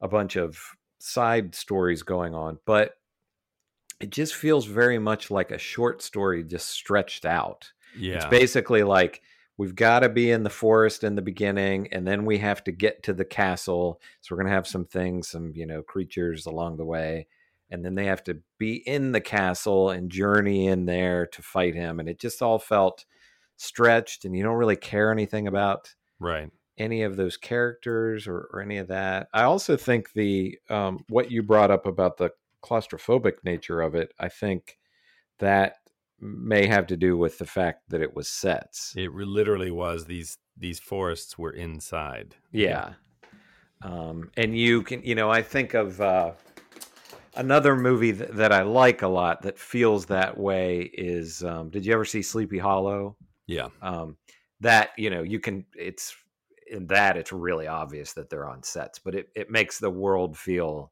a 0.02 0.08
bunch 0.08 0.36
of 0.36 0.60
side 1.00 1.54
stories 1.54 2.04
going 2.04 2.34
on 2.34 2.58
but 2.65 2.93
it 4.00 4.10
just 4.10 4.36
feels 4.36 4.65
very 4.65 5.00
much 5.00 5.32
like 5.32 5.52
a 5.52 5.58
short 5.58 6.02
story 6.02 6.43
just 6.43 6.69
stretched 6.69 7.26
out. 7.26 7.71
Yeah. 7.97 8.15
it's 8.15 8.26
basically 8.26 8.84
like 8.84 9.21
we've 9.57 9.75
got 9.75 9.99
to 9.99 10.09
be 10.09 10.31
in 10.31 10.43
the 10.43 10.49
forest 10.49 11.03
in 11.03 11.15
the 11.15 11.21
beginning 11.21 11.87
and 11.91 12.07
then 12.07 12.25
we 12.25 12.37
have 12.37 12.63
to 12.63 12.71
get 12.71 13.03
to 13.03 13.13
the 13.13 13.25
castle 13.25 13.99
so 14.21 14.33
we're 14.33 14.41
going 14.41 14.49
to 14.49 14.55
have 14.55 14.67
some 14.67 14.85
things 14.85 15.29
some 15.29 15.51
you 15.55 15.65
know 15.65 15.81
creatures 15.81 16.45
along 16.45 16.77
the 16.77 16.85
way 16.85 17.27
and 17.69 17.83
then 17.83 17.95
they 17.95 18.05
have 18.05 18.23
to 18.23 18.39
be 18.57 18.75
in 18.87 19.11
the 19.11 19.21
castle 19.21 19.89
and 19.89 20.09
journey 20.09 20.67
in 20.67 20.85
there 20.85 21.27
to 21.27 21.41
fight 21.41 21.75
him 21.75 21.99
and 21.99 22.07
it 22.07 22.19
just 22.19 22.41
all 22.41 22.59
felt 22.59 23.05
stretched 23.57 24.25
and 24.25 24.35
you 24.35 24.43
don't 24.43 24.55
really 24.55 24.75
care 24.75 25.11
anything 25.11 25.47
about 25.47 25.93
right. 26.19 26.49
any 26.77 27.01
of 27.01 27.17
those 27.17 27.37
characters 27.37 28.27
or, 28.27 28.47
or 28.53 28.61
any 28.61 28.77
of 28.77 28.87
that. 28.87 29.27
I 29.33 29.43
also 29.43 29.75
think 29.75 30.13
the 30.13 30.59
um, 30.69 31.03
what 31.09 31.31
you 31.31 31.41
brought 31.41 31.71
up 31.71 31.87
about 31.87 32.17
the 32.17 32.29
claustrophobic 32.63 33.43
nature 33.43 33.81
of 33.81 33.95
it 33.95 34.11
i 34.19 34.27
think 34.27 34.77
that 35.39 35.75
may 36.19 36.67
have 36.67 36.88
to 36.88 36.97
do 36.97 37.17
with 37.17 37.38
the 37.38 37.45
fact 37.45 37.89
that 37.89 38.01
it 38.01 38.15
was 38.15 38.27
sets. 38.27 38.93
It 38.95 39.13
literally 39.13 39.71
was 39.71 40.06
these 40.06 40.38
these 40.58 40.80
forests 40.80 41.38
were 41.38 41.51
inside. 41.51 42.36
Yeah. 42.51 42.93
Um, 43.84 44.32
and 44.36 44.58
you 44.58 44.82
can, 44.82 45.03
you 45.03 45.13
know, 45.13 45.30
I 45.30 45.43
think 45.43 45.75
of 45.75 46.01
uh, 46.01 46.32
another 47.36 47.75
movie 47.75 48.13
th- 48.13 48.32
that 48.32 48.51
I 48.51 48.63
like 48.63 49.03
a 49.03 49.08
lot 49.08 49.43
that 49.43 49.60
feels 49.60 50.08
that 50.08 50.36
way 50.36 50.89
is 50.93 51.43
um, 51.43 51.69
did 51.69 51.86
you 51.86 51.93
ever 51.93 52.06
see 52.06 52.23
Sleepy 52.23 52.58
Hollow? 52.58 53.15
Yeah. 53.45 53.67
Um, 53.84 54.17
that, 54.62 54.89
you 54.97 55.12
know, 55.12 55.21
you 55.21 55.39
can, 55.39 55.63
it's 55.75 56.15
in 56.71 56.88
that 56.88 57.17
it's 57.17 57.32
really 57.32 57.67
obvious 57.67 58.13
that 58.13 58.32
they're 58.32 58.49
on 58.49 58.63
sets, 58.63 58.97
but 58.97 59.13
it, 59.13 59.30
it 59.36 59.51
makes 59.51 59.77
the 59.77 59.91
world 59.91 60.36
feel 60.36 60.91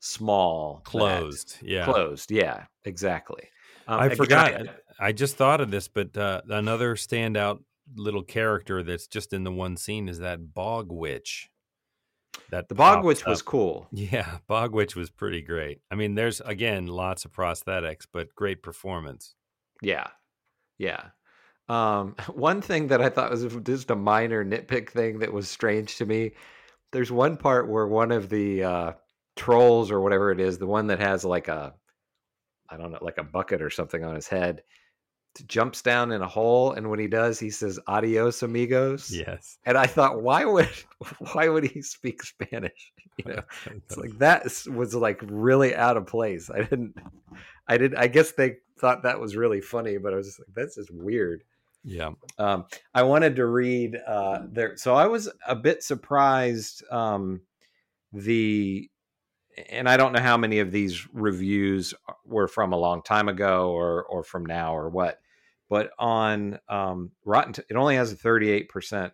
small, 0.00 0.82
closed. 0.84 1.60
That, 1.60 1.68
yeah. 1.68 1.84
Closed. 1.84 2.32
Yeah, 2.32 2.64
exactly. 2.84 3.48
Um, 3.86 4.00
I 4.00 4.08
forgot. 4.14 4.66
I 4.98 5.12
just 5.12 5.36
thought 5.36 5.60
of 5.60 5.70
this, 5.70 5.88
but 5.88 6.16
uh, 6.16 6.42
another 6.48 6.94
standout 6.94 7.60
little 7.96 8.22
character 8.22 8.82
that's 8.82 9.06
just 9.06 9.32
in 9.32 9.44
the 9.44 9.52
one 9.52 9.76
scene 9.76 10.08
is 10.08 10.18
that 10.20 10.54
bog 10.54 10.90
witch. 10.90 11.50
That 12.50 12.68
the 12.68 12.74
bog 12.74 13.04
witch 13.04 13.22
up. 13.22 13.28
was 13.28 13.42
cool. 13.42 13.88
Yeah, 13.92 14.38
bog 14.46 14.72
witch 14.72 14.96
was 14.96 15.10
pretty 15.10 15.42
great. 15.42 15.80
I 15.90 15.94
mean, 15.94 16.14
there's 16.14 16.40
again 16.40 16.86
lots 16.86 17.24
of 17.24 17.32
prosthetics, 17.32 18.06
but 18.12 18.34
great 18.34 18.62
performance. 18.62 19.34
Yeah, 19.82 20.08
yeah. 20.78 21.08
Um, 21.68 22.16
one 22.34 22.60
thing 22.60 22.88
that 22.88 23.00
I 23.00 23.08
thought 23.08 23.30
was 23.30 23.46
just 23.62 23.90
a 23.90 23.96
minor 23.96 24.44
nitpick 24.44 24.90
thing 24.90 25.20
that 25.20 25.32
was 25.32 25.48
strange 25.48 25.96
to 25.96 26.06
me. 26.06 26.32
There's 26.92 27.10
one 27.10 27.36
part 27.36 27.68
where 27.68 27.86
one 27.86 28.12
of 28.12 28.28
the 28.28 28.62
uh, 28.62 28.92
trolls 29.36 29.90
or 29.90 30.00
whatever 30.00 30.30
it 30.30 30.40
is, 30.40 30.58
the 30.58 30.66
one 30.66 30.88
that 30.88 31.00
has 31.00 31.24
like 31.24 31.48
a 31.48 31.74
I 32.68 32.76
don't 32.76 32.90
know, 32.92 32.98
like 33.00 33.18
a 33.18 33.24
bucket 33.24 33.62
or 33.62 33.70
something 33.70 34.04
on 34.04 34.14
his 34.14 34.28
head, 34.28 34.62
jumps 35.46 35.82
down 35.82 36.12
in 36.12 36.22
a 36.22 36.28
hole, 36.28 36.72
and 36.72 36.88
when 36.88 36.98
he 36.98 37.08
does, 37.08 37.38
he 37.40 37.50
says 37.50 37.78
"Adios, 37.86 38.42
amigos." 38.42 39.10
Yes. 39.10 39.58
And 39.66 39.76
I 39.76 39.86
thought, 39.86 40.22
why 40.22 40.44
would 40.44 40.68
why 41.32 41.48
would 41.48 41.64
he 41.64 41.82
speak 41.82 42.22
Spanish? 42.22 42.92
You 43.24 43.32
know, 43.32 43.42
it's 43.66 43.96
like 43.96 44.18
that 44.18 44.42
was 44.74 44.92
like 44.92 45.20
really 45.22 45.72
out 45.72 45.96
of 45.96 46.04
place. 46.04 46.50
I 46.50 46.62
didn't, 46.62 46.98
I 47.68 47.78
did. 47.78 47.94
I 47.94 48.08
guess 48.08 48.32
they 48.32 48.56
thought 48.80 49.04
that 49.04 49.20
was 49.20 49.36
really 49.36 49.60
funny, 49.60 49.98
but 49.98 50.12
I 50.12 50.16
was 50.16 50.26
just 50.26 50.40
like, 50.40 50.48
that's 50.52 50.74
just 50.74 50.90
weird. 50.92 51.44
Yeah. 51.84 52.10
Um, 52.38 52.64
I 52.92 53.04
wanted 53.04 53.36
to 53.36 53.46
read 53.46 53.96
uh, 54.04 54.40
there, 54.50 54.76
so 54.76 54.96
I 54.96 55.06
was 55.06 55.30
a 55.46 55.54
bit 55.54 55.84
surprised. 55.84 56.82
Um, 56.90 57.42
the 58.12 58.90
and 59.70 59.88
I 59.88 59.96
don't 59.96 60.12
know 60.12 60.20
how 60.20 60.36
many 60.36 60.58
of 60.58 60.72
these 60.72 61.06
reviews 61.12 61.94
were 62.24 62.48
from 62.48 62.72
a 62.72 62.78
long 62.78 63.02
time 63.02 63.28
ago 63.28 63.70
or 63.70 64.04
or 64.04 64.24
from 64.24 64.46
now 64.46 64.76
or 64.76 64.88
what, 64.88 65.20
but 65.68 65.90
on 65.98 66.58
um, 66.68 67.12
Rotten, 67.24 67.54
it 67.68 67.76
only 67.76 67.96
has 67.96 68.12
a 68.12 68.16
38 68.16 68.68
percent 68.68 69.12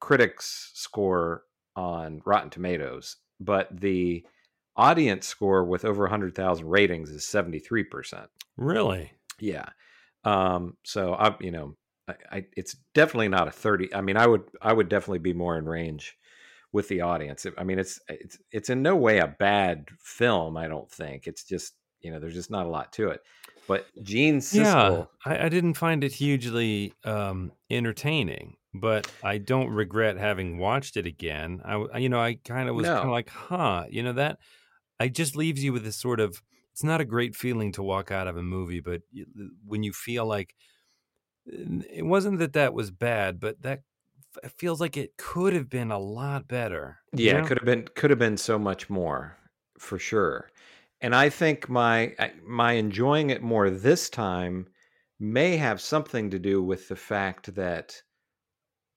critics 0.00 0.70
score 0.74 1.42
on 1.76 2.20
Rotten 2.24 2.50
Tomatoes, 2.50 3.16
but 3.40 3.68
the 3.80 4.24
audience 4.76 5.26
score 5.26 5.64
with 5.64 5.84
over 5.84 6.02
100,000 6.04 6.66
ratings 6.66 7.10
is 7.10 7.24
73%. 7.24 8.26
Really? 8.56 9.12
Yeah. 9.40 9.66
Um, 10.24 10.76
so 10.84 11.14
I, 11.14 11.36
you 11.40 11.50
know, 11.50 11.76
I, 12.08 12.14
I, 12.30 12.44
it's 12.56 12.76
definitely 12.94 13.28
not 13.28 13.48
a 13.48 13.52
30. 13.52 13.94
I 13.94 14.00
mean, 14.00 14.16
I 14.16 14.26
would, 14.26 14.44
I 14.62 14.72
would 14.72 14.88
definitely 14.88 15.18
be 15.18 15.32
more 15.32 15.58
in 15.58 15.68
range 15.68 16.16
with 16.72 16.88
the 16.88 17.00
audience. 17.00 17.46
I 17.56 17.64
mean, 17.64 17.78
it's, 17.78 18.00
it's, 18.08 18.38
it's 18.52 18.70
in 18.70 18.82
no 18.82 18.96
way 18.96 19.18
a 19.18 19.26
bad 19.26 19.88
film. 20.00 20.56
I 20.56 20.68
don't 20.68 20.90
think 20.90 21.26
it's 21.26 21.44
just, 21.44 21.74
you 22.00 22.10
know, 22.10 22.18
there's 22.18 22.34
just 22.34 22.50
not 22.50 22.66
a 22.66 22.70
lot 22.70 22.92
to 22.94 23.08
it. 23.08 23.22
But 23.66 23.86
Gene 24.02 24.38
Siskel, 24.38 25.08
yeah, 25.24 25.32
I, 25.32 25.46
I 25.46 25.48
didn't 25.48 25.74
find 25.74 26.04
it 26.04 26.12
hugely 26.12 26.92
um, 27.04 27.52
entertaining 27.70 28.56
but 28.74 29.10
I 29.22 29.38
don't 29.38 29.70
regret 29.70 30.16
having 30.16 30.58
watched 30.58 30.96
it 30.96 31.06
again. 31.06 31.60
I, 31.64 31.98
you 31.98 32.08
know, 32.08 32.20
I 32.20 32.34
kind 32.34 32.68
of 32.68 32.74
was 32.74 32.86
No. 32.86 32.94
kind 32.94 33.06
of 33.06 33.12
like, 33.12 33.30
huh, 33.30 33.86
you 33.90 34.02
know 34.02 34.12
that. 34.14 34.38
I 35.00 35.08
just 35.08 35.36
leaves 35.36 35.62
you 35.62 35.72
with 35.72 35.84
this 35.84 35.96
sort 35.96 36.20
of. 36.20 36.42
It's 36.72 36.84
not 36.84 37.00
a 37.00 37.04
great 37.04 37.34
feeling 37.34 37.72
to 37.72 37.82
walk 37.82 38.12
out 38.12 38.28
of 38.28 38.36
a 38.36 38.42
movie, 38.42 38.80
but 38.80 39.02
when 39.66 39.82
you 39.82 39.92
feel 39.92 40.26
like 40.26 40.54
it 41.46 42.04
wasn't 42.04 42.38
that 42.38 42.52
that 42.52 42.72
was 42.74 42.90
bad, 42.90 43.40
but 43.40 43.62
that 43.62 43.80
f- 44.42 44.52
feels 44.52 44.80
like 44.80 44.96
it 44.96 45.16
could 45.16 45.52
have 45.52 45.68
been 45.68 45.90
a 45.90 45.98
lot 45.98 46.48
better. 46.48 46.98
you 47.12 47.26
yeah, 47.26 47.34
know? 47.34 47.38
it 47.40 47.46
could 47.46 47.58
have 47.58 47.66
been, 47.66 47.88
could 47.94 48.10
have 48.10 48.18
been 48.18 48.36
so 48.36 48.58
much 48.58 48.88
more 48.88 49.36
for 49.78 49.98
sure. 49.98 50.50
And 51.00 51.14
I 51.14 51.28
think 51.28 51.68
my, 51.68 52.14
my 52.44 52.72
enjoying 52.72 53.30
it 53.30 53.42
more 53.42 53.70
this 53.70 54.10
time 54.10 54.66
may 55.20 55.56
have 55.56 55.80
something 55.80 56.30
to 56.30 56.38
do 56.38 56.62
with 56.62 56.88
the 56.88 56.96
fact 56.96 57.54
that 57.54 58.00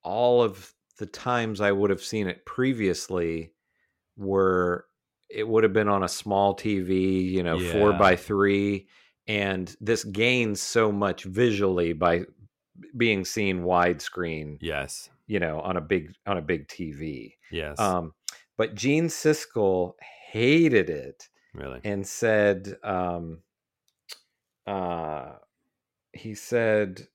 all 0.04 0.42
of 0.42 0.74
the 0.98 1.06
times 1.06 1.62
I 1.62 1.72
would 1.72 1.90
have 1.90 2.04
seen 2.04 2.28
it 2.28 2.46
previously 2.46 3.54
were 4.18 4.86
it 5.30 5.48
would 5.48 5.64
have 5.64 5.74
been 5.74 5.88
on 5.88 6.04
a 6.04 6.10
small 6.10 6.56
TV, 6.56 7.32
you 7.32 7.42
know, 7.42 7.58
four 7.58 7.94
by 7.94 8.16
three, 8.18 8.88
and 9.28 9.74
this 9.80 10.04
gains 10.04 10.62
so 10.62 10.92
much 10.92 11.24
visually 11.24 11.94
by 11.94 12.26
being 12.98 13.24
seen 13.24 13.62
widescreen, 13.62 14.58
Yes, 14.60 15.10
you 15.32 15.40
know, 15.40 15.62
on 15.62 15.78
a 15.78 15.82
big 15.82 16.14
on 16.28 16.38
a 16.38 16.42
big 16.42 16.68
TV. 16.68 17.36
yes, 17.50 17.80
Um, 17.80 18.14
but 18.58 18.76
Gene 18.76 19.08
Siskel 19.08 19.94
hated 20.30 20.90
it 20.90 21.30
really. 21.54 21.80
and 21.86 22.06
said, 22.06 22.76
um, 22.84 23.40
uh, 24.68 25.32
he 26.12 26.36
said, 26.36 27.08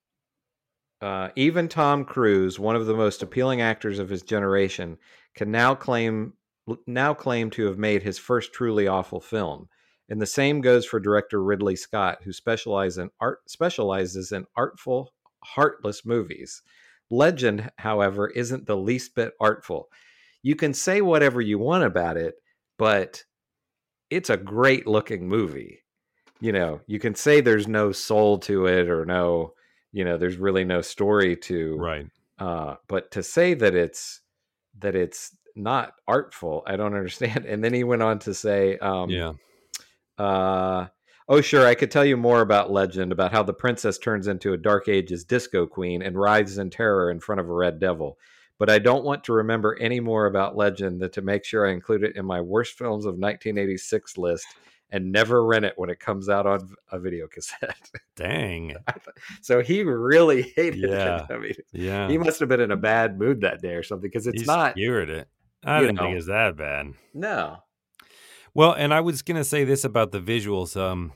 uh, 1.02 1.28
even 1.36 1.68
Tom 1.68 2.06
Cruise, 2.06 2.58
one 2.58 2.74
of 2.74 2.86
the 2.86 2.96
most 2.96 3.22
appealing 3.22 3.60
actors 3.60 3.98
of 3.98 4.08
his 4.08 4.22
generation, 4.22 4.96
can 5.34 5.50
now 5.50 5.74
claim 5.74 6.32
now 6.86 7.12
claim 7.12 7.50
to 7.50 7.66
have 7.66 7.76
made 7.76 8.02
his 8.02 8.18
first 8.18 8.54
truly 8.54 8.88
awful 8.88 9.20
film. 9.20 9.68
And 10.08 10.22
the 10.22 10.26
same 10.26 10.62
goes 10.62 10.86
for 10.86 10.98
director 10.98 11.42
Ridley 11.42 11.76
Scott, 11.76 12.20
who 12.24 12.32
specializes 12.32 12.96
in 12.96 13.10
art 13.20 13.40
specializes 13.46 14.32
in 14.32 14.46
artful, 14.56 15.12
heartless 15.44 16.06
movies. 16.06 16.62
Legend, 17.10 17.70
however, 17.76 18.28
isn't 18.28 18.66
the 18.66 18.76
least 18.76 19.14
bit 19.14 19.32
artful. 19.40 19.88
You 20.42 20.56
can 20.56 20.74
say 20.74 21.00
whatever 21.00 21.40
you 21.40 21.58
want 21.58 21.84
about 21.84 22.16
it, 22.16 22.34
but 22.78 23.22
it's 24.10 24.30
a 24.30 24.36
great 24.36 24.86
looking 24.86 25.28
movie. 25.28 25.82
You 26.40 26.52
know, 26.52 26.80
you 26.86 26.98
can 26.98 27.14
say 27.14 27.40
there's 27.40 27.66
no 27.66 27.92
soul 27.92 28.38
to 28.40 28.66
it 28.66 28.88
or 28.88 29.04
no, 29.04 29.54
you 29.92 30.04
know, 30.04 30.16
there's 30.18 30.36
really 30.36 30.64
no 30.64 30.80
story 30.82 31.36
to 31.36 31.76
Right. 31.76 32.06
uh 32.38 32.76
but 32.88 33.10
to 33.12 33.22
say 33.22 33.54
that 33.54 33.74
it's 33.74 34.20
that 34.78 34.94
it's 34.94 35.34
not 35.54 35.94
artful, 36.06 36.62
I 36.66 36.76
don't 36.76 36.94
understand. 37.00 37.46
And 37.46 37.64
then 37.64 37.72
he 37.72 37.84
went 37.84 38.02
on 38.02 38.18
to 38.20 38.34
say 38.34 38.78
um 38.78 39.10
yeah. 39.10 39.32
uh 40.18 40.88
oh 41.28 41.40
sure, 41.40 41.66
I 41.66 41.74
could 41.74 41.90
tell 41.90 42.04
you 42.04 42.16
more 42.16 42.40
about 42.40 42.70
legend 42.70 43.12
about 43.12 43.32
how 43.32 43.42
the 43.42 43.52
princess 43.54 43.98
turns 43.98 44.26
into 44.26 44.52
a 44.52 44.56
dark 44.58 44.88
ages 44.88 45.24
disco 45.24 45.66
queen 45.66 46.02
and 46.02 46.16
writhes 46.18 46.58
in 46.58 46.70
terror 46.70 47.10
in 47.10 47.20
front 47.20 47.40
of 47.40 47.48
a 47.48 47.52
red 47.52 47.78
devil. 47.80 48.18
But 48.58 48.70
I 48.70 48.78
don't 48.78 49.04
want 49.04 49.22
to 49.24 49.32
remember 49.34 49.76
any 49.80 50.00
more 50.00 50.26
about 50.26 50.56
legend 50.56 51.00
than 51.02 51.10
to 51.10 51.22
make 51.22 51.44
sure 51.44 51.66
I 51.66 51.72
include 51.72 52.02
it 52.04 52.16
in 52.16 52.24
my 52.24 52.40
worst 52.40 52.78
films 52.78 53.04
of 53.04 53.14
1986 53.18 54.16
list 54.16 54.46
and 54.90 55.10
never 55.12 55.44
rent 55.44 55.64
it 55.64 55.74
when 55.76 55.90
it 55.90 55.98
comes 56.00 56.28
out 56.28 56.46
on 56.46 56.70
a 56.90 56.98
video 56.98 57.26
cassette. 57.26 57.90
Dang. 58.16 58.74
so 59.42 59.60
he 59.60 59.82
really 59.82 60.42
hated 60.56 60.88
Yeah. 60.88 61.24
it. 61.24 61.32
I 61.34 61.38
mean, 61.38 61.54
Yeah. 61.72 62.08
he 62.08 62.16
must 62.16 62.40
have 62.40 62.48
been 62.48 62.60
in 62.60 62.70
a 62.70 62.76
bad 62.76 63.18
mood 63.18 63.40
that 63.42 63.60
day 63.60 63.74
or 63.74 63.82
something 63.82 64.08
because 64.08 64.26
it's 64.26 64.42
He 64.42 64.46
not. 64.46 64.72
skewered 64.72 65.10
it. 65.10 65.28
I 65.64 65.80
you 65.80 65.86
didn't 65.86 65.98
think 65.98 66.08
know. 66.08 66.12
it 66.12 66.14
was 66.16 66.26
that 66.26 66.56
bad. 66.56 66.92
No. 67.12 67.56
Well, 68.56 68.72
and 68.72 68.94
I 68.94 69.02
was 69.02 69.20
going 69.20 69.36
to 69.36 69.44
say 69.44 69.64
this 69.64 69.84
about 69.84 70.12
the 70.12 70.18
visuals. 70.18 70.80
Um, 70.80 71.12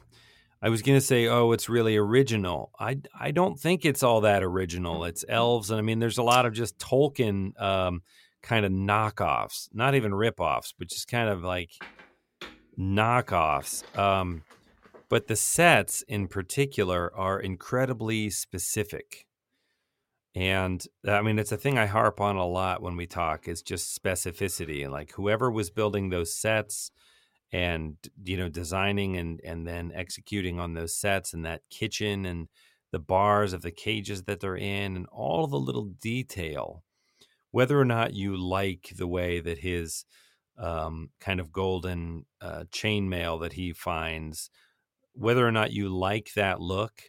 I 0.60 0.68
was 0.68 0.82
going 0.82 0.98
to 0.98 1.00
say, 1.00 1.26
oh, 1.26 1.52
it's 1.52 1.70
really 1.70 1.96
original. 1.96 2.70
I, 2.78 2.98
I 3.18 3.30
don't 3.30 3.58
think 3.58 3.86
it's 3.86 4.02
all 4.02 4.20
that 4.20 4.42
original. 4.42 5.04
It's 5.04 5.24
elves, 5.26 5.70
and 5.70 5.78
I 5.78 5.80
mean, 5.80 6.00
there's 6.00 6.18
a 6.18 6.22
lot 6.22 6.44
of 6.44 6.52
just 6.52 6.78
Tolkien 6.78 7.58
um, 7.58 8.02
kind 8.42 8.66
of 8.66 8.72
knockoffs, 8.72 9.70
not 9.72 9.94
even 9.94 10.12
ripoffs, 10.12 10.74
but 10.78 10.90
just 10.90 11.08
kind 11.08 11.30
of 11.30 11.42
like 11.42 11.70
knockoffs. 12.78 13.84
Um, 13.98 14.42
but 15.08 15.26
the 15.26 15.36
sets 15.36 16.02
in 16.02 16.28
particular 16.28 17.10
are 17.16 17.40
incredibly 17.40 18.28
specific. 18.28 19.24
And 20.34 20.84
I 21.08 21.22
mean, 21.22 21.38
it's 21.38 21.52
a 21.52 21.56
thing 21.56 21.78
I 21.78 21.86
harp 21.86 22.20
on 22.20 22.36
a 22.36 22.46
lot 22.46 22.82
when 22.82 22.96
we 22.96 23.06
talk 23.06 23.48
is 23.48 23.62
just 23.62 23.98
specificity. 23.98 24.82
And 24.82 24.92
like 24.92 25.12
whoever 25.12 25.50
was 25.50 25.70
building 25.70 26.10
those 26.10 26.34
sets 26.34 26.90
and, 27.52 27.96
you 28.22 28.36
know, 28.36 28.48
designing 28.48 29.16
and, 29.16 29.40
and 29.44 29.66
then 29.66 29.92
executing 29.94 30.60
on 30.60 30.74
those 30.74 30.94
sets 30.94 31.32
and 31.32 31.44
that 31.44 31.62
kitchen 31.70 32.24
and 32.24 32.48
the 32.92 32.98
bars 32.98 33.52
of 33.52 33.62
the 33.62 33.70
cages 33.70 34.24
that 34.24 34.40
they're 34.40 34.56
in 34.56 34.96
and 34.96 35.06
all 35.12 35.46
the 35.46 35.58
little 35.58 35.86
detail, 36.00 36.82
whether 37.50 37.78
or 37.78 37.84
not 37.84 38.14
you 38.14 38.36
like 38.36 38.92
the 38.96 39.06
way 39.06 39.40
that 39.40 39.58
his 39.58 40.04
um, 40.58 41.10
kind 41.20 41.40
of 41.40 41.52
golden 41.52 42.26
uh, 42.40 42.64
chainmail 42.70 43.40
that 43.40 43.54
he 43.54 43.72
finds, 43.72 44.50
whether 45.12 45.46
or 45.46 45.52
not 45.52 45.72
you 45.72 45.88
like 45.88 46.32
that 46.34 46.60
look, 46.60 47.02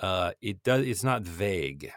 uh, 0.00 0.32
it 0.40 0.62
does. 0.62 0.86
It's 0.86 1.04
not 1.04 1.22
vague. 1.22 1.90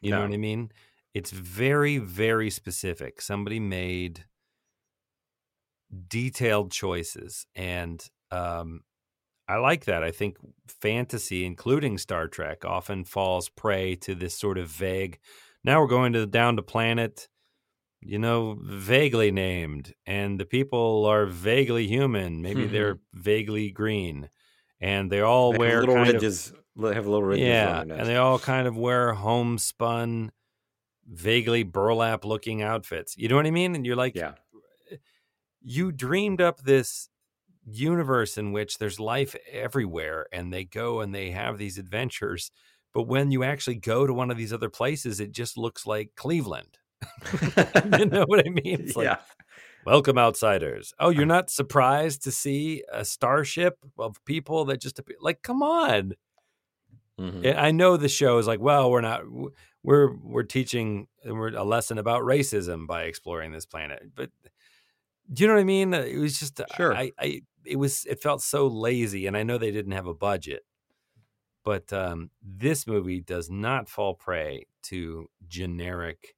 You 0.00 0.10
know 0.10 0.20
what 0.20 0.32
I 0.34 0.36
mean? 0.36 0.70
It's 1.14 1.30
very, 1.30 1.98
very 1.98 2.50
specific. 2.50 3.22
Somebody 3.22 3.58
made 3.58 4.24
detailed 6.08 6.72
choices, 6.72 7.46
and 7.54 8.04
um, 8.30 8.80
I 9.48 9.56
like 9.56 9.84
that. 9.86 10.02
I 10.02 10.10
think 10.10 10.36
fantasy, 10.68 11.44
including 11.44 11.98
Star 11.98 12.28
Trek, 12.28 12.64
often 12.64 13.04
falls 13.04 13.48
prey 13.48 13.94
to 13.96 14.14
this 14.14 14.34
sort 14.38 14.58
of 14.58 14.68
vague. 14.68 15.18
Now 15.64 15.80
we're 15.80 15.86
going 15.88 16.12
to 16.14 16.26
down 16.26 16.56
to 16.56 16.62
planet, 16.62 17.28
you 18.00 18.18
know, 18.18 18.58
vaguely 18.62 19.30
named, 19.30 19.94
and 20.06 20.38
the 20.40 20.46
people 20.46 21.04
are 21.06 21.26
vaguely 21.26 21.86
human. 21.86 22.42
Maybe 22.42 22.66
Mhm. 22.66 22.70
they're 22.72 22.98
vaguely 23.14 23.70
green, 23.70 24.28
and 24.80 25.10
they 25.10 25.20
all 25.20 25.52
They 25.52 25.58
wear 25.58 25.80
little 25.80 25.94
kind 25.94 26.08
of- 26.08 26.14
ridges. 26.14 26.52
Have 26.78 27.06
little 27.06 27.22
ridges 27.22 27.46
yeah, 27.46 27.80
on 27.80 27.88
their 27.88 27.98
and 27.98 28.06
they 28.06 28.16
all 28.16 28.38
kind 28.38 28.66
of 28.68 28.76
wear 28.76 29.14
homespun, 29.14 30.30
vaguely 31.08 31.62
burlap 31.62 32.22
looking 32.24 32.60
outfits. 32.60 33.16
You 33.16 33.28
know 33.28 33.36
what 33.36 33.46
I 33.46 33.50
mean? 33.50 33.74
And 33.74 33.86
you're 33.86 33.96
like, 33.96 34.14
yeah. 34.14 34.34
You 35.68 35.90
dreamed 35.90 36.40
up 36.40 36.60
this 36.62 37.08
universe 37.68 38.38
in 38.38 38.52
which 38.52 38.78
there's 38.78 39.00
life 39.00 39.34
everywhere 39.50 40.26
and 40.32 40.52
they 40.52 40.64
go 40.64 41.00
and 41.00 41.12
they 41.12 41.32
have 41.32 41.58
these 41.58 41.76
adventures. 41.76 42.52
But 42.94 43.02
when 43.02 43.32
you 43.32 43.42
actually 43.42 43.74
go 43.74 44.06
to 44.06 44.14
one 44.14 44.30
of 44.30 44.36
these 44.36 44.52
other 44.52 44.70
places, 44.70 45.18
it 45.18 45.32
just 45.32 45.58
looks 45.58 45.84
like 45.84 46.12
Cleveland. 46.14 46.78
you 47.98 48.06
know 48.06 48.24
what 48.26 48.46
I 48.46 48.48
mean? 48.48 48.80
It's 48.80 48.94
like, 48.94 49.06
yeah. 49.06 49.16
welcome 49.84 50.16
outsiders. 50.18 50.94
Oh, 51.00 51.10
you're 51.10 51.26
not 51.26 51.50
surprised 51.50 52.22
to 52.22 52.30
see 52.30 52.84
a 52.92 53.04
starship 53.04 53.76
of 53.98 54.24
people 54.24 54.66
that 54.66 54.80
just 54.80 55.00
appear? 55.00 55.16
Like, 55.20 55.42
come 55.42 55.64
on. 55.64 56.12
Mhm. 57.20 57.56
I 57.58 57.72
know 57.72 57.96
the 57.96 58.08
show 58.08 58.38
is 58.38 58.46
like, 58.46 58.60
well, 58.60 58.88
we're 58.90 59.00
not, 59.00 59.22
we're 59.82 60.14
we're 60.16 60.42
teaching 60.42 61.08
we're 61.24 61.54
a 61.54 61.64
lesson 61.64 61.98
about 61.98 62.22
racism 62.22 62.86
by 62.86 63.04
exploring 63.04 63.52
this 63.52 63.66
planet, 63.66 64.10
but 64.14 64.30
do 65.32 65.42
you 65.42 65.48
know 65.48 65.54
what 65.54 65.60
I 65.60 65.64
mean? 65.64 65.94
Uh, 65.94 66.00
it 66.00 66.18
was 66.18 66.38
just, 66.38 66.60
uh, 66.60 66.66
Sure. 66.66 66.92
I, 66.92 67.12
I, 67.18 67.42
it 67.64 67.76
was, 67.76 68.04
it 68.06 68.22
felt 68.22 68.42
so 68.42 68.66
lazy, 68.66 69.26
and 69.26 69.36
I 69.36 69.42
know 69.42 69.58
they 69.58 69.72
didn't 69.72 69.92
have 69.92 70.06
a 70.06 70.14
budget, 70.14 70.64
but 71.64 71.92
um, 71.92 72.30
this 72.42 72.86
movie 72.86 73.20
does 73.20 73.50
not 73.50 73.88
fall 73.88 74.14
prey 74.14 74.66
to 74.84 75.28
generic 75.46 76.34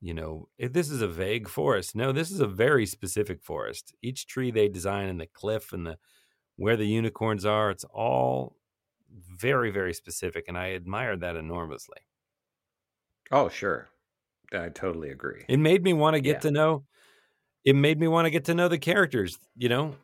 you 0.00 0.14
know, 0.14 0.48
if 0.58 0.72
this 0.74 0.90
is 0.90 1.02
a 1.02 1.08
vague 1.08 1.48
forest. 1.48 1.96
No, 1.96 2.12
this 2.12 2.30
is 2.30 2.40
a 2.40 2.46
very 2.46 2.86
specific 2.86 3.42
forest. 3.42 3.94
Each 4.02 4.26
tree 4.26 4.50
they 4.50 4.68
design 4.68 5.08
and 5.08 5.20
the 5.20 5.26
cliff 5.26 5.72
and 5.72 5.86
the 5.86 5.98
where 6.56 6.76
the 6.76 6.86
unicorns 6.86 7.44
are, 7.46 7.70
it's 7.70 7.84
all 7.84 8.58
very, 9.10 9.70
very 9.70 9.94
specific. 9.94 10.46
And 10.48 10.58
I 10.58 10.68
admired 10.68 11.20
that 11.20 11.36
enormously. 11.36 11.98
Oh, 13.32 13.48
sure. 13.48 13.90
I 14.52 14.68
totally 14.70 15.10
agree. 15.10 15.48
It 15.48 15.58
made 15.58 15.82
me 15.82 15.92
want 15.92 16.14
to 16.14 16.20
get 16.20 16.40
Yeah. 16.40 16.40
to 16.42 16.50
know 16.50 16.86
it 17.64 17.76
made 17.76 17.98
me 18.00 18.08
want 18.08 18.26
to 18.26 18.30
get 18.30 18.44
to 18.46 18.54
know 18.54 18.68
the 18.68 18.78
characters, 18.78 19.38
you 19.56 19.68
know? 19.68 19.94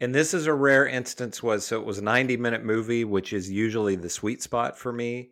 And 0.00 0.12
this 0.12 0.34
is 0.34 0.46
a 0.46 0.54
rare 0.54 0.86
instance 0.86 1.42
was 1.42 1.64
so 1.64 1.78
it 1.78 1.86
was 1.86 1.98
a 1.98 2.02
90 2.02 2.36
minute 2.36 2.64
movie, 2.64 3.04
which 3.04 3.32
is 3.32 3.50
usually 3.50 3.94
the 3.94 4.10
sweet 4.10 4.42
spot 4.42 4.76
for 4.76 4.92
me, 4.92 5.30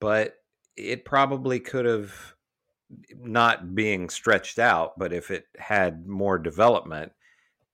but 0.00 0.36
it 0.74 1.04
probably 1.04 1.60
could 1.60 1.84
have 1.84 2.34
not 3.14 3.74
being 3.74 4.08
stretched 4.08 4.58
out, 4.58 4.98
but 4.98 5.12
if 5.12 5.30
it 5.30 5.44
had 5.58 6.06
more 6.06 6.38
development, 6.38 7.12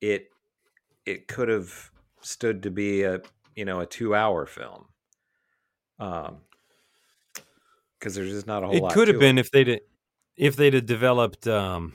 it 0.00 0.30
it 1.06 1.28
could 1.28 1.48
have 1.48 1.90
stood 2.22 2.62
to 2.64 2.70
be 2.70 3.02
a 3.02 3.20
you 3.54 3.64
know 3.64 3.80
a 3.80 3.86
two 3.86 4.14
hour 4.14 4.46
film. 4.46 4.86
Um 6.00 6.38
because 7.98 8.16
there's 8.16 8.32
just 8.32 8.48
not 8.48 8.64
a 8.64 8.66
whole 8.66 8.88
It 8.88 8.92
could 8.92 9.06
have 9.06 9.20
been 9.20 9.38
if 9.38 9.52
they'd 9.52 9.80
if 10.36 10.56
they'd 10.56 10.74
have 10.74 10.86
developed 10.86 11.46
um 11.46 11.94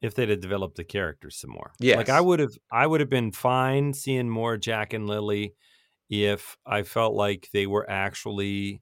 if 0.00 0.14
they'd 0.14 0.28
have 0.28 0.40
developed 0.40 0.76
the 0.76 0.84
characters 0.84 1.36
some 1.40 1.50
more. 1.50 1.72
yeah, 1.80 1.96
Like 1.96 2.08
I 2.08 2.20
would 2.20 2.40
have 2.40 2.52
I 2.70 2.86
would 2.86 3.00
have 3.00 3.10
been 3.10 3.32
fine 3.32 3.92
seeing 3.92 4.28
more 4.28 4.56
Jack 4.56 4.92
and 4.92 5.08
Lily 5.08 5.54
if 6.08 6.56
I 6.64 6.82
felt 6.82 7.14
like 7.14 7.48
they 7.52 7.66
were 7.66 7.88
actually 7.88 8.80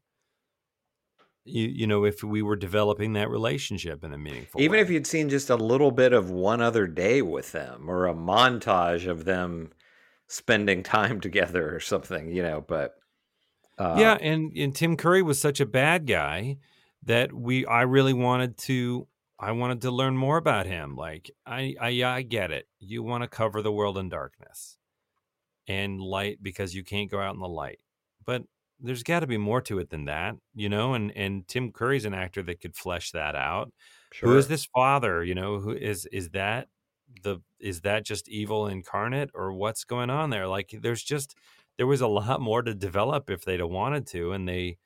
you, 1.44 1.68
you 1.68 1.86
know, 1.86 2.04
if 2.04 2.24
we 2.24 2.42
were 2.42 2.56
developing 2.56 3.12
that 3.12 3.30
relationship 3.30 4.02
in 4.02 4.12
a 4.12 4.18
meaningful 4.18 4.60
Even 4.60 4.78
way. 4.78 4.82
if 4.82 4.90
you'd 4.90 5.06
seen 5.06 5.28
just 5.28 5.48
a 5.48 5.56
little 5.56 5.92
bit 5.92 6.12
of 6.12 6.28
one 6.30 6.60
other 6.60 6.86
day 6.86 7.22
with 7.22 7.52
them 7.52 7.88
or 7.88 8.06
a 8.06 8.14
montage 8.14 9.06
of 9.08 9.24
them 9.24 9.70
spending 10.26 10.82
time 10.82 11.20
together 11.26 11.74
or 11.74 11.80
something, 11.80 12.30
you 12.30 12.42
know, 12.42 12.60
but 12.60 12.96
uh, 13.78 13.94
yeah, 13.98 14.18
and, 14.20 14.56
and 14.56 14.74
Tim 14.74 14.96
Curry 14.96 15.22
was 15.22 15.40
such 15.40 15.60
a 15.60 15.66
bad 15.66 16.06
guy 16.06 16.56
that 17.06 17.32
we 17.32 17.66
I 17.66 17.82
really 17.82 18.12
wanted 18.12 18.58
to 18.58 19.08
I 19.38 19.52
wanted 19.52 19.82
to 19.82 19.90
learn 19.90 20.16
more 20.16 20.36
about 20.36 20.66
him. 20.66 20.96
Like 20.96 21.30
I 21.46 21.74
I 21.80 21.88
yeah, 21.90 22.12
I 22.12 22.22
get 22.22 22.50
it. 22.50 22.66
You 22.78 23.02
want 23.02 23.22
to 23.22 23.28
cover 23.28 23.62
the 23.62 23.72
world 23.72 23.98
in 23.98 24.08
darkness 24.08 24.76
and 25.66 26.00
light 26.00 26.38
because 26.42 26.74
you 26.74 26.84
can't 26.84 27.10
go 27.10 27.20
out 27.20 27.34
in 27.34 27.40
the 27.40 27.48
light. 27.48 27.78
But 28.24 28.44
there's 28.80 29.02
got 29.02 29.20
to 29.20 29.26
be 29.26 29.38
more 29.38 29.60
to 29.62 29.78
it 29.78 29.90
than 29.90 30.04
that, 30.06 30.36
you 30.54 30.68
know, 30.68 30.94
and 30.94 31.12
and 31.16 31.46
Tim 31.48 31.72
Curry's 31.72 32.04
an 32.04 32.14
actor 32.14 32.42
that 32.44 32.60
could 32.60 32.76
flesh 32.76 33.12
that 33.12 33.34
out. 33.34 33.72
sure. 34.12 34.30
Who 34.30 34.38
is 34.38 34.48
this 34.48 34.66
father, 34.66 35.24
you 35.24 35.34
know, 35.34 35.60
who 35.60 35.72
is 35.72 36.06
is 36.12 36.30
that 36.30 36.68
the 37.22 37.38
is 37.60 37.82
that 37.82 38.04
just 38.04 38.28
evil 38.28 38.66
incarnate 38.66 39.30
or 39.34 39.52
what's 39.52 39.84
going 39.84 40.10
on 40.10 40.30
there? 40.30 40.46
Like 40.48 40.74
there's 40.82 41.02
just 41.02 41.36
there 41.78 41.86
was 41.86 42.00
a 42.00 42.06
lot 42.08 42.40
more 42.40 42.62
to 42.62 42.74
develop 42.74 43.30
if 43.30 43.44
they'd 43.44 43.60
have 43.60 43.70
wanted 43.70 44.06
to 44.08 44.32
and 44.32 44.48
they 44.48 44.78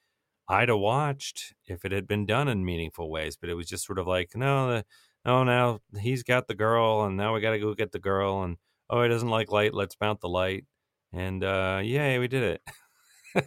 I'd 0.51 0.68
have 0.68 0.78
watched 0.78 1.55
if 1.66 1.84
it 1.84 1.92
had 1.92 2.09
been 2.09 2.26
done 2.26 2.48
in 2.48 2.64
meaningful 2.64 3.09
ways, 3.09 3.36
but 3.36 3.48
it 3.48 3.55
was 3.55 3.68
just 3.68 3.86
sort 3.86 4.01
of 4.01 4.09
like, 4.09 4.32
no, 4.34 4.68
the, 4.70 4.84
oh, 5.24 5.44
now 5.44 5.80
he's 6.01 6.24
got 6.24 6.48
the 6.48 6.57
girl, 6.57 7.05
and 7.05 7.16
now 7.16 7.32
we 7.34 7.40
got 7.40 7.53
to 7.53 7.61
go 7.61 7.72
get 7.74 7.92
the 7.92 8.01
girl, 8.01 8.42
and 8.42 8.57
oh, 8.90 9.03
he 9.03 9.09
doesn't 9.09 9.28
like 9.30 9.53
light, 9.53 9.74
let's 9.74 9.96
mount 10.01 10.20
the 10.20 10.28
light, 10.28 10.64
and 11.12 11.44
uh, 11.44 11.80
yay, 11.84 12.18
we 12.18 12.26
did 12.26 12.42
it. 12.42 12.62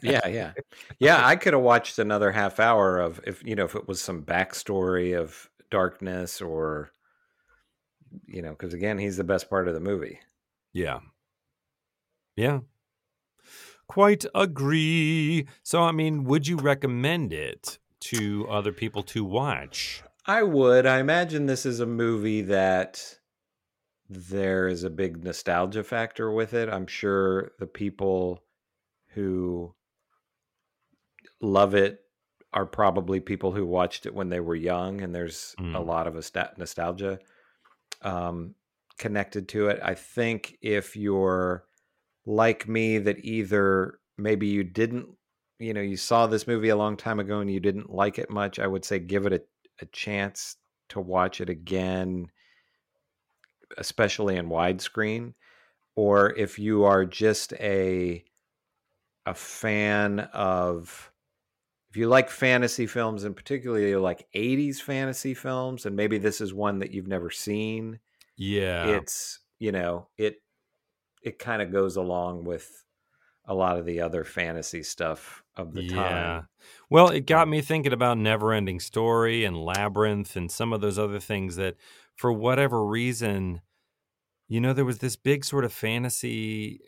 yeah, 0.01 0.25
yeah, 0.27 0.53
yeah. 0.99 1.27
I 1.27 1.35
could 1.35 1.53
have 1.53 1.61
watched 1.61 1.99
another 1.99 2.31
half 2.31 2.59
hour 2.59 2.99
of 2.99 3.19
if 3.27 3.43
you 3.43 3.55
know 3.55 3.65
if 3.65 3.75
it 3.75 3.87
was 3.87 4.01
some 4.01 4.23
backstory 4.23 5.19
of 5.19 5.49
darkness 5.69 6.41
or 6.41 6.91
you 8.27 8.41
know 8.41 8.51
because 8.51 8.73
again 8.73 8.97
he's 8.97 9.17
the 9.17 9.23
best 9.25 9.49
part 9.49 9.67
of 9.67 9.73
the 9.73 9.79
movie. 9.81 10.19
Yeah. 10.73 10.99
Yeah. 12.35 12.61
Quite 13.87 14.25
agree. 14.33 15.47
So, 15.61 15.83
I 15.83 15.91
mean, 15.91 16.23
would 16.23 16.47
you 16.47 16.57
recommend 16.57 17.33
it 17.33 17.77
to 18.01 18.47
other 18.49 18.71
people 18.73 19.03
to 19.03 19.23
watch? 19.23 20.03
I 20.25 20.43
would. 20.43 20.85
I 20.85 20.99
imagine 20.99 21.45
this 21.45 21.65
is 21.65 21.79
a 21.79 21.85
movie 21.85 22.41
that 22.43 23.19
there 24.09 24.67
is 24.67 24.83
a 24.83 24.89
big 24.89 25.23
nostalgia 25.23 25.83
factor 25.83 26.31
with 26.31 26.53
it. 26.53 26.69
I'm 26.69 26.87
sure 26.87 27.51
the 27.59 27.67
people 27.67 28.43
who 29.09 29.75
love 31.41 31.75
it 31.75 31.99
are 32.53 32.65
probably 32.65 33.19
people 33.19 33.51
who 33.51 33.65
watched 33.65 34.05
it 34.05 34.13
when 34.13 34.29
they 34.29 34.39
were 34.39 34.55
young, 34.55 35.01
and 35.01 35.13
there's 35.13 35.55
a 35.59 35.61
Mm. 35.63 35.85
lot 35.85 36.07
of 36.07 36.13
nostalgia 36.57 37.19
um, 38.01 38.55
connected 38.97 39.47
to 39.49 39.67
it. 39.67 39.79
I 39.83 39.95
think 39.95 40.57
if 40.61 40.95
you're 40.95 41.65
like 42.25 42.67
me, 42.67 42.97
that 42.99 43.23
either 43.25 43.99
maybe 44.17 44.47
you 44.47 44.63
didn't, 44.63 45.09
you 45.59 45.73
know, 45.73 45.81
you 45.81 45.97
saw 45.97 46.27
this 46.27 46.47
movie 46.47 46.69
a 46.69 46.75
long 46.75 46.97
time 46.97 47.19
ago 47.19 47.39
and 47.39 47.51
you 47.51 47.59
didn't 47.59 47.89
like 47.89 48.19
it 48.19 48.29
much, 48.29 48.59
I 48.59 48.67
would 48.67 48.85
say 48.85 48.99
give 48.99 49.25
it 49.25 49.33
a, 49.33 49.41
a 49.81 49.85
chance 49.87 50.57
to 50.89 50.99
watch 50.99 51.41
it 51.41 51.49
again, 51.49 52.31
especially 53.77 54.35
in 54.37 54.49
widescreen. 54.49 55.33
Or 55.95 56.35
if 56.35 56.59
you 56.59 56.85
are 56.85 57.05
just 57.05 57.53
a 57.55 58.25
a 59.25 59.33
fan 59.33 60.19
of 60.33 61.11
if 61.89 61.97
you 61.97 62.07
like 62.09 62.29
fantasy 62.29 62.87
films 62.87 63.23
and 63.25 63.35
particularly 63.35 63.89
you 63.89 63.99
like 63.99 64.27
80s 64.33 64.81
fantasy 64.81 65.33
films 65.33 65.85
and 65.85 65.95
maybe 65.95 66.17
this 66.19 66.41
is 66.41 66.53
one 66.53 66.79
that 66.79 66.91
you've 66.91 67.07
never 67.07 67.31
seen 67.31 67.99
Yeah. 68.37 69.03
it's 69.03 69.41
you 69.59 69.73
know 69.73 70.09
it 70.17 70.42
it 71.23 71.39
kind 71.39 71.61
of 71.61 71.71
goes 71.71 71.95
along 71.95 72.43
with 72.45 72.85
a 73.45 73.53
lot 73.55 73.77
of 73.79 73.85
the 73.85 74.01
other 74.01 74.23
fantasy 74.25 74.83
stuff 74.83 75.43
of 75.55 75.73
the 75.73 75.83
yeah. 75.83 76.43
time 76.43 76.49
Well, 76.89 77.09
it 77.09 77.25
got 77.25 77.47
me 77.47 77.61
thinking 77.61 77.93
about 77.93 78.17
Neverending 78.17 78.81
Story 78.81 79.43
and 79.45 79.57
Labyrinth 79.63 80.35
and 80.35 80.51
some 80.51 80.73
of 80.73 80.81
those 80.81 80.99
other 80.99 81.19
things 81.19 81.55
that, 81.57 81.75
for 82.15 82.31
whatever 82.31 82.85
reason, 82.85 83.61
you 84.49 84.61
know, 84.61 84.73
there 84.73 84.85
was 84.85 84.99
this 84.99 85.15
big 85.17 85.45
sort 85.45 85.65
of 85.65 85.73
fantasy 85.73 86.81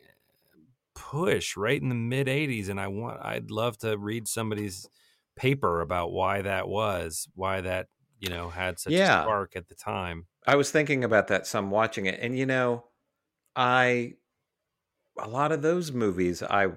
push 0.95 1.57
right 1.57 1.81
in 1.81 1.89
the 1.89 1.95
mid 1.95 2.27
80s 2.27 2.69
and 2.69 2.79
I 2.79 2.87
want 2.87 3.21
I'd 3.23 3.51
love 3.51 3.77
to 3.79 3.97
read 3.97 4.27
somebody's 4.27 4.89
paper 5.35 5.81
about 5.81 6.11
why 6.13 6.41
that 6.41 6.67
was, 6.69 7.27
why 7.35 7.61
that, 7.61 7.87
you 8.19 8.29
know, 8.29 8.49
had 8.49 8.79
such 8.79 8.93
Yeah. 8.93 9.21
a 9.21 9.25
spark 9.25 9.55
at 9.55 9.67
the 9.67 9.75
time. 9.75 10.27
I 10.45 10.55
was 10.55 10.71
thinking 10.71 11.03
about 11.03 11.27
that 11.27 11.47
some 11.47 11.71
watching 11.71 12.05
it, 12.05 12.19
and 12.19 12.37
you 12.37 12.45
know, 12.45 12.85
I 13.55 14.15
a 15.19 15.27
lot 15.27 15.51
of 15.51 15.61
those 15.61 15.91
movies 15.91 16.43
I 16.43 16.67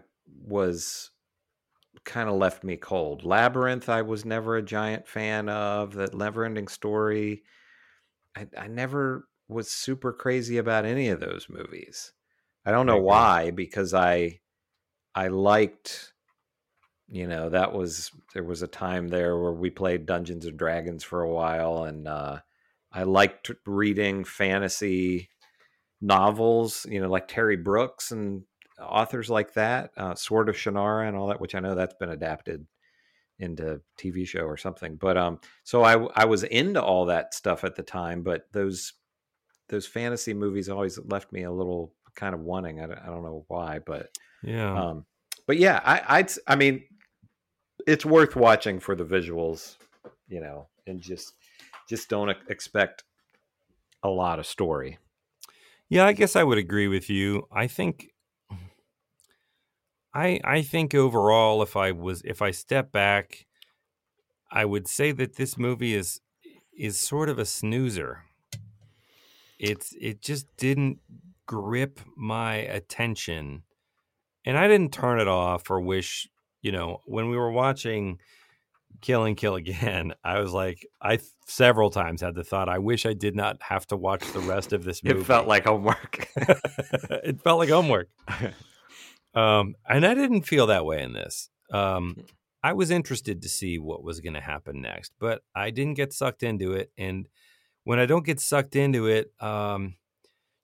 was 0.44 1.10
kind 2.04 2.28
of 2.28 2.36
left 2.36 2.64
me 2.64 2.76
cold. 2.76 3.24
Labyrinth, 3.24 3.88
I 3.88 4.02
was 4.02 4.24
never 4.24 4.56
a 4.56 4.62
giant 4.62 5.06
fan 5.08 5.48
of. 5.48 5.94
That 5.94 6.12
Neverending 6.12 6.70
Story, 6.70 7.42
I, 8.36 8.46
I 8.56 8.68
never 8.68 9.28
was 9.48 9.70
super 9.70 10.12
crazy 10.12 10.58
about 10.58 10.84
any 10.84 11.08
of 11.08 11.20
those 11.20 11.46
movies. 11.48 12.12
I 12.64 12.70
don't 12.70 12.86
know 12.86 13.00
why, 13.00 13.50
because 13.50 13.94
I 13.94 14.40
I 15.14 15.28
liked. 15.28 16.12
You 17.10 17.26
know, 17.26 17.48
that 17.48 17.72
was 17.72 18.10
there 18.34 18.44
was 18.44 18.60
a 18.60 18.66
time 18.66 19.08
there 19.08 19.38
where 19.38 19.52
we 19.52 19.70
played 19.70 20.04
Dungeons 20.04 20.44
and 20.44 20.58
Dragons 20.58 21.02
for 21.02 21.22
a 21.22 21.30
while, 21.30 21.84
and 21.84 22.06
uh, 22.06 22.40
I 22.92 23.04
liked 23.04 23.50
reading 23.66 24.24
fantasy 24.24 25.30
novels, 26.00 26.86
you 26.88 27.00
know, 27.00 27.08
like 27.08 27.28
Terry 27.28 27.56
Brooks 27.56 28.12
and 28.12 28.42
authors 28.80 29.28
like 29.28 29.54
that, 29.54 29.90
uh, 29.96 30.14
Sword 30.14 30.48
of 30.48 30.56
Shannara 30.56 31.08
and 31.08 31.16
all 31.16 31.28
that, 31.28 31.40
which 31.40 31.54
I 31.54 31.60
know 31.60 31.74
that's 31.74 31.94
been 31.94 32.10
adapted 32.10 32.66
into 33.38 33.80
TV 33.98 34.26
show 34.26 34.40
or 34.42 34.56
something. 34.56 34.96
But 34.96 35.16
um, 35.16 35.40
so 35.64 35.82
I 35.82 35.94
I 36.14 36.24
was 36.24 36.44
into 36.44 36.82
all 36.82 37.06
that 37.06 37.34
stuff 37.34 37.64
at 37.64 37.76
the 37.76 37.82
time, 37.82 38.22
but 38.22 38.46
those 38.52 38.94
those 39.68 39.86
fantasy 39.86 40.34
movies 40.34 40.68
always 40.68 40.98
left 40.98 41.32
me 41.32 41.42
a 41.44 41.52
little 41.52 41.94
kind 42.14 42.34
of 42.34 42.40
wanting. 42.40 42.80
I 42.80 42.86
don't, 42.86 42.98
I 42.98 43.06
don't 43.06 43.22
know 43.22 43.44
why, 43.48 43.80
but 43.84 44.08
Yeah. 44.42 44.72
um, 44.72 45.06
but 45.46 45.58
yeah, 45.58 45.80
I 45.84 46.18
I'd, 46.18 46.30
I 46.46 46.56
mean, 46.56 46.84
it's 47.86 48.04
worth 48.04 48.36
watching 48.36 48.80
for 48.80 48.94
the 48.94 49.04
visuals, 49.04 49.76
you 50.28 50.40
know, 50.40 50.68
and 50.86 51.00
just 51.00 51.34
just 51.88 52.08
don't 52.08 52.30
expect 52.48 53.04
a 54.02 54.08
lot 54.08 54.38
of 54.38 54.46
story. 54.46 54.98
Yeah, 55.88 56.04
I 56.06 56.12
guess 56.12 56.36
I 56.36 56.44
would 56.44 56.58
agree 56.58 56.88
with 56.88 57.08
you. 57.08 57.46
I 57.50 57.66
think 57.66 58.10
I 60.14 60.40
I 60.44 60.62
think 60.62 60.94
overall 60.94 61.62
if 61.62 61.76
I 61.76 61.92
was 61.92 62.22
if 62.24 62.42
I 62.42 62.50
step 62.50 62.92
back 62.92 63.46
I 64.50 64.64
would 64.66 64.86
say 64.88 65.12
that 65.12 65.36
this 65.36 65.56
movie 65.56 65.94
is 65.94 66.20
is 66.76 67.00
sort 67.00 67.28
of 67.28 67.38
a 67.38 67.44
snoozer. 67.46 68.24
It's 69.58 69.92
it 70.00 70.22
just 70.22 70.46
didn't 70.56 71.00
grip 71.46 72.00
my 72.16 72.54
attention. 72.56 73.64
And 74.44 74.58
I 74.58 74.68
didn't 74.68 74.92
turn 74.94 75.20
it 75.20 75.28
off 75.28 75.70
or 75.70 75.80
wish, 75.80 76.28
you 76.62 76.72
know, 76.72 77.00
when 77.06 77.30
we 77.30 77.36
were 77.36 77.52
watching 77.52 78.20
Kill 79.00 79.24
and 79.24 79.36
Kill 79.36 79.54
Again, 79.54 80.14
I 80.24 80.40
was 80.40 80.52
like, 80.52 80.86
I 81.00 81.18
several 81.46 81.90
times 81.90 82.20
had 82.20 82.34
the 82.34 82.44
thought, 82.44 82.68
I 82.68 82.78
wish 82.78 83.06
I 83.06 83.12
did 83.12 83.36
not 83.36 83.62
have 83.62 83.86
to 83.88 83.96
watch 83.96 84.24
the 84.32 84.40
rest 84.40 84.72
of 84.72 84.84
this 84.84 85.02
movie. 85.04 85.20
It 85.20 85.24
felt 85.24 85.46
like 85.46 85.64
homework. 85.64 86.28
it 86.36 87.40
felt 87.42 87.58
like 87.58 87.70
homework. 87.70 88.08
Um, 89.34 89.74
and 89.88 90.06
I 90.06 90.14
didn't 90.14 90.42
feel 90.42 90.66
that 90.66 90.84
way 90.84 91.02
in 91.02 91.12
this. 91.12 91.50
Um, 91.72 92.24
I 92.62 92.72
was 92.72 92.90
interested 92.90 93.42
to 93.42 93.48
see 93.48 93.78
what 93.78 94.02
was 94.02 94.20
going 94.20 94.34
to 94.34 94.40
happen 94.40 94.80
next, 94.82 95.12
but 95.20 95.42
I 95.54 95.70
didn't 95.70 95.94
get 95.94 96.12
sucked 96.12 96.42
into 96.42 96.72
it. 96.72 96.90
And 96.98 97.28
when 97.84 97.98
I 97.98 98.06
don't 98.06 98.26
get 98.26 98.40
sucked 98.40 98.74
into 98.74 99.06
it, 99.06 99.30
um, 99.40 99.94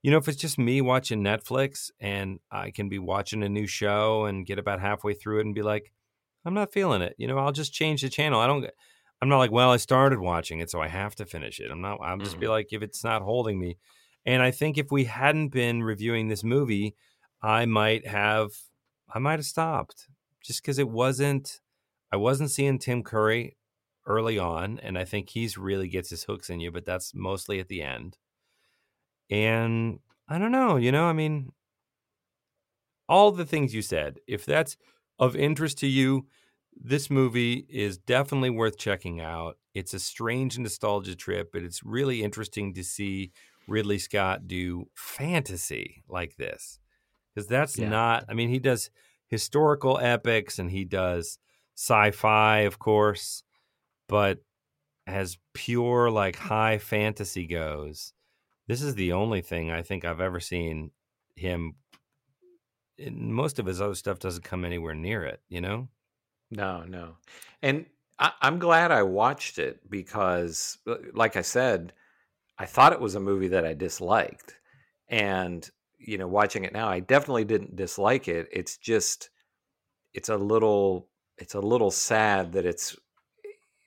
you 0.02 0.10
know, 0.10 0.18
if 0.18 0.28
it's 0.28 0.36
just 0.36 0.58
me 0.58 0.80
watching 0.80 1.22
Netflix 1.22 1.90
and 2.00 2.40
I 2.50 2.72
can 2.72 2.88
be 2.88 2.98
watching 2.98 3.42
a 3.42 3.48
new 3.48 3.66
show 3.66 4.24
and 4.26 4.44
get 4.44 4.58
about 4.58 4.80
halfway 4.80 5.14
through 5.14 5.38
it 5.38 5.46
and 5.46 5.54
be 5.54 5.62
like, 5.62 5.92
I'm 6.44 6.54
not 6.54 6.72
feeling 6.72 7.02
it. 7.02 7.14
You 7.18 7.26
know, 7.26 7.38
I'll 7.38 7.52
just 7.52 7.72
change 7.72 8.02
the 8.02 8.08
channel. 8.08 8.40
I 8.40 8.46
don't. 8.46 8.66
I'm 9.22 9.28
not 9.28 9.38
like, 9.38 9.52
well, 9.52 9.70
I 9.70 9.78
started 9.78 10.18
watching 10.18 10.60
it, 10.60 10.70
so 10.70 10.80
I 10.80 10.88
have 10.88 11.14
to 11.16 11.24
finish 11.24 11.60
it. 11.60 11.70
I'm 11.70 11.80
not. 11.80 11.98
I'm 12.02 12.20
just 12.20 12.32
mm-hmm. 12.32 12.40
be 12.40 12.48
like, 12.48 12.72
if 12.72 12.82
it's 12.82 13.04
not 13.04 13.22
holding 13.22 13.58
me. 13.58 13.78
And 14.26 14.42
I 14.42 14.50
think 14.50 14.76
if 14.76 14.90
we 14.90 15.04
hadn't 15.04 15.48
been 15.48 15.82
reviewing 15.82 16.28
this 16.28 16.44
movie, 16.44 16.94
I 17.42 17.66
might 17.66 18.06
have, 18.06 18.50
I 19.12 19.18
might 19.18 19.38
have 19.38 19.46
stopped 19.46 20.08
just 20.42 20.62
because 20.62 20.78
it 20.78 20.88
wasn't. 20.88 21.60
I 22.12 22.16
wasn't 22.16 22.50
seeing 22.50 22.78
Tim 22.78 23.02
Curry 23.02 23.56
early 24.06 24.38
on, 24.38 24.78
and 24.80 24.98
I 24.98 25.04
think 25.04 25.30
he's 25.30 25.58
really 25.58 25.88
gets 25.88 26.10
his 26.10 26.24
hooks 26.24 26.50
in 26.50 26.60
you, 26.60 26.70
but 26.70 26.84
that's 26.84 27.14
mostly 27.14 27.58
at 27.60 27.68
the 27.68 27.82
end. 27.82 28.18
And 29.30 30.00
I 30.28 30.38
don't 30.38 30.52
know, 30.52 30.76
you 30.76 30.92
know, 30.92 31.06
I 31.06 31.12
mean, 31.12 31.52
all 33.08 33.32
the 33.32 33.44
things 33.44 33.74
you 33.74 33.82
said, 33.82 34.18
if 34.26 34.44
that's 34.44 34.76
of 35.18 35.36
interest 35.36 35.78
to 35.78 35.86
you, 35.86 36.26
this 36.76 37.10
movie 37.10 37.66
is 37.68 37.98
definitely 37.98 38.50
worth 38.50 38.76
checking 38.76 39.20
out. 39.20 39.58
It's 39.74 39.94
a 39.94 40.00
strange 40.00 40.58
nostalgia 40.58 41.14
trip, 41.14 41.50
but 41.52 41.62
it's 41.62 41.84
really 41.84 42.22
interesting 42.22 42.74
to 42.74 42.84
see 42.84 43.32
Ridley 43.68 43.98
Scott 43.98 44.46
do 44.46 44.88
fantasy 44.94 46.02
like 46.08 46.36
this. 46.36 46.78
Because 47.34 47.48
that's 47.48 47.78
yeah. 47.78 47.88
not, 47.88 48.24
I 48.28 48.34
mean, 48.34 48.48
he 48.48 48.58
does 48.58 48.90
historical 49.28 49.98
epics 49.98 50.58
and 50.58 50.70
he 50.70 50.84
does 50.84 51.38
sci 51.76 52.10
fi, 52.12 52.60
of 52.60 52.78
course, 52.78 53.42
but 54.08 54.38
as 55.06 55.38
pure, 55.52 56.10
like 56.10 56.36
high 56.36 56.78
fantasy 56.78 57.46
goes, 57.46 58.12
this 58.66 58.82
is 58.82 58.94
the 58.94 59.12
only 59.12 59.40
thing 59.40 59.70
I 59.70 59.82
think 59.82 60.04
I've 60.04 60.20
ever 60.20 60.40
seen 60.40 60.90
him. 61.36 61.74
Most 63.10 63.58
of 63.58 63.66
his 63.66 63.80
other 63.80 63.94
stuff 63.94 64.18
doesn't 64.18 64.44
come 64.44 64.64
anywhere 64.64 64.94
near 64.94 65.24
it, 65.24 65.40
you 65.48 65.60
know? 65.60 65.88
No, 66.50 66.84
no. 66.84 67.16
And 67.62 67.86
I, 68.18 68.32
I'm 68.40 68.58
glad 68.58 68.90
I 68.90 69.02
watched 69.02 69.58
it 69.58 69.88
because, 69.90 70.78
uh, 70.86 70.96
like 71.12 71.36
I 71.36 71.42
said, 71.42 71.92
I 72.58 72.66
thought 72.66 72.92
it 72.92 73.00
was 73.00 73.14
a 73.14 73.20
movie 73.20 73.48
that 73.48 73.64
I 73.64 73.74
disliked. 73.74 74.54
And, 75.08 75.68
you 75.98 76.18
know, 76.18 76.28
watching 76.28 76.64
it 76.64 76.72
now, 76.72 76.88
I 76.88 77.00
definitely 77.00 77.44
didn't 77.44 77.76
dislike 77.76 78.28
it. 78.28 78.48
It's 78.52 78.76
just, 78.76 79.30
it's 80.12 80.28
a 80.28 80.36
little, 80.36 81.08
it's 81.38 81.54
a 81.54 81.60
little 81.60 81.90
sad 81.90 82.52
that 82.52 82.66
it's 82.66 82.96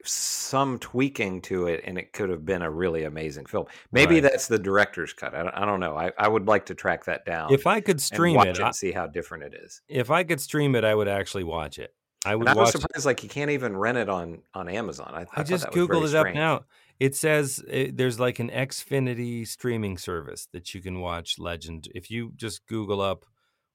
some 0.07 0.79
tweaking 0.79 1.41
to 1.43 1.67
it 1.67 1.81
and 1.85 1.97
it 1.97 2.13
could 2.13 2.29
have 2.29 2.45
been 2.45 2.61
a 2.61 2.69
really 2.69 3.03
amazing 3.03 3.45
film. 3.45 3.65
Maybe 3.91 4.15
right. 4.15 4.23
that's 4.23 4.47
the 4.47 4.59
director's 4.59 5.13
cut. 5.13 5.33
I, 5.33 5.49
I 5.53 5.65
don't 5.65 5.79
know. 5.79 5.97
I, 5.97 6.11
I, 6.17 6.27
would 6.27 6.47
like 6.47 6.65
to 6.67 6.75
track 6.75 7.05
that 7.05 7.25
down. 7.25 7.53
If 7.53 7.67
I 7.67 7.81
could 7.81 8.01
stream 8.01 8.39
it, 8.39 8.47
it 8.47 8.59
and 8.59 8.75
see 8.75 8.91
how 8.91 9.07
different 9.07 9.43
it 9.43 9.53
is. 9.61 9.81
If 9.87 10.11
I 10.11 10.23
could 10.23 10.41
stream 10.41 10.75
it, 10.75 10.83
I 10.83 10.95
would 10.95 11.07
actually 11.07 11.43
watch 11.43 11.79
it. 11.79 11.93
I 12.25 12.35
would. 12.35 12.47
And 12.47 12.57
I 12.57 12.61
was 12.61 12.71
surprised, 12.71 13.05
like 13.05 13.23
you 13.23 13.29
can't 13.29 13.51
even 13.51 13.77
rent 13.77 13.97
it 13.97 14.09
on 14.09 14.41
on 14.53 14.67
Amazon. 14.67 15.11
I, 15.13 15.25
I 15.39 15.43
just 15.43 15.67
googled 15.67 16.03
it 16.03 16.09
strange. 16.09 16.27
up 16.29 16.33
now. 16.33 16.65
It 16.99 17.15
says 17.15 17.63
it, 17.67 17.95
there's 17.95 18.19
like 18.19 18.39
an 18.39 18.49
Xfinity 18.49 19.47
streaming 19.47 19.97
service 19.97 20.47
that 20.51 20.73
you 20.73 20.81
can 20.81 20.99
watch 20.99 21.37
Legend. 21.37 21.87
If 21.93 22.09
you 22.09 22.33
just 22.35 22.65
Google 22.67 23.01
up 23.01 23.25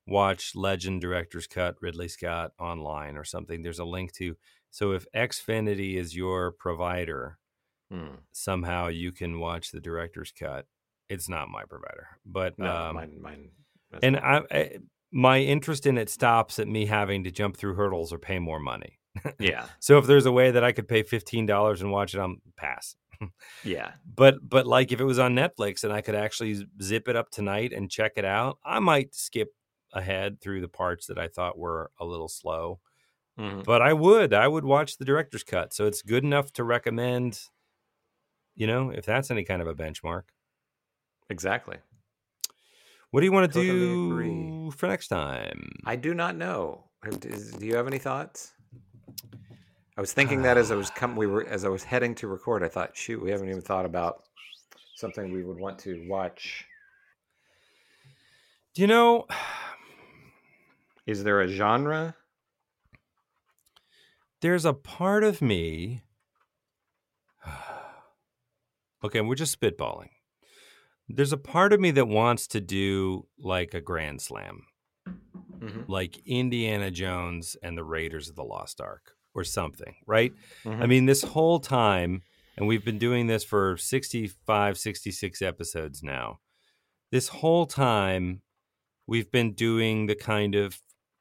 watch 0.06 0.54
Legend 0.54 1.00
Director's 1.00 1.46
Cut 1.46 1.76
Ridley 1.80 2.08
Scott 2.08 2.52
online 2.58 3.16
or 3.16 3.24
something, 3.24 3.62
there's 3.62 3.78
a 3.78 3.84
link 3.84 4.12
to. 4.14 4.36
So 4.72 4.92
if 4.92 5.06
Xfinity 5.14 5.96
is 5.96 6.16
your 6.16 6.50
provider, 6.50 7.38
hmm. 7.90 8.16
somehow 8.32 8.88
you 8.88 9.12
can 9.12 9.38
watch 9.38 9.70
the 9.70 9.80
director's 9.80 10.32
cut. 10.32 10.64
It's 11.10 11.28
not 11.28 11.50
my 11.50 11.64
provider, 11.68 12.08
but 12.24 12.58
no, 12.58 12.74
um, 12.74 12.96
mine, 12.96 13.18
mine. 13.20 13.50
And 14.02 14.16
I, 14.16 14.40
I, 14.50 14.70
my 15.12 15.40
interest 15.40 15.86
in 15.86 15.98
it 15.98 16.08
stops 16.08 16.58
at 16.58 16.66
me 16.66 16.86
having 16.86 17.24
to 17.24 17.30
jump 17.30 17.58
through 17.58 17.74
hurdles 17.74 18.14
or 18.14 18.18
pay 18.18 18.38
more 18.38 18.58
money. 18.58 18.98
yeah. 19.38 19.66
so 19.78 19.98
if 19.98 20.06
there's 20.06 20.24
a 20.24 20.32
way 20.32 20.50
that 20.50 20.64
I 20.64 20.72
could 20.72 20.88
pay 20.88 21.02
fifteen 21.02 21.44
dollars 21.44 21.82
and 21.82 21.92
watch 21.92 22.14
it, 22.14 22.20
I'm 22.20 22.40
pass. 22.56 22.96
yeah. 23.62 23.92
But 24.14 24.36
but 24.42 24.66
like 24.66 24.90
if 24.90 25.00
it 25.02 25.04
was 25.04 25.18
on 25.18 25.34
Netflix 25.34 25.84
and 25.84 25.92
I 25.92 26.00
could 26.00 26.14
actually 26.14 26.66
zip 26.80 27.08
it 27.08 27.16
up 27.16 27.30
tonight 27.30 27.74
and 27.74 27.90
check 27.90 28.12
it 28.16 28.24
out, 28.24 28.56
I 28.64 28.78
might 28.78 29.14
skip 29.14 29.48
ahead 29.92 30.40
through 30.40 30.62
the 30.62 30.68
parts 30.68 31.08
that 31.08 31.18
I 31.18 31.28
thought 31.28 31.58
were 31.58 31.90
a 32.00 32.06
little 32.06 32.28
slow. 32.28 32.80
Mm-hmm. 33.38 33.62
But 33.64 33.82
I 33.82 33.92
would, 33.92 34.34
I 34.34 34.46
would 34.46 34.64
watch 34.64 34.98
the 34.98 35.04
director's 35.04 35.42
cut. 35.42 35.72
So 35.72 35.86
it's 35.86 36.02
good 36.02 36.24
enough 36.24 36.52
to 36.54 36.64
recommend, 36.64 37.40
you 38.54 38.66
know, 38.66 38.90
if 38.90 39.06
that's 39.06 39.30
any 39.30 39.44
kind 39.44 39.62
of 39.62 39.68
a 39.68 39.74
benchmark. 39.74 40.24
Exactly. 41.30 41.78
What 43.10 43.20
do 43.20 43.26
you 43.26 43.32
want 43.32 43.52
to 43.52 43.58
totally 43.58 43.78
do 43.78 44.10
agree. 44.10 44.70
for 44.76 44.86
next 44.86 45.08
time? 45.08 45.70
I 45.84 45.96
do 45.96 46.14
not 46.14 46.36
know. 46.36 46.84
Do 47.20 47.66
you 47.66 47.76
have 47.76 47.86
any 47.86 47.98
thoughts? 47.98 48.52
I 49.96 50.00
was 50.00 50.12
thinking 50.12 50.42
that 50.42 50.56
as 50.56 50.70
I 50.70 50.76
was 50.76 50.90
come, 50.90 51.16
we 51.16 51.26
were 51.28 51.46
as 51.46 51.64
I 51.64 51.68
was 51.68 51.84
heading 51.84 52.14
to 52.16 52.28
record. 52.28 52.62
I 52.62 52.68
thought, 52.68 52.96
shoot, 52.96 53.22
we 53.22 53.30
haven't 53.30 53.48
even 53.48 53.60
thought 53.60 53.84
about 53.84 54.24
something 54.96 55.32
we 55.32 55.44
would 55.44 55.58
want 55.58 55.78
to 55.80 56.04
watch. 56.08 56.64
Do 58.74 58.82
you 58.82 58.88
know? 58.88 59.26
Is 61.06 61.24
there 61.24 61.40
a 61.40 61.48
genre? 61.48 62.14
There's 64.42 64.64
a 64.64 64.74
part 64.74 65.22
of 65.22 65.40
me. 65.40 66.02
okay, 69.04 69.20
we're 69.20 69.36
just 69.36 69.58
spitballing. 69.58 70.08
There's 71.08 71.32
a 71.32 71.36
part 71.36 71.72
of 71.72 71.80
me 71.80 71.92
that 71.92 72.08
wants 72.08 72.48
to 72.48 72.60
do 72.60 73.26
like 73.38 73.72
a 73.72 73.80
grand 73.80 74.20
slam, 74.20 74.64
mm-hmm. 75.06 75.82
like 75.86 76.18
Indiana 76.26 76.90
Jones 76.90 77.56
and 77.62 77.78
the 77.78 77.84
Raiders 77.84 78.28
of 78.28 78.34
the 78.34 78.42
Lost 78.42 78.80
Ark 78.80 79.12
or 79.32 79.44
something, 79.44 79.94
right? 80.06 80.32
Mm-hmm. 80.64 80.82
I 80.82 80.86
mean, 80.86 81.06
this 81.06 81.22
whole 81.22 81.60
time, 81.60 82.22
and 82.56 82.66
we've 82.66 82.84
been 82.84 82.98
doing 82.98 83.28
this 83.28 83.44
for 83.44 83.76
65, 83.76 84.76
66 84.76 85.40
episodes 85.40 86.02
now. 86.02 86.40
This 87.12 87.28
whole 87.28 87.66
time, 87.66 88.42
we've 89.06 89.30
been 89.30 89.52
doing 89.52 90.06
the 90.06 90.16
kind 90.16 90.56
of 90.56 90.80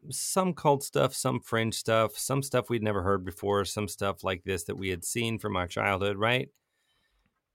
some 0.10 0.54
cult 0.54 0.84
stuff, 0.84 1.14
some 1.14 1.40
fringe 1.40 1.76
stuff, 1.76 2.18
some 2.18 2.42
stuff 2.42 2.70
we'd 2.70 2.84
never 2.84 3.04
heard 3.04 3.24
before, 3.24 3.66
some 3.66 3.88
stuff 3.88 4.24
like 4.24 4.44
this 4.44 4.64
that 4.64 4.78
we 4.78 4.90
had 4.90 5.04
seen 5.04 5.38
from 5.40 5.56
our 5.56 5.68
childhood, 5.68 6.18
right? 6.18 6.50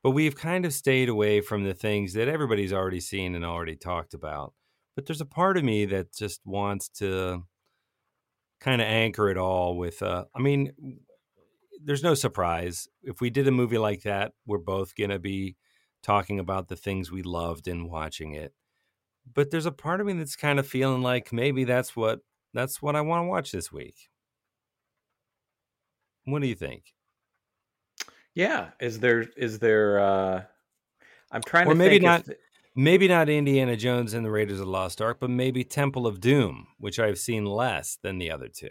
But 0.02 0.10
we've 0.10 0.36
kind 0.36 0.64
of 0.64 0.72
stayed 0.72 1.08
away 1.08 1.40
from 1.40 1.64
the 1.64 1.74
things 1.74 2.12
that 2.12 2.28
everybody's 2.28 2.72
already 2.72 3.00
seen 3.00 3.34
and 3.34 3.44
already 3.44 3.76
talked 3.76 4.14
about. 4.14 4.54
But 4.94 5.06
there's 5.06 5.20
a 5.20 5.26
part 5.26 5.56
of 5.56 5.64
me 5.64 5.84
that 5.86 6.14
just 6.14 6.40
wants 6.44 6.88
to 7.00 7.42
kind 8.60 8.80
of 8.80 8.86
anchor 8.86 9.28
it 9.28 9.36
all 9.36 9.76
with, 9.76 10.02
uh, 10.02 10.24
I 10.34 10.40
mean, 10.40 10.72
there's 11.82 12.02
no 12.02 12.14
surprise. 12.14 12.88
If 13.02 13.20
we 13.20 13.30
did 13.30 13.48
a 13.48 13.52
movie 13.52 13.78
like 13.78 14.02
that, 14.02 14.32
we're 14.46 14.58
both 14.58 14.94
going 14.94 15.10
to 15.10 15.18
be 15.18 15.56
talking 16.02 16.38
about 16.38 16.68
the 16.68 16.76
things 16.76 17.10
we 17.10 17.22
loved 17.22 17.68
in 17.68 17.88
watching 17.88 18.32
it. 18.32 18.52
But 19.34 19.50
there's 19.50 19.66
a 19.66 19.72
part 19.72 20.00
of 20.00 20.06
me 20.06 20.12
that's 20.12 20.36
kind 20.36 20.58
of 20.58 20.66
feeling 20.66 21.02
like 21.02 21.32
maybe 21.32 21.64
that's 21.64 21.96
what 21.96 22.20
that's 22.56 22.80
what 22.80 22.96
I 22.96 23.02
want 23.02 23.24
to 23.24 23.28
watch 23.28 23.52
this 23.52 23.70
week. 23.70 24.08
What 26.24 26.42
do 26.42 26.48
you 26.48 26.54
think? 26.54 26.94
Yeah, 28.34 28.70
is 28.80 28.98
there 29.00 29.26
is 29.36 29.58
there 29.58 30.00
uh 30.00 30.42
I'm 31.30 31.42
trying 31.42 31.66
or 31.66 31.74
to 31.74 31.78
maybe 31.78 31.98
not 31.98 32.28
if... 32.28 32.36
maybe 32.74 33.08
not 33.08 33.28
Indiana 33.28 33.76
Jones 33.76 34.14
and 34.14 34.24
the 34.24 34.30
Raiders 34.30 34.60
of 34.60 34.66
the 34.66 34.72
Lost 34.72 35.00
Ark, 35.00 35.18
but 35.20 35.30
maybe 35.30 35.64
Temple 35.64 36.06
of 36.06 36.20
Doom, 36.20 36.68
which 36.78 36.98
I've 36.98 37.18
seen 37.18 37.44
less 37.44 37.98
than 38.02 38.18
the 38.18 38.30
other 38.30 38.48
two. 38.48 38.70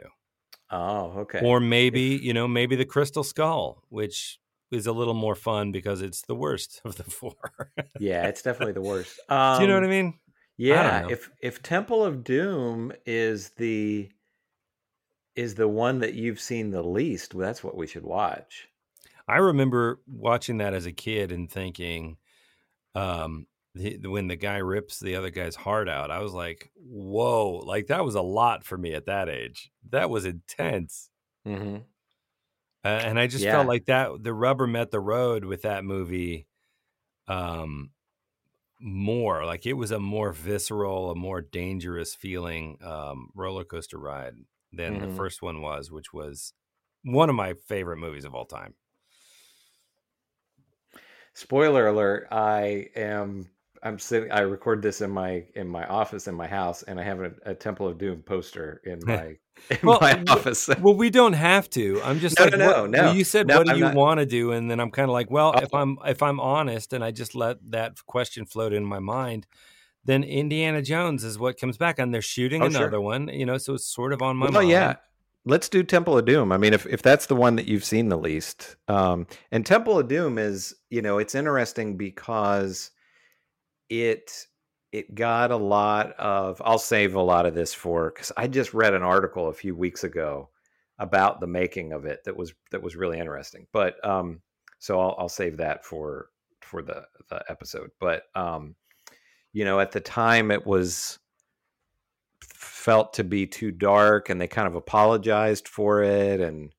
Oh, 0.71 1.19
okay. 1.19 1.41
Or 1.43 1.59
maybe, 1.59 2.15
if... 2.15 2.23
you 2.23 2.33
know, 2.33 2.47
maybe 2.47 2.75
the 2.75 2.86
Crystal 2.86 3.23
Skull, 3.23 3.83
which 3.89 4.39
is 4.71 4.88
a 4.88 4.91
little 4.91 5.13
more 5.13 5.36
fun 5.36 5.71
because 5.71 6.01
it's 6.01 6.23
the 6.23 6.36
worst 6.36 6.81
of 6.86 6.95
the 6.95 7.03
four. 7.03 7.36
yeah, 7.99 8.27
it's 8.27 8.41
definitely 8.41 8.73
the 8.73 8.81
worst. 8.81 9.19
Um, 9.29 9.57
Do 9.57 9.63
you 9.63 9.67
know 9.67 9.75
what 9.75 9.83
I 9.83 9.88
um, 9.88 9.91
mean? 9.91 10.19
Yeah, 10.58 11.01
if 11.08 11.32
if 11.41 11.62
Temple 11.64 12.03
of 12.03 12.24
Doom 12.24 12.91
is 13.06 13.51
the 13.51 14.12
is 15.34 15.56
the 15.56 15.70
one 15.70 15.99
that 15.99 16.14
you've 16.16 16.41
seen 16.41 16.72
the 16.72 16.84
least, 16.84 17.38
that's 17.38 17.64
what 17.64 17.78
we 17.78 17.88
should 17.88 18.03
watch. 18.03 18.68
I 19.28 19.38
remember 19.38 20.01
watching 20.08 20.58
that 20.58 20.74
as 20.74 20.86
a 20.86 20.91
kid 20.91 21.32
and 21.32 21.49
thinking, 21.51 22.18
um, 22.95 23.47
the, 23.76 23.99
when 24.08 24.28
the 24.28 24.38
guy 24.38 24.58
rips 24.58 24.99
the 24.99 25.16
other 25.16 25.32
guy's 25.32 25.56
heart 25.56 25.89
out, 25.89 26.12
I 26.12 26.20
was 26.22 26.34
like, 26.34 26.72
"Whoa!" 26.76 27.53
Like 27.66 27.88
that 27.88 28.06
was 28.06 28.16
a 28.16 28.22
lot 28.22 28.66
for 28.66 28.78
me 28.78 28.93
at 28.93 29.06
that 29.08 29.30
age. 29.30 29.72
That 29.89 30.10
was 30.10 30.26
intense. 30.26 31.12
Mm-hmm. 31.45 31.86
uh, 32.84 32.88
and 32.88 33.20
I 33.20 33.28
just 33.28 33.47
Yeah. 33.47 33.49
felt 33.49 33.68
like 33.68 33.86
that 33.86 34.24
the 34.24 34.34
rubber 34.34 34.68
met 34.68 34.91
the 34.91 34.99
road 34.99 35.45
with 35.45 35.64
that 35.64 35.84
movie. 35.84 36.47
Um, 37.28 37.91
more 38.80 39.45
like 39.45 39.65
it 39.65 39.73
was 39.73 39.91
a 39.91 39.99
more 39.99 40.32
visceral, 40.34 41.11
a 41.11 41.15
more 41.15 41.41
dangerous 41.41 42.15
feeling 42.15 42.78
um, 42.84 43.30
roller 43.36 43.63
coaster 43.65 43.97
ride 43.97 44.36
than 44.71 44.99
the 44.99 45.07
Mhm. 45.07 45.09
first 45.09 45.41
one 45.41 45.61
was, 45.61 45.91
which 45.91 46.13
was 46.13 46.53
one 47.03 47.30
of 47.30 47.36
my 47.36 47.53
favorite 47.53 47.97
movies 47.97 48.26
of 48.26 48.36
all 48.36 48.45
time. 48.45 48.76
Spoiler 51.36 51.88
alert, 51.88 52.28
I 52.32 52.89
am 52.95 53.51
I'm 53.84 53.99
sitting 53.99 54.32
I 54.32 54.39
record 54.39 54.82
this 54.82 55.01
in 55.01 55.11
my 55.11 55.47
in 55.53 55.67
my 55.67 55.86
office 55.88 56.28
in 56.28 56.34
my 56.36 56.47
house 56.47 56.82
and 56.84 56.99
I 56.99 57.03
have 57.03 57.21
a, 57.21 57.36
a 57.43 57.53
Temple 57.55 57.88
of 57.88 57.97
Doom 57.99 58.23
poster 58.23 58.82
in 58.86 59.03
my 59.05 59.38
in 59.70 59.78
Well, 59.84 59.99
my 60.01 60.24
office. 60.30 60.68
Well, 60.82 60.95
we 60.95 61.10
don't 61.10 61.34
have 61.34 61.70
to. 61.72 62.01
I'm 62.03 62.20
just 62.20 62.38
No, 62.39 62.45
like, 62.45 62.58
no, 62.58 62.82
what- 62.82 62.89
no, 62.91 63.01
no. 63.08 63.12
you 63.14 63.24
said, 63.24 63.47
No, 63.47 63.58
what 63.58 63.68
do 63.68 63.74
I'm 63.74 63.78
you 63.80 63.89
want 63.91 64.20
to 64.20 64.26
do? 64.26 64.51
And 64.51 64.70
then 64.70 64.80
I'm 64.80 64.91
kind 64.91 65.10
of 65.10 65.14
like, 65.14 65.30
well, 65.32 65.53
if 65.53 65.70
Oh. 65.74 65.78
I'm 65.80 65.97
if 66.06 66.22
I'm 66.24 66.39
honest, 66.39 66.93
and 66.93 67.03
I 67.03 67.12
just 67.12 67.36
let 67.36 67.58
that 67.72 68.06
question 68.06 68.45
float 68.45 68.74
in 68.74 68.86
my 68.86 68.99
mind, 68.99 69.47
then 70.03 70.24
Indiana 70.24 70.82
Jones 70.82 71.24
is 71.24 71.39
what 71.39 71.60
comes 71.60 71.78
back, 71.78 71.97
and 71.99 72.14
they're 72.14 72.22
shooting 72.22 72.62
Oh, 72.62 72.70
sure. 72.70 72.82
another 72.82 73.01
one. 73.01 73.28
You 73.30 73.45
know, 73.45 73.58
so 73.58 73.74
it's 73.74 73.88
sort 73.88 74.14
of 74.14 74.22
on 74.22 74.38
my 74.38 74.45
well, 74.45 74.53
mind. 74.53 74.70
yeah. 74.70 74.95
Let's 75.47 75.70
do 75.70 75.84
Temple 75.84 76.18
of 76.18 76.26
Doom. 76.26 76.51
I 76.51 76.58
mean, 76.58 76.74
if 76.74 76.86
if 76.88 77.01
that's 77.03 77.28
the 77.28 77.36
one 77.36 77.56
that 77.58 77.68
you've 77.68 77.86
seen 77.86 78.10
the 78.10 78.18
least, 78.18 78.76
um, 78.88 79.28
and 79.51 79.64
Temple 79.66 79.99
of 79.99 80.08
Doom 80.08 80.38
is, 80.39 80.74
you 80.89 81.03
know, 81.03 81.20
it's 81.20 81.36
interesting 81.36 81.97
because 81.97 82.89
it 83.89 84.47
it 84.91 85.15
got 85.15 85.51
a 85.51 85.57
lot 85.57 86.13
of. 86.13 86.61
I'll 86.63 86.79
save 86.79 87.15
a 87.15 87.21
lot 87.21 87.45
of 87.45 87.55
this 87.55 87.73
for 87.73 88.11
because 88.11 88.31
I 88.38 88.47
just 88.47 88.73
read 88.73 88.93
an 88.93 89.03
article 89.03 89.49
a 89.49 89.53
few 89.53 89.75
weeks 89.75 90.03
ago 90.03 90.49
about 90.99 91.39
the 91.39 91.47
making 91.47 91.91
of 91.91 92.05
it 92.05 92.23
that 92.25 92.36
was 92.36 92.53
that 92.71 92.81
was 92.81 92.95
really 92.95 93.19
interesting. 93.19 93.67
But 93.71 94.03
um, 94.05 94.41
so 94.79 94.99
I'll 94.99 95.15
I'll 95.19 95.29
save 95.29 95.57
that 95.57 95.86
for 95.86 96.29
for 96.61 96.81
the 96.81 97.03
the 97.29 97.43
episode. 97.49 97.91
But 97.99 98.23
um, 98.36 98.75
you 99.53 99.65
know, 99.65 99.79
at 99.79 99.91
the 99.91 100.01
time 100.01 100.51
it 100.51 100.65
was 100.65 101.19
felt 102.86 103.13
to 103.13 103.23
be 103.23 103.47
too 103.47 103.71
dark 103.71 104.29
and 104.29 104.39
they 104.39 104.47
kind 104.47 104.67
of 104.67 104.75
apologized 104.75 105.67
for 105.67 106.03
it 106.03 106.39
and 106.39 106.71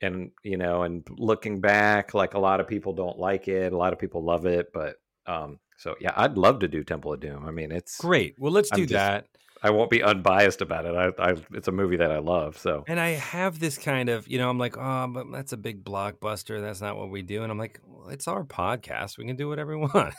and 0.00 0.32
you 0.42 0.56
know 0.56 0.82
and 0.82 1.06
looking 1.16 1.60
back 1.60 2.12
like 2.12 2.34
a 2.34 2.38
lot 2.38 2.58
of 2.58 2.66
people 2.66 2.92
don't 2.92 3.18
like 3.18 3.46
it 3.46 3.72
a 3.72 3.76
lot 3.76 3.92
of 3.92 4.00
people 4.00 4.24
love 4.24 4.46
it 4.46 4.72
but 4.74 4.96
um 5.26 5.60
so 5.82 5.94
yeah 6.00 6.12
i'd 6.16 6.36
love 6.36 6.58
to 6.60 6.68
do 6.68 6.82
temple 6.84 7.12
of 7.12 7.20
doom 7.20 7.44
i 7.46 7.50
mean 7.50 7.70
it's 7.72 7.96
Great. 7.98 8.34
Well, 8.38 8.52
let's 8.52 8.70
do 8.70 8.82
just- 8.82 8.92
that. 8.92 9.26
i 9.62 9.70
won't 9.70 9.90
be 9.90 10.02
unbiased 10.02 10.60
about 10.62 10.84
it 10.86 10.94
I, 10.94 11.30
I 11.30 11.34
it's 11.52 11.68
a 11.68 11.72
movie 11.72 11.96
that 11.96 12.10
i 12.10 12.18
love 12.18 12.56
so 12.58 12.84
And 12.86 12.98
I 13.00 13.10
have 13.10 13.58
this 13.58 13.76
kind 13.78 14.08
of, 14.08 14.26
you 14.28 14.38
know, 14.38 14.48
I'm 14.50 14.58
like, 14.58 14.76
oh, 14.78 15.06
but 15.08 15.24
that's 15.32 15.52
a 15.52 15.56
big 15.56 15.84
blockbuster. 15.84 16.60
That's 16.60 16.80
not 16.80 16.96
what 16.98 17.10
we 17.10 17.22
do. 17.22 17.42
And 17.42 17.50
I'm 17.52 17.58
like, 17.58 17.80
well, 17.86 18.08
it's 18.14 18.26
our 18.28 18.44
podcast. 18.44 19.18
We 19.18 19.24
can 19.24 19.36
do 19.36 19.48
whatever 19.48 19.72
we 19.78 19.86
want. 19.94 20.14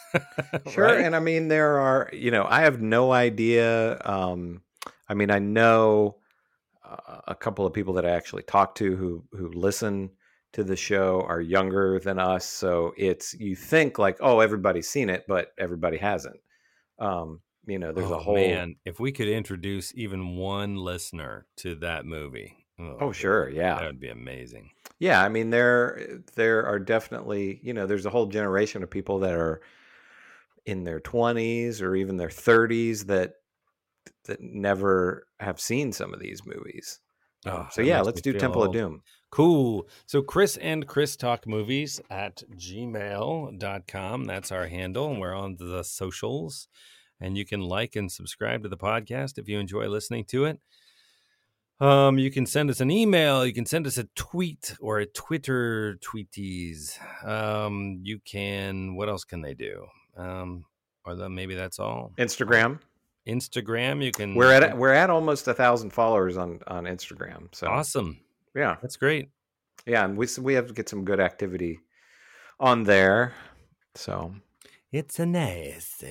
Sure, 0.72 0.86
Right? 0.86 1.02
and 1.06 1.16
I 1.16 1.20
mean 1.20 1.48
there 1.50 1.78
are, 1.80 2.10
you 2.14 2.32
know, 2.32 2.46
I 2.58 2.62
have 2.62 2.82
no 2.82 3.12
idea. 3.12 4.00
Um, 4.06 4.62
I 5.10 5.14
mean, 5.14 5.30
I 5.32 5.40
know 5.40 6.18
uh, 6.84 7.22
a 7.28 7.36
couple 7.36 7.66
of 7.66 7.74
people 7.74 7.94
that 7.96 8.06
I 8.06 8.12
actually 8.12 8.44
talk 8.44 8.76
to 8.76 8.96
who 8.96 9.24
who 9.38 9.48
listen 9.50 10.12
to 10.54 10.64
the 10.64 10.76
show 10.76 11.22
are 11.28 11.42
younger 11.42 12.00
than 12.00 12.20
us, 12.20 12.46
so 12.46 12.94
it's 12.98 13.34
you 13.34 13.56
think 13.56 13.98
like, 13.98 14.18
oh, 14.22 14.40
everybody's 14.40 14.90
seen 14.90 15.10
it, 15.10 15.26
but 15.28 15.54
everybody 15.58 15.98
hasn't. 15.98 16.40
Um, 17.00 17.42
you 17.66 17.80
know, 17.80 17.92
there's 17.92 18.12
oh, 18.12 18.16
a 18.16 18.20
whole. 18.20 18.36
man. 18.36 18.76
If 18.86 19.00
we 19.00 19.12
could 19.12 19.28
introduce 19.28 19.94
even 19.96 20.36
one 20.36 20.76
listener 20.76 21.46
to 21.58 21.76
that 21.76 22.06
movie. 22.06 22.58
Oh, 22.80 23.12
sure, 23.12 23.50
yeah. 23.50 23.76
That 23.76 23.86
would 23.86 24.00
be 24.00 24.10
amazing. 24.10 24.72
Yeah, 25.00 25.22
I 25.24 25.30
mean 25.30 25.50
there 25.50 26.22
there 26.36 26.66
are 26.66 26.80
definitely 26.80 27.60
you 27.62 27.74
know 27.74 27.86
there's 27.86 28.06
a 28.06 28.10
whole 28.10 28.28
generation 28.28 28.84
of 28.84 28.90
people 28.90 29.20
that 29.20 29.34
are 29.34 29.62
in 30.66 30.84
their 30.84 31.00
20s 31.00 31.82
or 31.82 31.96
even 31.96 32.18
their 32.18 32.30
30s 32.30 33.08
that 33.08 33.34
that 34.26 34.42
never 34.42 35.28
have 35.40 35.60
seen 35.60 35.92
some 35.92 36.14
of 36.14 36.20
these 36.20 36.46
movies. 36.46 37.00
Um, 37.46 37.54
Oh, 37.54 37.68
so 37.72 37.82
yeah, 37.82 38.02
let's 38.02 38.22
do 38.22 38.34
Temple 38.34 38.64
of. 38.64 38.74
Doom. 38.74 39.02
Cool. 39.34 39.88
So 40.06 40.22
Chris 40.22 40.58
and 40.58 40.86
Chris 40.86 41.16
Talk 41.16 41.48
Movies 41.48 42.00
at 42.12 42.44
gmail.com. 42.56 44.26
That's 44.26 44.52
our 44.52 44.68
handle. 44.68 45.10
And 45.10 45.20
we're 45.20 45.34
on 45.34 45.56
the 45.58 45.84
socials. 45.84 46.68
And 47.20 47.36
you 47.36 47.44
can 47.44 47.62
like 47.62 47.96
and 47.96 48.12
subscribe 48.12 48.62
to 48.62 48.70
the 48.70 48.78
podcast 48.78 49.40
if 49.40 49.50
you 49.50 49.58
enjoy 49.58 49.88
listening 49.88 50.26
to 50.26 50.46
it. 50.46 50.60
Um, 51.80 52.20
you 52.20 52.30
can 52.30 52.46
send 52.46 52.70
us 52.70 52.80
an 52.80 52.92
email. 52.92 53.44
You 53.44 53.54
can 53.54 53.66
send 53.66 53.88
us 53.88 53.98
a 53.98 54.04
tweet 54.14 54.76
or 54.80 55.00
a 55.00 55.08
Twitter 55.08 55.98
tweeties. 55.98 57.00
Um, 57.28 58.02
you 58.04 58.20
can. 58.24 58.96
What 58.96 59.10
else 59.10 59.24
can 59.24 59.42
they 59.42 59.56
do? 59.56 59.88
Um, 60.16 60.66
or 61.08 61.16
the, 61.16 61.28
maybe 61.28 61.56
that's 61.56 61.80
all. 61.80 62.14
Instagram. 62.20 62.82
Instagram. 63.28 64.06
You 64.06 64.12
can. 64.12 64.36
We're 64.36 64.52
at 64.52 64.78
we're 64.78 64.94
at 64.94 65.10
almost 65.10 65.48
a 65.48 65.56
thousand 65.56 65.90
followers 65.90 66.38
on 66.38 66.60
on 66.68 66.84
Instagram. 66.84 67.48
So 67.56 67.66
awesome. 67.66 68.20
Yeah, 68.56 68.78
That's 68.82 68.98
great. 68.98 69.30
yeah, 69.86 70.06
and 70.06 70.18
we 70.18 70.28
we 70.42 70.54
have 70.56 70.68
to 70.68 70.74
get 70.74 70.90
some 70.90 71.06
good 71.06 71.20
activity 71.20 71.80
on 72.60 72.84
there. 72.84 73.34
So 73.96 74.36
It's 74.92 75.20
a 75.20 75.26
nice. 75.26 76.04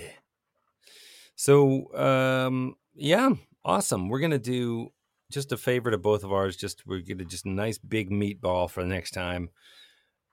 So, 1.36 1.92
um, 1.94 2.76
yeah, 2.94 3.30
awesome. 3.64 4.08
We're 4.08 4.20
gonna 4.20 4.38
do 4.38 4.92
just 5.30 5.52
a 5.52 5.56
favorite 5.56 5.94
of 5.94 6.02
both 6.02 6.24
of 6.24 6.32
ours. 6.32 6.56
Just 6.56 6.86
we're 6.86 7.00
gonna 7.00 7.24
just 7.24 7.46
a 7.46 7.50
nice 7.50 7.78
big 7.78 8.10
meatball 8.10 8.70
for 8.70 8.82
the 8.82 8.88
next 8.88 9.12
time. 9.12 9.50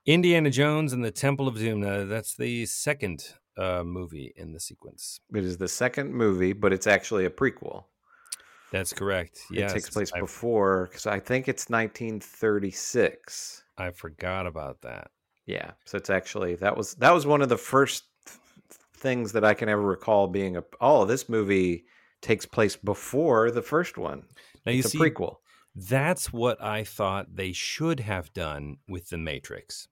Indiana 0.06 0.50
Jones 0.50 0.92
and 0.92 1.04
the 1.04 1.10
Temple 1.10 1.48
of 1.48 1.58
Doom. 1.58 1.80
Now, 1.80 2.04
that's 2.04 2.34
the 2.34 2.66
second 2.66 3.34
uh, 3.56 3.82
movie 3.84 4.32
in 4.36 4.52
the 4.52 4.60
sequence. 4.60 5.20
it 5.34 5.44
is 5.44 5.58
the 5.58 5.68
second 5.68 6.14
movie, 6.14 6.52
but 6.52 6.72
it's 6.72 6.86
actually 6.86 7.24
a 7.26 7.30
prequel. 7.30 7.84
That's 8.72 8.92
correct. 8.92 9.40
Yes, 9.50 9.70
it 9.70 9.74
takes 9.74 9.90
place 9.90 10.12
I, 10.14 10.20
before 10.20 10.86
because 10.86 11.06
I 11.06 11.18
think 11.18 11.48
it's 11.48 11.68
1936. 11.68 13.64
I 13.78 13.90
forgot 13.90 14.46
about 14.46 14.80
that. 14.82 15.10
Yeah, 15.46 15.72
so 15.84 15.98
it's 15.98 16.10
actually 16.10 16.54
that 16.56 16.76
was 16.76 16.94
that 16.94 17.12
was 17.12 17.26
one 17.26 17.42
of 17.42 17.48
the 17.48 17.56
first 17.56 18.04
things 18.94 19.32
that 19.32 19.44
I 19.44 19.54
can 19.54 19.68
ever 19.68 19.82
recall 19.82 20.28
being 20.28 20.56
a 20.56 20.62
oh 20.80 21.04
this 21.04 21.28
movie 21.28 21.84
takes 22.20 22.46
place 22.46 22.76
before 22.76 23.50
the 23.50 23.62
first 23.62 23.98
one. 23.98 24.22
Now 24.64 24.72
you 24.72 24.80
it's 24.80 24.88
a 24.88 24.90
see, 24.90 24.98
prequel. 24.98 25.36
That's 25.74 26.32
what 26.32 26.62
I 26.62 26.84
thought 26.84 27.36
they 27.36 27.52
should 27.52 28.00
have 28.00 28.32
done 28.32 28.76
with 28.88 29.08
The 29.08 29.18
Matrix. 29.18 29.88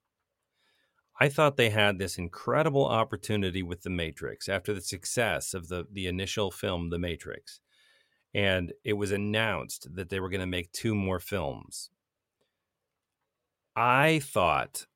I 1.20 1.29
thought 1.29 1.57
they 1.57 1.70
had 1.70 1.99
this 1.99 2.18
incredible 2.18 2.87
opportunity 2.87 3.62
with 3.62 3.83
The 3.83 3.91
Matrix 3.91 4.49
after 4.49 4.72
the 4.72 4.81
success 4.81 5.55
of 5.55 5.68
the, 5.68 5.87
the 5.91 6.07
initial 6.07 6.51
film, 6.51 6.91
The 6.91 6.99
Matrix. 6.99 7.61
And 8.35 8.72
it 8.85 8.95
was 8.95 9.11
announced 9.11 9.89
that 9.95 10.11
they 10.11 10.20
were 10.20 10.29
going 10.29 10.41
to 10.41 10.47
make 10.47 10.70
two 10.72 10.95
more 10.95 11.18
films. 11.18 11.91
I 13.74 14.20
thought 14.22 14.87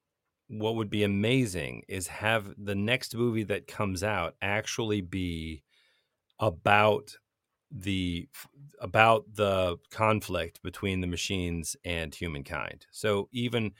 what 0.49 0.74
would 0.76 0.91
be 0.91 1.03
amazing 1.03 1.83
is 1.89 2.09
have 2.09 2.53
the 2.59 2.74
next 2.74 3.14
movie 3.14 3.45
that 3.45 3.66
comes 3.66 4.03
out 4.03 4.35
actually 4.43 5.01
be 5.01 5.62
about 6.39 7.16
the 7.70 8.28
about 8.80 9.24
the 9.35 9.78
conflict 9.91 10.62
between 10.62 11.01
the 11.01 11.07
machines 11.07 11.74
and 11.85 12.14
humankind. 12.14 12.87
So 12.91 13.28
even 13.33 13.72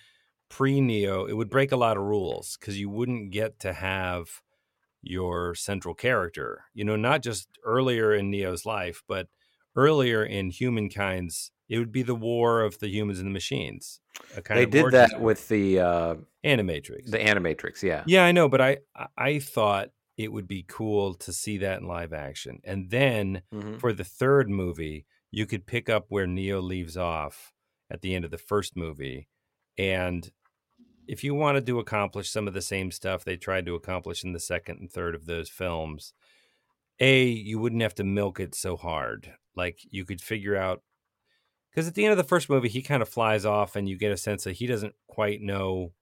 pre 0.49 0.81
Neo, 0.81 1.27
it 1.27 1.35
would 1.35 1.51
break 1.51 1.73
a 1.73 1.77
lot 1.77 1.97
of 1.97 2.05
rules 2.05 2.57
because 2.59 2.79
you 2.79 2.89
wouldn't 2.89 3.33
get 3.33 3.59
to 3.61 3.73
have 3.73 4.29
your 5.03 5.55
central 5.55 5.95
character. 5.95 6.65
You 6.73 6.85
know, 6.85 6.97
not 6.97 7.23
just 7.23 7.49
earlier 7.65 8.15
in 8.15 8.31
Neo's 8.31 8.65
life, 8.65 9.03
but 9.07 9.29
earlier 9.77 10.25
in 10.25 10.51
humankind's. 10.51 11.51
It 11.69 11.79
would 11.79 11.93
be 11.93 12.03
the 12.03 12.15
war 12.15 12.63
of 12.63 12.79
the 12.81 12.89
humans 12.89 13.19
and 13.19 13.29
the 13.29 13.33
machines. 13.33 14.01
A 14.37 14.43
kind 14.43 14.59
They 14.59 14.65
of 14.65 14.71
did 14.71 14.91
that 14.93 15.21
with 15.21 15.49
the 15.49 15.79
uh, 15.81 16.15
Animatrix. 16.45 17.11
the 17.11 17.19
Animatrix. 17.19 17.83
Yeah, 17.83 18.05
Yeah, 18.07 18.25
I 18.25 18.33
know, 18.33 18.49
but 18.49 18.61
I 18.61 18.79
I- 19.17 19.39
thought 19.39 19.89
it 20.19 20.31
would 20.31 20.47
be 20.47 20.65
cool 20.69 21.15
to 21.15 21.33
see 21.33 21.57
that 21.59 21.81
in 21.81 21.87
live 21.89 22.13
action. 22.13 22.61
And 22.65 22.91
then 22.91 23.43
Mhm. 23.55 23.81
for 23.81 23.95
the 23.95 24.05
third 24.05 24.51
movie, 24.51 25.07
you 25.31 25.47
could 25.47 25.67
pick 25.67 25.89
up 25.89 26.05
where 26.11 26.27
Neo 26.27 26.61
leaves 26.61 26.97
off 26.99 27.53
at 27.91 28.03
the 28.03 28.15
end 28.15 28.27
of 28.27 28.31
the 28.31 28.37
first 28.39 28.77
movie. 28.77 29.29
And 29.79 30.31
if 31.09 31.25
you 31.25 31.35
wanted 31.35 31.65
to 31.67 31.79
accomplish 31.79 32.29
some 32.29 32.47
of 32.47 32.53
the 32.53 32.61
same 32.61 32.91
stuff 32.91 33.25
they 33.25 33.39
tried 33.39 33.65
to 33.67 33.75
accomplish 33.75 34.23
in 34.23 34.33
the 34.35 34.39
second 34.41 34.79
and 34.81 34.93
third 34.93 35.15
of 35.15 35.25
those 35.25 35.49
films, 35.49 36.13
A, 37.01 37.25
you 37.29 37.59
wouldn't 37.59 37.81
have 37.83 37.95
to 37.95 38.05
milk 38.05 38.39
it 38.39 38.55
so 38.55 38.77
hard. 38.77 39.35
Like 39.55 39.81
you 39.91 40.05
could 40.05 40.21
figure 40.21 40.57
out 40.57 40.83
because 41.71 41.89
at 41.89 41.95
the 41.95 42.05
end 42.05 42.13
of 42.13 42.19
the 42.19 42.25
first 42.25 42.51
movie, 42.51 42.69
he 42.69 42.83
kind 42.83 43.03
of 43.03 43.09
flies 43.09 43.45
off, 43.47 43.77
and 43.77 43.89
you 43.89 43.97
get 43.97 44.13
a 44.13 44.17
sense 44.17 44.45
that 44.45 44.53
he 44.57 44.67
doesn't 44.67 44.95
quite 45.09 45.41
know 45.41 45.93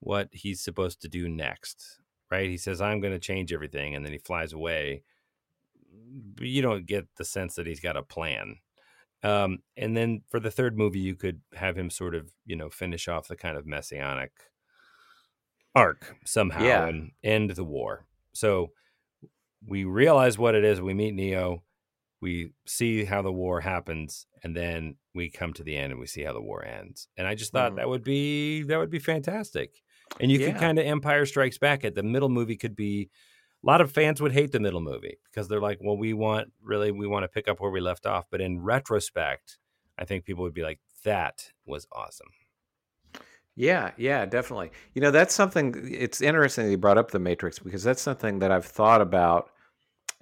what 0.00 0.28
he's 0.32 0.60
supposed 0.62 1.02
to 1.02 1.08
do 1.08 1.28
next, 1.28 1.98
right? 2.30 2.48
He 2.48 2.56
says, 2.56 2.80
I'm 2.80 3.00
going 3.00 3.12
to 3.12 3.18
change 3.18 3.52
everything, 3.52 3.94
and 3.94 4.04
then 4.04 4.12
he 4.12 4.18
flies 4.18 4.52
away. 4.54 5.02
But 6.34 6.46
you 6.46 6.62
don't 6.62 6.86
get 6.86 7.06
the 7.16 7.24
sense 7.26 7.54
that 7.56 7.66
he's 7.66 7.78
got 7.80 7.96
a 7.96 8.02
plan. 8.02 8.56
Um, 9.22 9.58
and 9.76 9.94
then 9.96 10.22
for 10.30 10.40
the 10.40 10.50
third 10.50 10.76
movie, 10.78 10.98
you 10.98 11.14
could 11.14 11.42
have 11.54 11.76
him 11.76 11.90
sort 11.90 12.14
of, 12.14 12.32
you 12.46 12.56
know, 12.56 12.70
finish 12.70 13.06
off 13.06 13.28
the 13.28 13.36
kind 13.36 13.56
of 13.58 13.66
messianic 13.66 14.32
arc 15.74 16.16
somehow 16.24 16.64
Yeah. 16.64 16.86
and 16.86 17.12
end 17.22 17.50
the 17.50 17.64
war. 17.64 18.06
So 18.32 18.72
we 19.66 19.84
realize 19.84 20.38
what 20.38 20.54
it 20.54 20.64
is. 20.64 20.80
We 20.80 20.94
meet 20.94 21.14
Neo. 21.14 21.62
We 22.22 22.52
see 22.66 23.04
how 23.04 23.22
the 23.22 23.32
war 23.32 23.60
happens, 23.60 24.26
and 24.44 24.56
then 24.56 24.96
we 25.14 25.30
come 25.30 25.52
to 25.54 25.64
the 25.64 25.76
end 25.76 25.92
and 25.92 26.00
we 26.00 26.06
see 26.08 26.22
how 26.22 26.32
the 26.32 26.42
war 26.42 26.64
ends. 26.64 27.08
And 27.18 27.26
I 27.28 27.34
just 27.34 27.52
thought 27.52 27.74
Mhm. 27.74 27.76
that 27.76 27.88
would 27.88 28.04
be 28.04 28.62
that 28.64 28.78
would 28.78 28.90
be 28.90 29.00
fantastic. 29.00 29.82
And 30.20 30.30
you 30.32 30.40
could 30.40 30.56
kind 30.56 30.78
of 30.78 30.86
Empire 30.86 31.26
Strikes 31.26 31.58
Back 31.58 31.84
at 31.84 31.94
The 31.96 32.02
middle 32.04 32.30
movie 32.30 32.56
could 32.56 32.76
be. 32.76 33.10
A 33.64 33.66
lot 33.66 33.80
of 33.80 33.92
fans 33.92 34.20
would 34.20 34.32
hate 34.32 34.52
the 34.52 34.60
middle 34.60 34.80
movie 34.80 35.18
because 35.26 35.48
they're 35.48 35.60
like, 35.60 35.78
"Well, 35.80 35.96
we 35.96 36.12
want 36.14 36.52
really 36.60 36.90
we 36.92 37.06
want 37.06 37.24
to 37.24 37.28
pick 37.28 37.48
up 37.48 37.60
where 37.60 37.70
we 37.70 37.80
left 37.80 38.06
off." 38.06 38.26
But 38.30 38.40
in 38.40 38.60
retrospect, 38.60 39.58
I 39.98 40.04
think 40.04 40.24
people 40.24 40.42
would 40.44 40.54
be 40.54 40.62
like, 40.64 40.80
"That 41.04 41.52
was 41.66 41.86
awesome." 41.92 42.28
Yeah, 43.54 43.92
yeah, 43.98 44.24
definitely. 44.24 44.70
You 44.94 45.02
know, 45.02 45.10
that's 45.10 45.34
something 45.34 45.74
it's 45.92 46.22
interesting 46.22 46.64
that 46.64 46.70
you 46.70 46.78
brought 46.78 46.96
up 46.98 47.10
the 47.10 47.18
Matrix 47.18 47.58
because 47.58 47.84
that's 47.84 48.00
something 48.00 48.38
that 48.38 48.50
I've 48.50 48.64
thought 48.64 49.02
about 49.02 49.50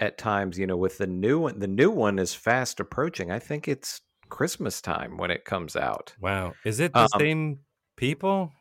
at 0.01 0.18
times, 0.18 0.59
you 0.59 0.66
know, 0.66 0.76
with 0.76 0.98
the 0.98 1.07
new 1.07 1.38
one. 1.40 1.61
The 1.61 1.68
new 1.68 1.90
one 1.90 2.18
is 2.18 2.34
fast 2.34 2.80
approaching. 2.80 3.30
I 3.30 3.38
think 3.38 3.68
it's 3.68 4.01
Christmas 4.30 4.80
time 4.80 5.16
when 5.18 5.30
it 5.30 5.44
comes 5.44 5.76
out. 5.76 6.14
Wow, 6.20 6.55
is 6.64 6.80
it 6.80 6.92
the 6.92 7.01
Um, 7.01 7.09
same 7.18 7.59
people? 7.96 8.53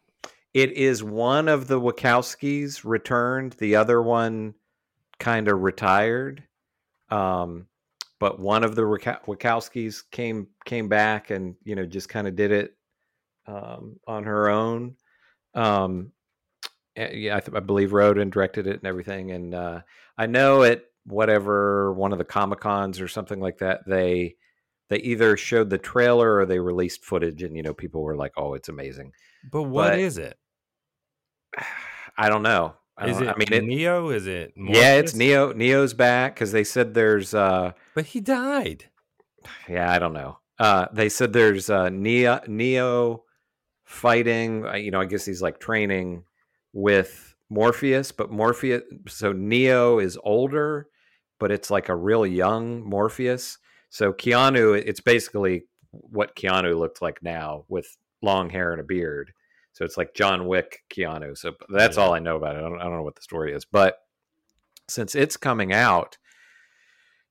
It 0.54 0.74
is 0.74 1.04
one 1.04 1.48
of 1.48 1.68
the 1.68 1.80
Wachowskis 1.80 2.84
returned, 2.84 3.54
the 3.54 3.76
other 3.78 4.02
one 4.02 4.54
kind 5.20 5.48
of 5.48 5.62
retired. 5.62 6.44
Um, 7.10 7.68
but 8.20 8.40
one 8.40 8.64
of 8.64 8.76
the 8.76 8.82
Wachowskis 8.82 10.04
came 10.12 10.48
came 10.66 10.90
back 10.90 11.30
and, 11.30 11.56
you 11.64 11.76
know, 11.76 11.86
just 11.86 12.10
kind 12.10 12.28
of 12.28 12.36
did 12.36 12.52
it 12.52 12.76
um, 13.48 13.98
on 14.06 14.24
her 14.24 14.50
own. 14.50 14.96
Um, 15.54 16.12
eh, 16.96 17.12
yeah, 17.14 17.38
I, 17.38 17.40
th- 17.40 17.56
I 17.56 17.62
believe 17.62 17.94
wrote 17.94 18.18
and 18.18 18.32
directed 18.32 18.68
it 18.68 18.78
and 18.78 18.86
everything. 18.86 19.32
And 19.32 19.56
uh, 19.56 19.82
I 20.18 20.26
know 20.26 20.64
at 20.64 20.84
whatever 21.06 21.94
one 21.94 22.12
of 22.12 22.18
the 22.18 22.26
Comic 22.26 22.60
Cons 22.60 23.00
or 23.02 23.08
something 23.08 23.40
like 23.40 23.58
that, 23.60 23.82
they 23.88 24.36
they 24.90 24.98
either 24.98 25.38
showed 25.38 25.70
the 25.70 25.78
trailer 25.78 26.36
or 26.38 26.46
they 26.46 26.60
released 26.60 27.04
footage, 27.06 27.44
and 27.44 27.56
you 27.56 27.62
know, 27.64 27.74
people 27.74 28.02
were 28.02 28.16
like, 28.16 28.32
"Oh, 28.38 28.54
it's 28.56 28.70
amazing." 28.70 29.12
But 29.52 29.64
what 29.64 29.92
but- 29.92 30.00
is 30.00 30.18
it? 30.18 30.38
I 32.18 32.30
don't 32.30 32.44
know. 32.44 32.76
I, 32.98 33.08
Is 33.10 33.18
don't- 33.18 33.28
it 33.28 33.32
I 33.32 33.38
mean, 33.38 33.54
it, 33.54 33.64
Neo? 33.66 34.10
Is 34.10 34.28
it? 34.28 34.54
yeah, 34.58 34.96
it's 34.96 35.16
Neo. 35.16 35.54
Neo's 35.54 35.94
back 35.94 36.36
because 36.36 36.52
they 36.52 36.64
said 36.66 36.94
there's. 36.94 37.34
uh 37.34 37.72
But 37.96 38.08
he 38.08 38.20
died. 38.20 38.86
Yeah, 39.70 39.90
I 39.92 40.00
don't 40.00 40.14
know. 40.14 40.40
Uh 40.60 40.88
They 40.92 41.08
said 41.08 41.32
there's 41.32 41.70
uh 41.70 41.88
Neo 41.90 42.42
Neo 42.48 43.24
fighting. 43.86 44.66
uh, 44.66 44.74
You 44.76 44.92
know, 44.92 45.00
I 45.00 45.06
guess 45.06 45.26
he's 45.26 45.42
like 45.42 45.60
training 45.60 46.24
with 46.74 47.29
Morpheus, 47.50 48.12
but 48.12 48.32
Morpheus. 48.32 48.84
So 49.08 49.32
Neo 49.34 50.00
is 50.00 50.18
older, 50.24 50.88
but 51.40 51.52
it's 51.52 51.72
like 51.72 51.90
a 51.90 51.96
real 51.96 52.26
young 52.26 52.84
Morpheus. 52.88 53.58
So 53.90 54.14
Keanu, 54.14 54.76
it's 54.86 55.00
basically 55.02 55.64
what 55.92 56.36
Keanu 56.36 56.78
looked 56.78 57.02
like 57.02 57.24
now 57.24 57.66
with 57.68 57.98
long 58.22 58.50
hair 58.50 58.72
and 58.72 58.82
a 58.82 58.84
beard. 58.84 59.34
So 59.74 59.86
it's 59.86 59.98
like 59.98 60.14
John 60.14 60.48
Wick 60.48 60.84
Keanu. 60.94 61.38
So 61.38 61.54
that's 61.70 61.98
Yeah. 61.98 62.04
all 62.04 62.14
I 62.14 62.20
know 62.20 62.36
about 62.36 62.56
it. 62.56 62.60
I 62.60 62.62
don't, 62.70 62.80
I 62.80 62.84
don't 62.84 62.98
know 62.98 63.04
what 63.04 63.16
the 63.16 63.22
story 63.22 63.54
is, 63.54 63.66
but 63.66 63.98
since 64.88 65.16
it's 65.16 65.38
coming 65.38 65.74
out, 65.74 66.18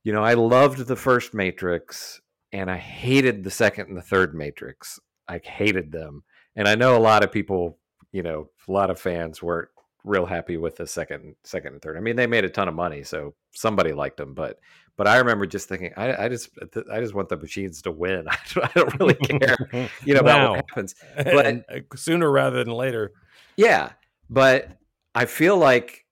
you 0.02 0.12
know, 0.12 0.24
I 0.24 0.34
loved 0.34 0.78
the 0.86 0.96
first 0.96 1.34
Matrix 1.34 2.20
and 2.52 2.70
I 2.70 2.76
hated 2.78 3.44
the 3.44 3.50
second 3.50 3.88
and 3.88 3.96
the 3.96 4.02
third 4.02 4.34
Matrix. 4.34 4.98
I 5.28 5.38
hated 5.44 5.92
them. 5.92 6.24
And 6.56 6.66
I 6.66 6.74
know 6.74 6.96
a 6.96 6.98
lot 7.00 7.22
of 7.22 7.30
people, 7.30 7.78
you 8.12 8.22
know, 8.22 8.48
a 8.66 8.72
lot 8.72 8.90
of 8.90 8.98
fans 8.98 9.42
weren't 9.42 9.68
real 10.04 10.26
happy 10.26 10.56
with 10.56 10.76
the 10.76 10.86
second 10.86 11.34
second 11.44 11.74
and 11.74 11.82
third. 11.82 11.96
I 11.96 12.00
mean, 12.00 12.16
they 12.16 12.26
made 12.26 12.44
a 12.44 12.48
ton 12.50 12.68
of 12.68 12.74
money, 12.74 13.02
so 13.02 13.34
somebody 13.52 13.92
liked 13.92 14.16
them, 14.16 14.34
but 14.34 14.58
but 14.96 15.06
I 15.06 15.18
remember 15.18 15.46
just 15.46 15.68
thinking, 15.68 15.92
I, 15.96 16.24
I 16.24 16.28
just 16.28 16.50
I 16.92 17.00
just 17.00 17.14
want 17.14 17.28
the 17.28 17.36
machines 17.36 17.82
to 17.82 17.90
win. 17.90 18.26
I 18.30 18.36
don't, 18.54 18.64
I 18.66 18.70
don't 18.74 19.00
really 19.00 19.14
care, 19.14 19.56
you 20.04 20.14
know, 20.14 20.20
about 20.20 20.38
Wow. 20.40 20.50
what 20.52 20.64
happens. 20.68 20.94
But- 21.16 21.46
And, 21.46 21.64
uh, 21.72 21.80
sooner 21.96 22.30
rather 22.30 22.62
than 22.64 22.72
later. 22.74 23.12
Yeah, 23.56 23.92
but 24.30 24.68
I 25.14 25.24
feel 25.26 25.56
like 25.56 26.04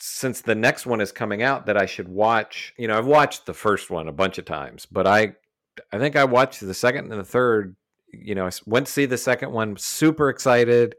since 0.00 0.40
the 0.42 0.54
next 0.54 0.86
one 0.86 1.00
is 1.00 1.12
coming 1.12 1.42
out, 1.42 1.66
that 1.66 1.76
I 1.76 1.86
should 1.86 2.08
watch. 2.08 2.74
You 2.76 2.88
know, 2.88 2.98
I've 2.98 3.06
watched 3.06 3.46
the 3.46 3.54
first 3.54 3.90
one 3.90 4.08
a 4.08 4.12
bunch 4.12 4.38
of 4.38 4.44
times, 4.44 4.86
but 4.86 5.06
I, 5.06 5.34
I 5.92 5.98
think 5.98 6.14
I 6.16 6.24
watched 6.24 6.60
the 6.60 6.74
second 6.74 7.10
and 7.10 7.20
the 7.20 7.24
third. 7.24 7.74
You 8.12 8.34
know, 8.34 8.46
I 8.46 8.50
went 8.66 8.86
to 8.86 8.92
see 8.92 9.06
the 9.06 9.16
second 9.18 9.50
one, 9.52 9.76
super 9.76 10.28
excited. 10.28 10.94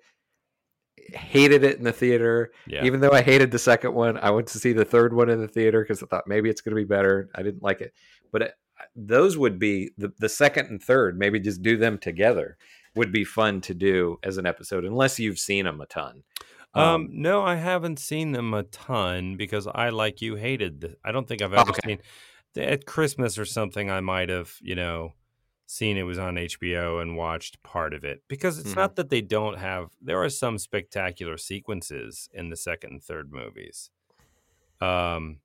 Hated 1.13 1.63
it 1.63 1.77
in 1.77 1.83
the 1.83 1.91
theater, 1.91 2.51
Yeah. 2.67 2.83
even 2.83 2.99
though 2.99 3.11
I 3.11 3.21
hated 3.21 3.51
the 3.51 3.59
second 3.59 3.93
one. 3.93 4.17
I 4.17 4.31
went 4.31 4.47
to 4.47 4.59
see 4.59 4.73
the 4.73 4.85
third 4.85 5.13
one 5.13 5.29
in 5.29 5.39
the 5.39 5.47
theater 5.47 5.81
because 5.83 6.01
I 6.01 6.07
thought 6.07 6.27
maybe 6.27 6.49
it's 6.49 6.61
going 6.61 6.75
to 6.75 6.81
be 6.81 6.85
better. 6.87 7.29
I 7.35 7.43
didn't 7.43 7.61
like 7.63 7.81
it, 7.81 7.93
but 8.31 8.41
it, 8.41 8.53
those 8.95 9.37
would 9.37 9.59
be 9.59 9.91
the, 9.97 10.11
the 10.19 10.29
second 10.29 10.67
and 10.67 10.81
third. 10.81 11.17
Maybe 11.17 11.39
just 11.39 11.61
do 11.61 11.77
them 11.77 11.97
together 11.97 12.57
would 12.95 13.11
be 13.11 13.23
fun 13.25 13.61
to 13.61 13.73
do 13.73 14.17
as 14.23 14.37
an 14.37 14.45
episode, 14.45 14.85
unless 14.85 15.19
you've 15.19 15.37
seen 15.39 15.65
them 15.65 15.81
a 15.81 15.85
ton. 15.85 16.23
Um, 16.73 17.07
no, 17.11 17.41
I 17.43 17.55
haven't 17.55 17.99
seen 17.99 18.31
them 18.33 18.53
a 18.53 18.63
ton 18.63 19.37
because 19.37 19.65
I, 19.67 19.89
like 19.89 20.21
you, 20.21 20.35
hated. 20.35 20.81
The, 20.81 20.95
I 21.05 21.11
don't 21.13 21.27
think 21.27 21.41
I've 21.41 21.53
ever 21.53 21.69
Okay. 21.71 21.81
seen 22.55 22.63
at 22.63 22.85
Christmas 22.85 23.37
or 23.37 23.45
something. 23.45 23.89
I 23.91 23.99
might 24.01 24.29
have, 24.29 24.53
you 24.61 24.75
know, 24.75 25.13
seen 25.67 25.97
it 25.97 26.03
was 26.03 26.19
on 26.19 26.35
HBO 26.37 27.01
and 27.01 27.17
watched 27.17 27.61
part 27.63 27.93
of 27.93 28.03
it 28.03 28.21
because 28.27 28.59
it's 28.59 28.73
Mhm. 28.73 28.75
not 28.75 28.95
that 28.97 29.09
they 29.09 29.21
don't 29.21 29.57
have. 29.57 29.89
There 30.01 30.21
are 30.21 30.29
some 30.29 30.57
spectacular 30.59 31.37
sequences 31.37 32.29
in 32.33 32.49
the 32.49 32.55
second 32.55 32.91
and 32.91 33.03
third 33.03 33.31
movies. 33.31 33.89
Um, 34.81 35.39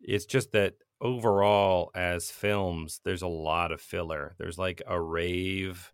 it's 0.00 0.24
just 0.26 0.52
that 0.52 0.76
overall, 1.00 1.90
as 1.94 2.30
films, 2.30 3.00
there's 3.04 3.22
a 3.22 3.26
lot 3.28 3.72
of 3.72 3.80
filler. 3.80 4.34
There's 4.38 4.58
like 4.58 4.80
a 4.86 5.00
rave 5.00 5.92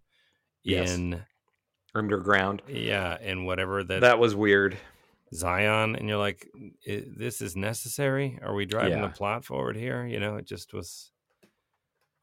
Yes. 0.63 0.95
in 0.95 1.25
underground. 1.95 2.63
yeah, 2.69 3.19
in 3.21 3.45
whatever 3.45 3.83
that 3.85 4.01
That 4.03 4.19
was 4.19 4.35
weird. 4.35 4.77
Zion, 5.35 5.95
and 5.97 6.09
you're 6.09 6.17
like, 6.19 6.49
this 6.87 7.41
is 7.43 7.55
necessary? 7.57 8.39
Are 8.43 8.55
we 8.55 8.65
driving 8.67 8.99
Yeah. 8.99 9.09
the 9.09 9.13
plot 9.13 9.45
forward 9.45 9.77
here? 9.77 10.07
You 10.07 10.21
know, 10.21 10.37
it 10.37 10.47
just 10.47 10.73
was 10.73 11.11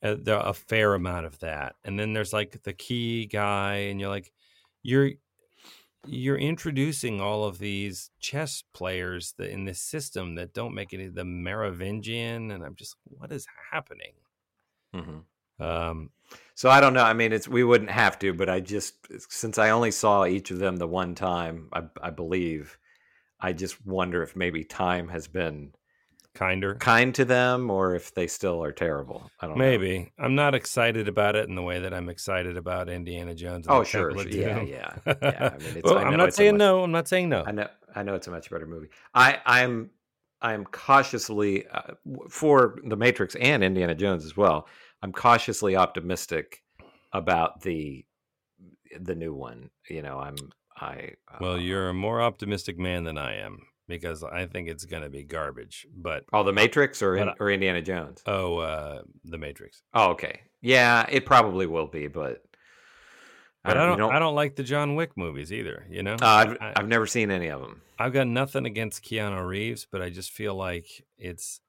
a, 0.05 0.15
there, 0.15 0.37
a 0.37 0.53
fair 0.53 0.93
amount 0.93 1.25
of 1.25 1.39
that. 1.39 1.75
And 1.83 1.99
then 1.99 2.13
there's 2.13 2.33
like 2.33 2.63
the 2.63 2.73
key 2.73 3.25
guy, 3.25 3.73
and 3.89 3.99
you're 3.99 4.09
like, 4.09 4.31
you're 4.83 5.11
you're 6.07 6.37
introducing 6.37 7.19
all 7.19 7.45
of 7.45 7.57
these 7.57 8.11
chess 8.19 8.63
players 8.73 9.33
that 9.37 9.49
in 9.49 9.65
this 9.65 9.81
system 9.81 10.35
that 10.35 10.53
don't 10.53 10.75
make 10.75 10.93
any 10.93 11.07
the 11.07 11.25
Merovingian, 11.25 12.51
and 12.51 12.63
I'm 12.63 12.75
just, 12.75 12.95
what 13.05 13.31
is 13.31 13.47
happening? 13.71 14.13
Um, 15.59 16.11
So 16.55 16.69
I 16.69 16.79
don't 16.79 16.93
know. 16.93 17.03
I 17.03 17.13
mean, 17.13 17.33
it's 17.33 17.47
we 17.47 17.63
wouldn't 17.63 17.91
have 17.91 18.17
to, 18.19 18.33
but 18.33 18.49
I 18.49 18.59
just 18.61 18.95
since 19.31 19.57
I 19.57 19.71
only 19.71 19.91
saw 19.91 20.25
each 20.25 20.51
of 20.51 20.59
them 20.59 20.77
the 20.77 20.87
one 20.87 21.15
time, 21.15 21.69
I, 21.73 21.83
I 22.01 22.09
believe, 22.11 22.77
I 23.39 23.53
just 23.53 23.85
wonder 23.85 24.23
if 24.23 24.35
maybe 24.35 24.63
time 24.63 25.09
has 25.09 25.27
been 25.27 25.73
kinder. 26.35 26.75
kind 26.75 27.15
to 27.15 27.25
them 27.25 27.71
or 27.71 27.95
if 27.95 28.13
they 28.13 28.27
still 28.27 28.63
are 28.63 28.71
terrible. 28.71 29.31
I 29.39 29.47
don't 29.47 29.57
know. 29.57 29.63
Maybe 29.65 30.11
I'm 30.19 30.35
not 30.35 30.53
excited 30.53 31.07
about 31.07 31.35
it 31.35 31.49
in 31.49 31.55
the 31.55 31.61
way 31.63 31.79
that 31.79 31.93
I'm 31.93 32.09
excited 32.09 32.57
about 32.57 32.89
Indiana 32.89 33.33
Jones. 33.33 33.65
and 33.67 33.75
Oh, 33.75 33.79
the 33.79 33.85
sure, 33.85 34.11
sure. 34.11 34.27
Yeah, 34.27 34.61
yeah, 34.61 34.93
yeah. 35.21 35.51
I 35.53 35.57
mean, 35.57 35.77
it's- 35.77 35.81
well, 35.83 35.97
I'm 35.97 36.15
not 36.17 36.33
saying 36.33 36.53
much- 36.55 36.59
no. 36.59 36.83
I'm 36.83 36.91
not 36.91 37.07
saying 37.07 37.29
no. 37.29 37.43
I 37.47 37.51
know, 37.51 37.67
I 37.95 38.03
know 38.03 38.13
it's 38.15 38.27
a 38.27 38.31
much 38.31 38.49
better 38.51 38.67
movie. 38.67 38.89
I, 39.13 39.39
I'm, 39.45 39.89
I'm 40.41 40.65
cautiously 40.65 41.65
uh, 41.67 41.93
for 42.29 42.79
The 42.85 42.95
Matrix 42.97 43.35
and 43.35 43.63
Indiana 43.63 43.95
Jones 43.95 44.25
as 44.25 44.37
well. 44.37 44.67
I'm 45.01 45.11
cautiously 45.11 45.75
optimistic 45.75 46.61
about 47.13 47.61
the, 47.61 48.05
the 48.99 49.15
new 49.15 49.33
one. 49.33 49.69
You 49.89 50.01
know, 50.01 50.19
I'm, 50.19 50.35
I. 50.77 51.11
Well, 51.39 51.53
uh, 51.53 51.57
you're 51.57 51.89
a 51.89 51.93
more 51.93 52.21
optimistic 52.21 52.77
man 52.77 53.05
than 53.05 53.17
I 53.17 53.35
am 53.37 53.59
because 53.87 54.23
I 54.23 54.45
think 54.47 54.67
it's 54.69 54.85
going 54.85 55.03
to 55.03 55.09
be 55.09 55.23
garbage. 55.23 55.85
But 55.95 56.25
Oh, 56.33 56.43
The 56.43 56.53
Matrix 56.53 57.01
or 57.01 57.15
in, 57.17 57.29
or 57.39 57.49
Indiana 57.49 57.81
Jones? 57.81 58.21
oh, 58.25 58.57
uh, 58.57 59.01
The 59.23 59.37
Matrix. 59.37 59.81
Oh, 59.93 60.11
okay. 60.11 60.41
Yeah, 60.61 61.05
it 61.09 61.25
probably 61.25 61.67
will 61.67 61.87
be, 61.87 62.07
but. 62.07 62.43
But 63.63 63.77
I 63.77 63.91
you 63.91 63.97
don't. 63.97 64.13
I 64.13 64.19
don't 64.19 64.35
like 64.35 64.55
the 64.55 64.63
John 64.63 64.93
Wick 64.95 65.17
movies 65.17 65.51
either. 65.51 65.87
You 65.89 66.03
know, 66.03 66.13
Uh, 66.13 66.25
I've, 66.25 66.57
I, 66.61 66.73
I've 66.77 66.87
never 66.87 67.07
seen 67.07 67.31
any 67.31 67.47
of 67.47 67.61
them. 67.61 67.81
I've 67.97 68.13
got 68.13 68.27
nothing 68.27 68.65
against 68.67 69.03
Keanu 69.03 69.43
Reeves, 69.45 69.87
but 69.91 70.01
I 70.03 70.09
just 70.09 70.31
feel 70.31 70.53
like 70.55 70.85
it's. 71.17 71.59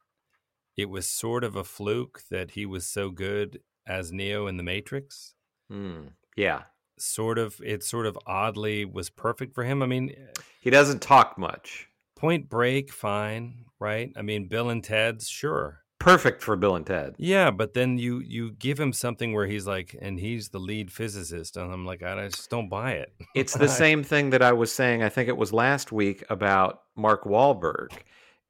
It 0.76 0.90
was 0.90 1.08
sort 1.08 1.42
of 1.42 1.56
a 1.56 1.64
fluke 1.64 2.20
that 2.30 2.50
he 2.50 2.66
was 2.66 2.86
so 2.86 3.08
good 3.08 3.60
as 3.86 4.12
Neo 4.12 4.46
in 4.46 4.58
The 4.58 4.62
Matrix. 4.62 5.32
Hmm. 5.70 6.08
Yeah, 6.36 6.64
Sort 6.98 7.38
of. 7.38 7.60
It 7.64 7.82
sort 7.82 8.04
of 8.04 8.18
oddly 8.26 8.84
was 8.84 9.08
perfect 9.08 9.54
for 9.54 9.64
him. 9.64 9.82
I 9.82 9.86
mean, 9.86 10.14
he 10.60 10.68
doesn't 10.68 11.00
talk 11.00 11.38
much. 11.38 11.88
Point 12.16 12.48
Break, 12.48 12.92
fine, 12.92 13.66
right? 13.78 14.10
I 14.16 14.22
mean, 14.22 14.48
Bill 14.48 14.70
and 14.70 14.82
Ted's, 14.82 15.28
sure. 15.28 15.80
perfect 15.98 16.42
for 16.42 16.56
Bill 16.56 16.74
and 16.76 16.86
Ted. 16.86 17.14
Yeah, 17.18 17.50
but 17.50 17.74
then 17.74 17.98
you 17.98 18.20
you 18.20 18.52
give 18.52 18.80
him 18.80 18.92
something 18.92 19.32
where 19.32 19.46
he's 19.46 19.66
like, 19.66 19.94
and 20.00 20.18
he's 20.18 20.48
the 20.48 20.58
lead 20.58 20.90
physicist, 20.92 21.56
and 21.56 21.72
I'm 21.72 21.84
like, 21.84 22.02
I 22.02 22.28
just 22.28 22.48
don't 22.50 22.68
buy 22.68 22.92
it. 22.92 23.12
It's 23.34 23.54
the 23.54 23.68
same 23.84 24.02
thing 24.02 24.30
that 24.30 24.42
I 24.42 24.52
was 24.52 24.72
saying. 24.72 25.02
I 25.02 25.08
think 25.08 25.28
it 25.28 25.36
was 25.36 25.52
last 25.52 25.92
week 25.92 26.24
about 26.30 26.82
Mark 26.96 27.24
Wahlberg. 27.24 27.88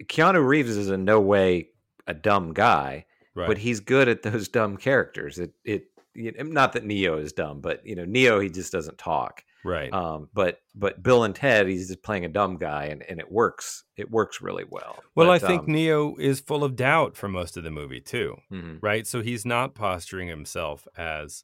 Keanu 0.05 0.47
Reeves 0.47 0.77
is 0.77 0.91
in 0.91 1.05
no 1.05 1.21
way 1.21 1.69
a 2.07 2.15
dumb 2.15 2.53
guy, 2.53 3.05
Right. 3.35 3.49
but 3.49 3.59
he's 3.59 3.81
good 3.81 4.09
at 4.09 4.23
those 4.23 4.49
dumb 4.49 4.77
characters. 4.77 5.39
It 5.39 5.53
it 5.65 5.85
you 6.15 6.33
know, 6.33 6.45
not 6.45 6.73
that 6.75 6.85
Neo 6.85 7.19
is 7.19 7.33
dumb, 7.33 7.61
but 7.61 7.85
you 7.87 7.95
know 7.97 8.05
Neo 8.05 8.39
he 8.41 8.49
just 8.49 8.73
doesn't 8.73 8.97
talk. 8.99 9.43
Right. 9.67 9.93
Um, 9.93 10.29
but 10.33 10.61
but 10.75 11.03
Bill 11.03 11.25
and 11.25 11.35
Ted 11.35 11.67
he's 11.69 11.89
just 11.89 12.03
playing 12.03 12.25
a 12.25 12.29
dumb 12.29 12.57
guy, 12.57 12.85
and, 12.87 13.03
and 13.03 13.21
it 13.21 13.31
works. 13.31 13.85
It 13.97 14.11
works 14.11 14.41
really 14.41 14.65
well. 14.69 15.03
well, 15.15 15.31
I 15.31 15.39
think 15.39 15.63
um, 15.65 15.73
Neo 15.73 16.17
is 16.17 16.41
full 16.41 16.65
of 16.65 16.77
doubt 16.77 17.17
for 17.17 17.29
most 17.29 17.57
of 17.57 17.65
the 17.65 17.71
movie 17.71 18.01
too. 18.01 18.37
mhm. 18.51 18.79
right? 18.83 19.07
So 19.07 19.23
he's 19.23 19.45
not 19.45 19.75
posturing 19.75 20.29
himself 20.29 20.87
as, 20.97 21.43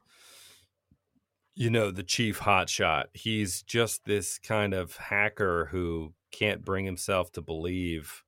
you 1.55 1.70
know, 1.70 1.91
the 1.91 2.03
chief 2.03 2.41
hotshot. 2.41 3.05
He's 3.12 3.62
just 3.62 4.05
this 4.05 4.39
kind 4.39 4.73
of 4.75 4.97
hacker 4.97 5.66
who 5.70 6.14
can't 6.31 6.64
bring 6.64 6.85
himself 6.85 7.33
to 7.33 7.43
believe. 7.43 8.23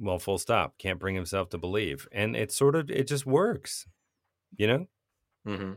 Well, 0.00 0.18
full 0.18 0.38
stop. 0.38 0.78
Can't 0.78 1.00
bring 1.00 1.14
himself 1.16 1.48
to 1.50 1.58
believe, 1.58 2.06
and 2.12 2.36
it 2.36 2.52
sort 2.52 2.76
of 2.76 2.90
it 2.90 3.08
just 3.08 3.26
works, 3.26 3.86
you 4.56 4.66
know. 4.66 4.86
hmm 5.44 5.72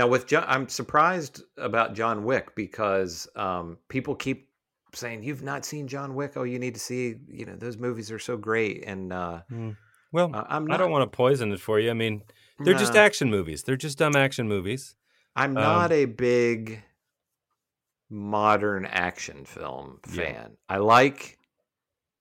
Now 0.00 0.06
with 0.06 0.26
John, 0.26 0.46
I'm 0.48 0.66
surprised 0.66 1.42
about 1.58 1.92
John 1.92 2.24
Wick 2.24 2.54
because 2.54 3.28
um, 3.36 3.76
people 3.90 4.14
keep 4.14 4.48
saying 4.94 5.24
you've 5.24 5.42
not 5.42 5.66
seen 5.66 5.86
John 5.88 6.14
Wick. 6.14 6.38
Oh, 6.38 6.44
you 6.44 6.58
need 6.58 6.72
to 6.72 6.80
see. 6.80 7.16
You 7.28 7.44
know 7.44 7.54
those 7.54 7.76
movies 7.76 8.10
are 8.10 8.18
so 8.18 8.38
great, 8.38 8.82
and 8.86 9.12
uh, 9.12 9.42
Well, 10.10 10.30
uh, 10.34 10.44
I'm 10.48 10.72
I 10.72 10.78
don't 10.78 10.90
want 10.90 11.02
to 11.02 11.14
poison 11.14 11.52
it 11.52 11.60
for 11.60 11.78
you. 11.78 11.90
I 11.90 11.92
mean, 11.92 12.22
they're 12.58 12.72
just 12.72 12.96
action 12.96 13.28
movies. 13.28 13.62
They're 13.62 13.76
just 13.76 13.98
dumb 13.98 14.16
action 14.16 14.48
movies. 14.48 14.96
I'm 15.36 15.54
um, 15.54 15.62
not 15.62 15.92
a 15.92 16.06
big 16.06 16.82
modern 18.08 18.86
action 18.86 19.44
film 19.44 20.00
Yeah. 20.06 20.14
fan. 20.14 20.56
I 20.70 20.78
like. 20.78 21.36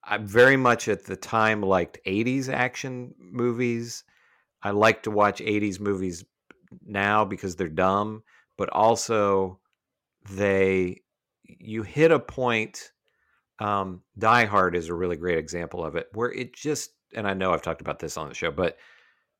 I'm 0.03 0.27
very 0.27 0.57
much 0.57 0.89
at 0.89 1.05
the 1.05 1.15
time 1.15 1.61
liked 1.61 1.97
80s 2.05 2.49
action 2.49 3.15
movies. 3.17 4.03
I 4.61 4.71
like 4.71 5.03
to 5.03 5.11
watch 5.11 5.39
80s 5.39 5.80
movies 5.80 6.25
now 6.86 7.26
because 7.26 7.55
they're 7.55 7.67
dumb, 7.67 8.24
but 8.57 8.70
also 8.70 9.59
they 10.32 11.01
you 11.43 11.84
hit 11.84 12.11
a 12.11 12.20
point 12.20 12.91
um 13.59 14.01
Die 14.17 14.45
Hard 14.45 14.76
is 14.76 14.88
a 14.89 14.93
really 14.93 15.15
great 15.17 15.38
example 15.38 15.84
of 15.84 15.95
it 15.95 16.07
where 16.13 16.32
it 16.32 16.53
just 16.53 16.91
and 17.15 17.28
I 17.28 17.34
know 17.34 17.51
I've 17.53 17.61
talked 17.63 17.82
about 17.82 17.99
this 17.99 18.17
on 18.17 18.30
the 18.30 18.36
show, 18.36 18.51
but 18.51 18.78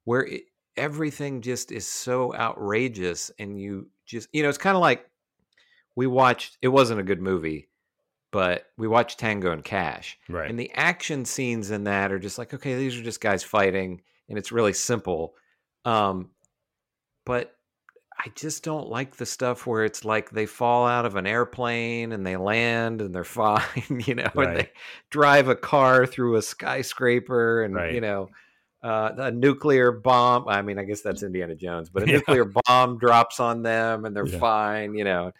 where 0.05 0.25
it, 0.25 0.43
everything 0.75 1.41
just 1.41 1.71
is 1.71 1.86
so 1.86 2.34
outrageous 2.36 3.32
and 3.38 3.59
you 3.59 3.89
just 4.05 4.27
you 4.34 4.41
know 4.43 4.49
it's 4.49 4.57
kind 4.57 4.75
of 4.75 4.82
like 4.82 5.05
we 5.95 6.07
watched 6.07 6.57
it 6.61 6.69
wasn't 6.69 6.99
a 6.99 7.03
good 7.03 7.21
movie, 7.21 7.69
but 8.32 8.65
we 8.77 8.88
watched 8.88 9.19
Tango 9.19 9.51
and 9.51 9.63
Cash 9.63 10.17
Right. 10.27 10.49
and 10.49 10.59
the 10.59 10.71
action 10.73 11.25
scenes 11.25 11.69
in 11.71 11.84
that 11.84 12.11
are 12.11 12.19
just 12.19 12.38
like 12.38 12.53
okay 12.53 12.75
these 12.75 12.97
are 12.97 13.03
just 13.03 13.21
guys 13.21 13.43
fighting 13.43 14.01
and 14.30 14.38
it's 14.38 14.51
really 14.51 14.73
simple 14.73 15.34
um 15.86 16.30
but 17.30 17.55
i 18.19 18.27
just 18.36 18.63
don't 18.63 18.89
like 18.89 19.15
the 19.17 19.25
stuff 19.25 19.67
where 19.67 19.86
it's 19.86 20.03
like 20.03 20.32
they 20.32 20.45
fall 20.47 20.88
out 20.88 21.05
of 21.05 21.15
an 21.15 21.27
airplane 21.27 22.11
and 22.11 22.25
they 22.25 22.36
land 22.36 23.01
and 23.01 23.13
they're 23.13 23.23
fine 23.23 24.01
you 24.05 24.15
know 24.15 24.30
and 24.36 24.57
they 24.57 24.69
drive 25.11 25.47
a 25.47 25.55
car 25.55 26.05
through 26.05 26.36
a 26.36 26.41
skyscraper 26.41 27.63
and 27.63 27.93
you 27.93 28.01
know 28.01 28.30
uh, 28.82 29.11
a 29.17 29.32
nuclear 29.32 29.91
bomb 29.91 30.47
i 30.47 30.61
mean 30.61 30.80
i 30.80 30.84
guess 30.84 31.01
that's 31.01 31.21
indiana 31.23 31.55
jones 31.55 31.89
but 31.89 32.03
a 32.03 32.05
Yeah. 32.09 32.13
nuclear 32.13 32.45
bomb 32.45 32.97
drops 32.97 33.39
on 33.39 33.61
them 33.61 34.05
and 34.05 34.15
they're 34.15 34.25
Yeah. 34.25 34.39
fine 34.39 34.95
you 34.95 35.03
know. 35.03 35.32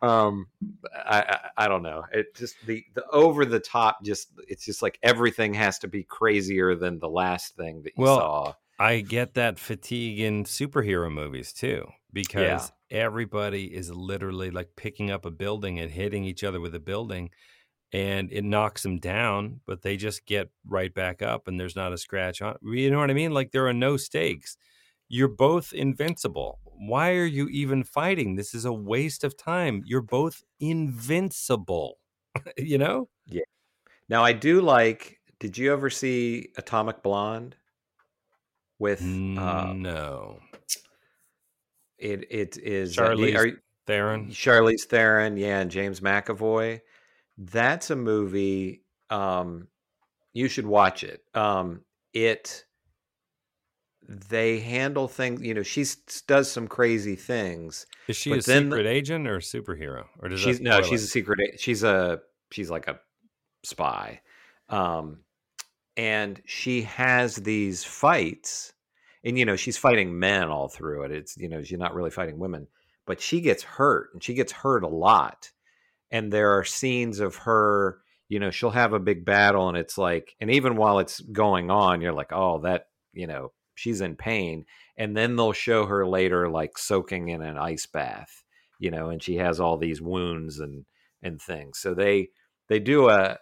Um 0.00 0.48
I, 0.94 1.20
I 1.20 1.64
i 1.64 1.68
don't 1.68 1.82
know. 1.84 2.02
It 2.12 2.34
just 2.34 2.56
the 2.66 2.84
the 2.94 3.04
over 3.12 3.44
the 3.44 3.60
top 3.60 4.04
just 4.04 4.28
it's 4.48 4.64
just 4.64 4.82
like 4.82 4.98
everything 5.02 5.54
has 5.54 5.78
to 5.80 5.88
be 5.88 6.02
crazier 6.02 6.74
than 6.74 6.98
the 6.98 7.08
last 7.08 7.56
thing 7.56 7.82
that 7.84 7.92
you 7.96 8.02
Well, 8.02 8.16
saw 8.16 8.54
I 8.82 9.00
get 9.00 9.34
that 9.34 9.60
fatigue 9.60 10.18
in 10.18 10.42
superhero 10.42 11.08
movies 11.08 11.52
too, 11.52 11.86
because 12.12 12.72
everybody 12.90 13.66
is 13.66 13.92
literally 13.92 14.50
like 14.50 14.70
picking 14.76 15.12
up 15.12 15.24
a 15.24 15.30
building 15.30 15.78
and 15.78 15.88
hitting 15.88 16.24
each 16.24 16.42
other 16.42 16.60
with 16.60 16.74
a 16.74 16.80
building, 16.80 17.30
and 17.92 18.32
it 18.32 18.42
knocks 18.42 18.82
them 18.82 18.98
down, 18.98 19.60
but 19.66 19.82
they 19.82 19.96
just 19.96 20.26
get 20.26 20.50
right 20.66 20.92
back 20.92 21.22
up, 21.22 21.46
and 21.46 21.60
there's 21.60 21.76
not 21.76 21.92
a 21.92 21.96
scratch 21.96 22.42
on. 22.42 22.56
You 22.60 22.90
know 22.90 22.98
what 22.98 23.10
I 23.10 23.14
mean? 23.14 23.30
Like 23.30 23.52
there 23.52 23.68
are 23.68 23.72
no 23.72 23.96
stakes. 23.96 24.56
You're 25.08 25.28
both 25.28 25.72
invincible. 25.72 26.58
Why 26.64 27.12
are 27.12 27.24
you 27.24 27.46
even 27.50 27.84
fighting? 27.84 28.34
This 28.34 28.52
is 28.52 28.64
a 28.64 28.72
waste 28.72 29.22
of 29.22 29.36
time. 29.36 29.84
You're 29.86 30.02
both 30.02 30.42
invincible. 30.58 31.98
you 32.56 32.78
know? 32.78 33.08
Yeah. 33.26 33.42
Now 34.08 34.24
i 34.24 34.32
do 34.32 34.60
like 34.60 35.20
did 35.38 35.56
you 35.56 35.72
ever 35.72 35.88
see 35.88 36.48
atomic 36.56 37.02
blonde 37.02 37.56
with 38.82 39.00
uh 39.00 39.72
no. 39.72 40.40
it 41.98 42.26
it 42.30 42.58
is 42.58 42.98
uh, 42.98 43.02
Charlize 43.10 43.36
are 43.36 43.46
you- 43.46 43.56
Theron. 43.86 44.28
Charlize 44.30 44.82
Theron, 44.88 45.36
yeah, 45.36 45.58
and 45.60 45.70
James 45.70 46.00
McAvoy. 46.00 46.80
That's 47.38 47.90
a 47.90 47.96
movie. 47.96 48.82
Um, 49.10 49.66
you 50.32 50.48
should 50.48 50.66
watch 50.66 51.02
it. 51.02 51.22
Um, 51.34 51.80
it 52.12 52.64
they 54.08 54.58
handle 54.60 55.08
things. 55.08 55.42
You 55.42 55.54
know, 55.54 55.62
she 55.62 55.84
does 56.26 56.50
some 56.50 56.68
crazy 56.68 57.16
things. 57.16 57.86
Is 58.08 58.16
she 58.16 58.32
a 58.32 58.40
then 58.40 58.68
the- 58.68 58.76
secret 58.76 58.86
agent 58.86 59.26
or 59.28 59.36
a 59.36 59.40
superhero? 59.40 60.06
Or 60.20 60.28
does 60.28 60.40
She's 60.40 60.60
no, 60.60 60.82
she's 60.82 61.02
it? 61.02 61.06
a 61.06 61.08
secret. 61.08 61.60
She's 61.60 61.82
a 61.82 62.20
she's 62.52 62.70
like 62.70 62.86
a 62.88 63.00
spy, 63.64 64.20
um, 64.68 65.20
and 65.96 66.40
she 66.46 66.82
has 66.82 67.36
these 67.36 67.84
fights, 67.84 68.71
and 69.24 69.38
you 69.38 69.44
know 69.44 69.56
she's 69.56 69.76
fighting 69.76 70.18
men 70.18 70.48
all 70.48 70.68
through 70.68 71.04
it. 71.04 71.12
It's 71.12 71.36
you 71.36 71.48
know 71.48 71.62
she's 71.62 71.78
not 71.78 71.94
really 71.94 72.10
fighting 72.10 72.38
women, 72.38 72.68
but 73.06 73.20
she 73.20 73.40
gets 73.40 73.62
hurt, 73.62 74.10
and 74.12 74.22
she 74.22 74.34
gets 74.34 74.52
hurt 74.52 74.84
a 74.84 74.88
lot. 74.88 75.50
And 76.10 76.32
there 76.32 76.58
are 76.58 76.64
scenes 76.64 77.20
of 77.20 77.36
her. 77.36 77.98
You 78.28 78.40
know, 78.40 78.50
she'll 78.50 78.70
have 78.70 78.94
a 78.94 78.98
big 78.98 79.26
battle, 79.26 79.68
and 79.68 79.76
it's 79.76 79.98
like, 79.98 80.34
and 80.40 80.50
even 80.50 80.76
while 80.76 81.00
it's 81.00 81.20
going 81.20 81.70
on, 81.70 82.00
you're 82.00 82.14
like, 82.14 82.32
oh, 82.32 82.60
that 82.60 82.86
you 83.12 83.26
know, 83.26 83.52
she's 83.74 84.00
in 84.00 84.16
pain. 84.16 84.64
And 84.96 85.16
then 85.16 85.36
they'll 85.36 85.52
show 85.52 85.86
her 85.86 86.06
later, 86.06 86.48
like 86.48 86.76
soaking 86.78 87.28
in 87.28 87.42
an 87.42 87.56
ice 87.58 87.86
bath 87.86 88.42
you 88.82 88.90
know, 88.90 89.10
and 89.10 89.22
she 89.22 89.36
has 89.36 89.60
all 89.60 89.76
these 89.76 90.02
wounds 90.02 90.58
and 90.58 90.84
and 91.22 91.40
things. 91.40 91.78
So 91.78 91.94
they 91.94 92.30
they 92.68 92.80
do 92.80 93.08
a 93.08 93.38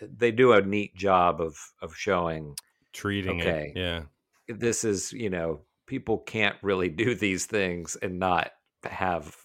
they 0.00 0.30
do 0.30 0.52
a 0.52 0.62
neat 0.62 0.94
job 0.94 1.40
of 1.40 1.56
of 1.82 1.96
showing 1.96 2.54
treating 2.92 3.40
Okay. 3.40 3.72
it. 3.74 3.78
Yeah. 3.80 4.02
This 4.58 4.84
is 4.84 5.12
you 5.12 5.30
know 5.30 5.62
people 5.86 6.18
can't 6.18 6.56
really 6.62 6.88
do 6.88 7.14
these 7.14 7.46
things 7.46 7.96
and 8.00 8.18
not 8.18 8.50
have 8.84 9.36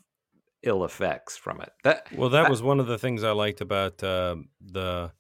ill 0.64 0.84
effects 0.86 1.38
from 1.38 1.62
it. 1.62 1.72
That 1.84 2.08
Well, 2.16 2.30
that 2.30 2.46
I- 2.46 2.50
was 2.50 2.62
one 2.62 2.80
of 2.80 2.88
the 2.88 2.98
things 2.98 3.24
I 3.24 3.32
liked 3.32 3.62
about 3.62 4.04
uh, 4.04 4.36
the. 4.62 5.12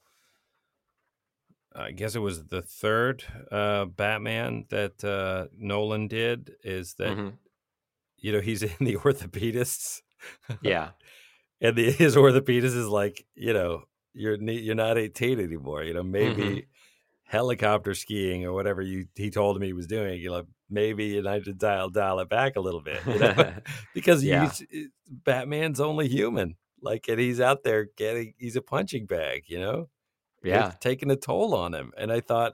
I 1.78 1.92
guess 1.92 2.16
it 2.16 2.20
was 2.20 2.46
the 2.46 2.62
third 2.62 3.24
uh, 3.52 3.86
Batman 3.86 4.66
that 4.70 5.04
uh, 5.04 5.48
Nolan 5.58 6.08
did. 6.08 6.56
Is 6.64 6.94
that 6.96 7.18
Mhm. 7.18 7.34
you 8.18 8.32
know 8.32 8.40
he's 8.40 8.64
in 8.64 8.78
the 8.80 8.96
orthopedists, 8.96 10.02
yeah 10.62 10.92
and 11.62 11.76
the, 11.76 11.92
his 11.92 12.16
orthopedist 12.16 12.76
is 12.78 12.88
like, 12.88 13.26
you 13.36 13.54
know, 13.54 13.84
you're 14.14 14.36
you're 14.42 14.76
not 14.76 14.98
18 14.98 15.40
anymore. 15.40 15.84
You 15.84 15.94
know, 15.96 16.04
maybe 16.04 16.44
Mhm. 16.44 16.66
Helicopter 17.26 17.94
skiing 17.94 18.46
or 18.46 18.54
whatever 18.54 18.82
you 18.82 19.08
he 19.16 19.30
told 19.30 19.60
me 19.60 19.68
he 19.68 19.74
was 19.74 19.88
doing. 19.88 20.22
You 20.22 20.30
know, 20.30 20.44
maybe 20.70 21.06
you 21.06 21.22
need 21.22 21.46
to 21.46 21.54
dial 21.54 21.90
dial 21.90 22.20
it 22.20 22.30
back 22.30 22.56
a 22.56 22.62
little 22.62 22.82
bit. 22.82 23.02
You 23.06 23.20
know? 23.20 23.54
because 23.94 24.24
Yeah. 24.24 24.52
eh, 24.74 24.86
Batman's 25.10 25.80
only 25.80 26.08
human. 26.08 26.56
Like, 26.82 27.08
and 27.08 27.20
he's 27.20 27.42
out 27.42 27.64
there 27.64 27.88
getting, 27.98 28.34
he's 28.38 28.56
a 28.56 28.62
punching 28.62 29.08
bag, 29.08 29.44
you 29.48 29.60
know? 29.60 29.90
yeah 30.44 30.68
It's 30.70 30.78
taking 30.80 31.10
a 31.10 31.16
toll 31.16 31.56
on 31.56 31.74
him. 31.74 31.92
And 31.98 32.12
I 32.12 32.20
thought, 32.20 32.54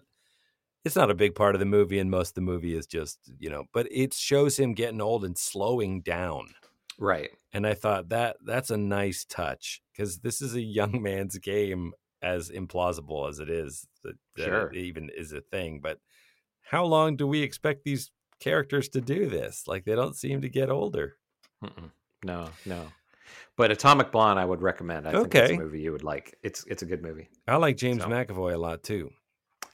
it's 0.86 0.96
not 0.96 1.12
a 1.12 1.16
big 1.16 1.36
part 1.36 1.54
of 1.54 1.60
the 1.60 1.66
movie, 1.66 2.00
and 2.00 2.10
most 2.10 2.30
of 2.30 2.36
the 2.36 2.42
movie 2.42 2.74
is 2.76 2.88
just, 2.88 3.20
you 3.40 3.50
know, 3.50 3.66
but 3.74 3.88
it 3.92 4.14
shows 4.14 4.58
him 4.58 4.74
getting 4.74 5.02
old 5.02 5.24
and 5.26 5.38
slowing 5.38 6.02
down. 6.02 6.54
right 6.98 7.30
And 7.54 7.68
I 7.68 7.74
thought 7.74 8.10
that 8.10 8.38
that's 8.44 8.70
a 8.70 8.78
nice 8.78 9.26
touch 9.26 9.82
because 9.92 10.20
this 10.20 10.42
is 10.42 10.56
a 10.56 10.62
young 10.62 11.02
man's 11.10 11.38
game, 11.38 11.94
as 12.22 12.50
implausible 12.50 13.28
as 13.30 13.40
it 13.40 13.50
is 13.50 13.88
that, 14.04 14.16
that 14.36 14.44
Sure. 14.46 14.68
it 14.72 14.78
even 14.78 15.10
is 15.16 15.32
a 15.34 15.42
thing. 15.42 15.80
But 15.82 16.00
how 16.62 16.86
long 16.86 17.16
do 17.16 17.26
we 17.28 17.42
expect 17.42 17.84
these 17.84 18.12
characters 18.40 18.90
to 18.90 19.02
do 19.02 19.28
this? 19.28 19.68
Like, 19.68 19.86
they 19.86 19.96
don't 19.96 20.16
seem 20.16 20.42
to 20.42 20.50
get 20.50 20.70
older. 20.70 21.18
Mm-mm. 21.64 21.92
no 22.24 22.50
no. 22.66 22.88
But 23.58 23.72
Atomic 23.72 24.12
Blonde, 24.12 24.40
I 24.40 24.46
would 24.46 24.62
recommend. 24.62 25.08
I 25.08 25.12
think 25.12 25.36
it's 25.36 25.36
Okay. 25.36 25.56
a 25.56 25.60
movie 25.60 25.82
you 25.82 25.92
would 25.92 26.04
like. 26.04 26.36
It's 26.44 26.64
it's 26.68 26.82
a 26.82 26.86
good 26.86 27.02
movie. 27.04 27.30
I 27.48 27.58
like 27.58 27.78
James 27.78 28.02
So- 28.02 28.10
McAvoy 28.10 28.54
a 28.54 28.58
lot 28.58 28.84
too. 28.84 29.12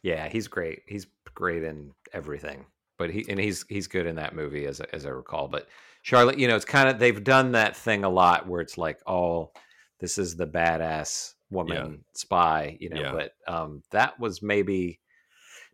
Yeah, 0.03 0.27
he's 0.29 0.47
great. 0.47 0.83
He's 0.87 1.07
great 1.33 1.63
in 1.63 1.93
everything. 2.13 2.65
But 2.97 3.09
he 3.11 3.25
and 3.29 3.39
he's 3.39 3.65
he's 3.69 3.87
good 3.87 4.05
in 4.05 4.15
that 4.17 4.35
movie 4.35 4.65
as 4.65 4.79
as 4.81 5.05
I 5.05 5.09
recall. 5.09 5.47
But 5.47 5.67
Charlotte, 6.01 6.37
you 6.39 6.47
know, 6.47 6.55
it's 6.55 6.65
kind 6.65 6.89
of 6.89 6.99
they've 6.99 7.23
done 7.23 7.51
that 7.53 7.75
thing 7.75 8.03
a 8.03 8.09
lot 8.09 8.47
where 8.47 8.61
it's 8.61 8.77
like, 8.77 8.99
oh, 9.07 9.51
this 9.99 10.17
is 10.17 10.35
the 10.35 10.47
badass 10.47 11.33
woman 11.49 12.03
spy, 12.13 12.77
you 12.79 12.89
know. 12.89 13.01
Yeah. 13.01 13.11
But 13.11 13.31
um, 13.47 13.83
that 13.91 14.19
was 14.19 14.41
maybe 14.41 14.99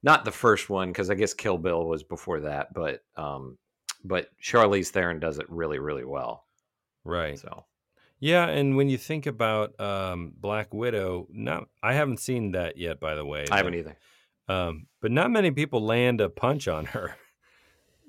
not 0.04 0.26
the 0.26 0.32
first 0.32 0.70
one 0.70 0.90
because 0.90 1.10
I 1.10 1.16
guess 1.16 1.34
Kill 1.34 1.58
Bill 1.58 1.86
was 1.88 2.04
before 2.04 2.42
that. 2.42 2.74
But 2.74 3.04
um, 3.16 3.58
but 4.04 4.28
Charlize 4.42 4.90
Theron 4.90 5.20
does 5.20 5.40
it 5.40 5.46
really 5.50 5.80
really 5.80 6.06
well. 6.06 6.46
Right. 7.06 7.38
So 7.40 7.66
Yeah, 8.20 8.48
and 8.48 8.76
when 8.78 8.90
you 8.90 8.98
think 8.98 9.26
about 9.26 9.80
um, 9.80 10.34
Black 10.38 10.74
Widow, 10.74 11.28
not 11.32 11.68
I 11.82 11.94
haven't 11.94 12.20
seen 12.20 12.52
that 12.54 12.78
yet, 12.78 13.00
by 13.00 13.16
the 13.16 13.26
way. 13.26 13.46
I 13.52 13.58
haven't 13.58 13.76
either. 13.76 13.98
Um, 14.50 14.88
but 15.02 15.12
not 15.12 15.32
many 15.32 15.52
people 15.52 15.82
land 15.86 16.20
a 16.22 16.30
punch 16.30 16.68
on 16.68 16.86
her. 16.86 17.16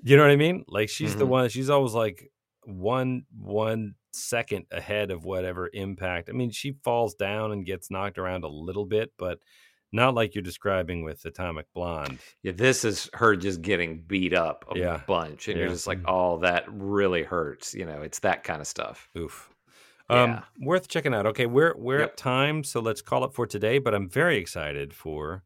You 0.07 0.17
know 0.17 0.21
what 0.23 0.29
I 0.31 0.35
mean? 0.35 0.65
Like 0.67 0.89
she's 0.89 1.15
the 1.15 1.25
Mhm. 1.25 1.29
one. 1.29 1.49
She's 1.49 1.69
always 1.71 1.93
like 1.93 2.31
one 2.63 3.25
one 3.35 3.95
second 4.15 4.65
ahead 4.71 5.11
of 5.11 5.25
whatever 5.25 5.69
impact. 5.73 6.29
I 6.29 6.33
mean, 6.33 6.51
she 6.51 6.73
falls 6.83 7.13
down 7.15 7.51
and 7.51 7.65
gets 7.65 7.91
knocked 7.91 8.17
around 8.17 8.43
a 8.43 8.47
little 8.49 8.85
bit, 8.85 9.11
but 9.17 9.39
not 9.91 10.13
like 10.15 10.35
you're 10.35 10.41
describing 10.41 11.03
with 11.03 11.23
Atomic 11.25 11.67
Blonde. 11.73 12.19
Yeah, 12.43 12.51
this 12.53 12.83
is 12.83 13.09
her 13.13 13.35
just 13.35 13.61
getting 13.61 14.01
beat 14.01 14.33
up 14.33 14.65
a 14.73 14.77
Yeah. 14.77 15.01
bunch, 15.07 15.47
and 15.47 15.57
you're 15.59 15.69
just 15.69 15.87
like, 15.87 15.99
oh, 16.05 16.39
that 16.39 16.65
really 16.67 17.23
hurts. 17.23 17.73
You 17.73 17.85
know, 17.85 18.01
it's 18.01 18.19
that 18.19 18.43
kind 18.43 18.59
of 18.61 18.67
stuff. 18.67 19.09
Oof. 19.17 19.49
Um, 20.09 20.31
Yeah. 20.31 20.43
worth 20.59 20.87
checking 20.87 21.13
out. 21.13 21.25
Okay, 21.27 21.45
we're 21.45 21.75
we're 21.77 21.99
Yep. 21.99 22.09
at 22.11 22.17
time, 22.17 22.63
so 22.63 22.79
let's 22.79 23.01
call 23.01 23.23
it 23.23 23.33
for 23.33 23.47
today. 23.47 23.79
But 23.79 23.93
I'm 23.95 24.09
very 24.09 24.37
excited 24.37 24.93
for 24.93 25.43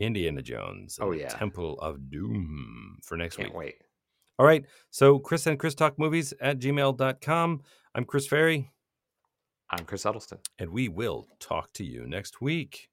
Indiana 0.00 0.42
Jones. 0.42 0.98
Oh, 1.00 1.12
yeah. 1.12 1.28
Temple 1.28 1.78
of 1.80 2.10
Doom 2.10 2.98
for 3.04 3.16
next 3.16 3.36
Can't 3.36 3.50
week. 3.50 3.56
wait. 3.58 3.74
All 4.38 4.46
right. 4.46 4.64
So 4.90 5.20
Chris 5.20 5.46
and 5.46 5.58
Chris 5.60 5.76
Talk 5.76 5.96
Movies 5.98 6.32
at 6.40 6.58
gmail.com. 6.58 7.62
I'm 7.96 8.04
Chris 8.04 8.26
Ferry, 8.26 8.70
I'm 9.70 9.84
Chris 9.84 10.02
Huddleston. 10.02 10.38
and 10.58 10.70
we 10.70 10.88
will 10.88 11.28
talk 11.38 11.72
to 11.74 11.84
you 11.84 12.06
next 12.08 12.40
week. 12.40 12.88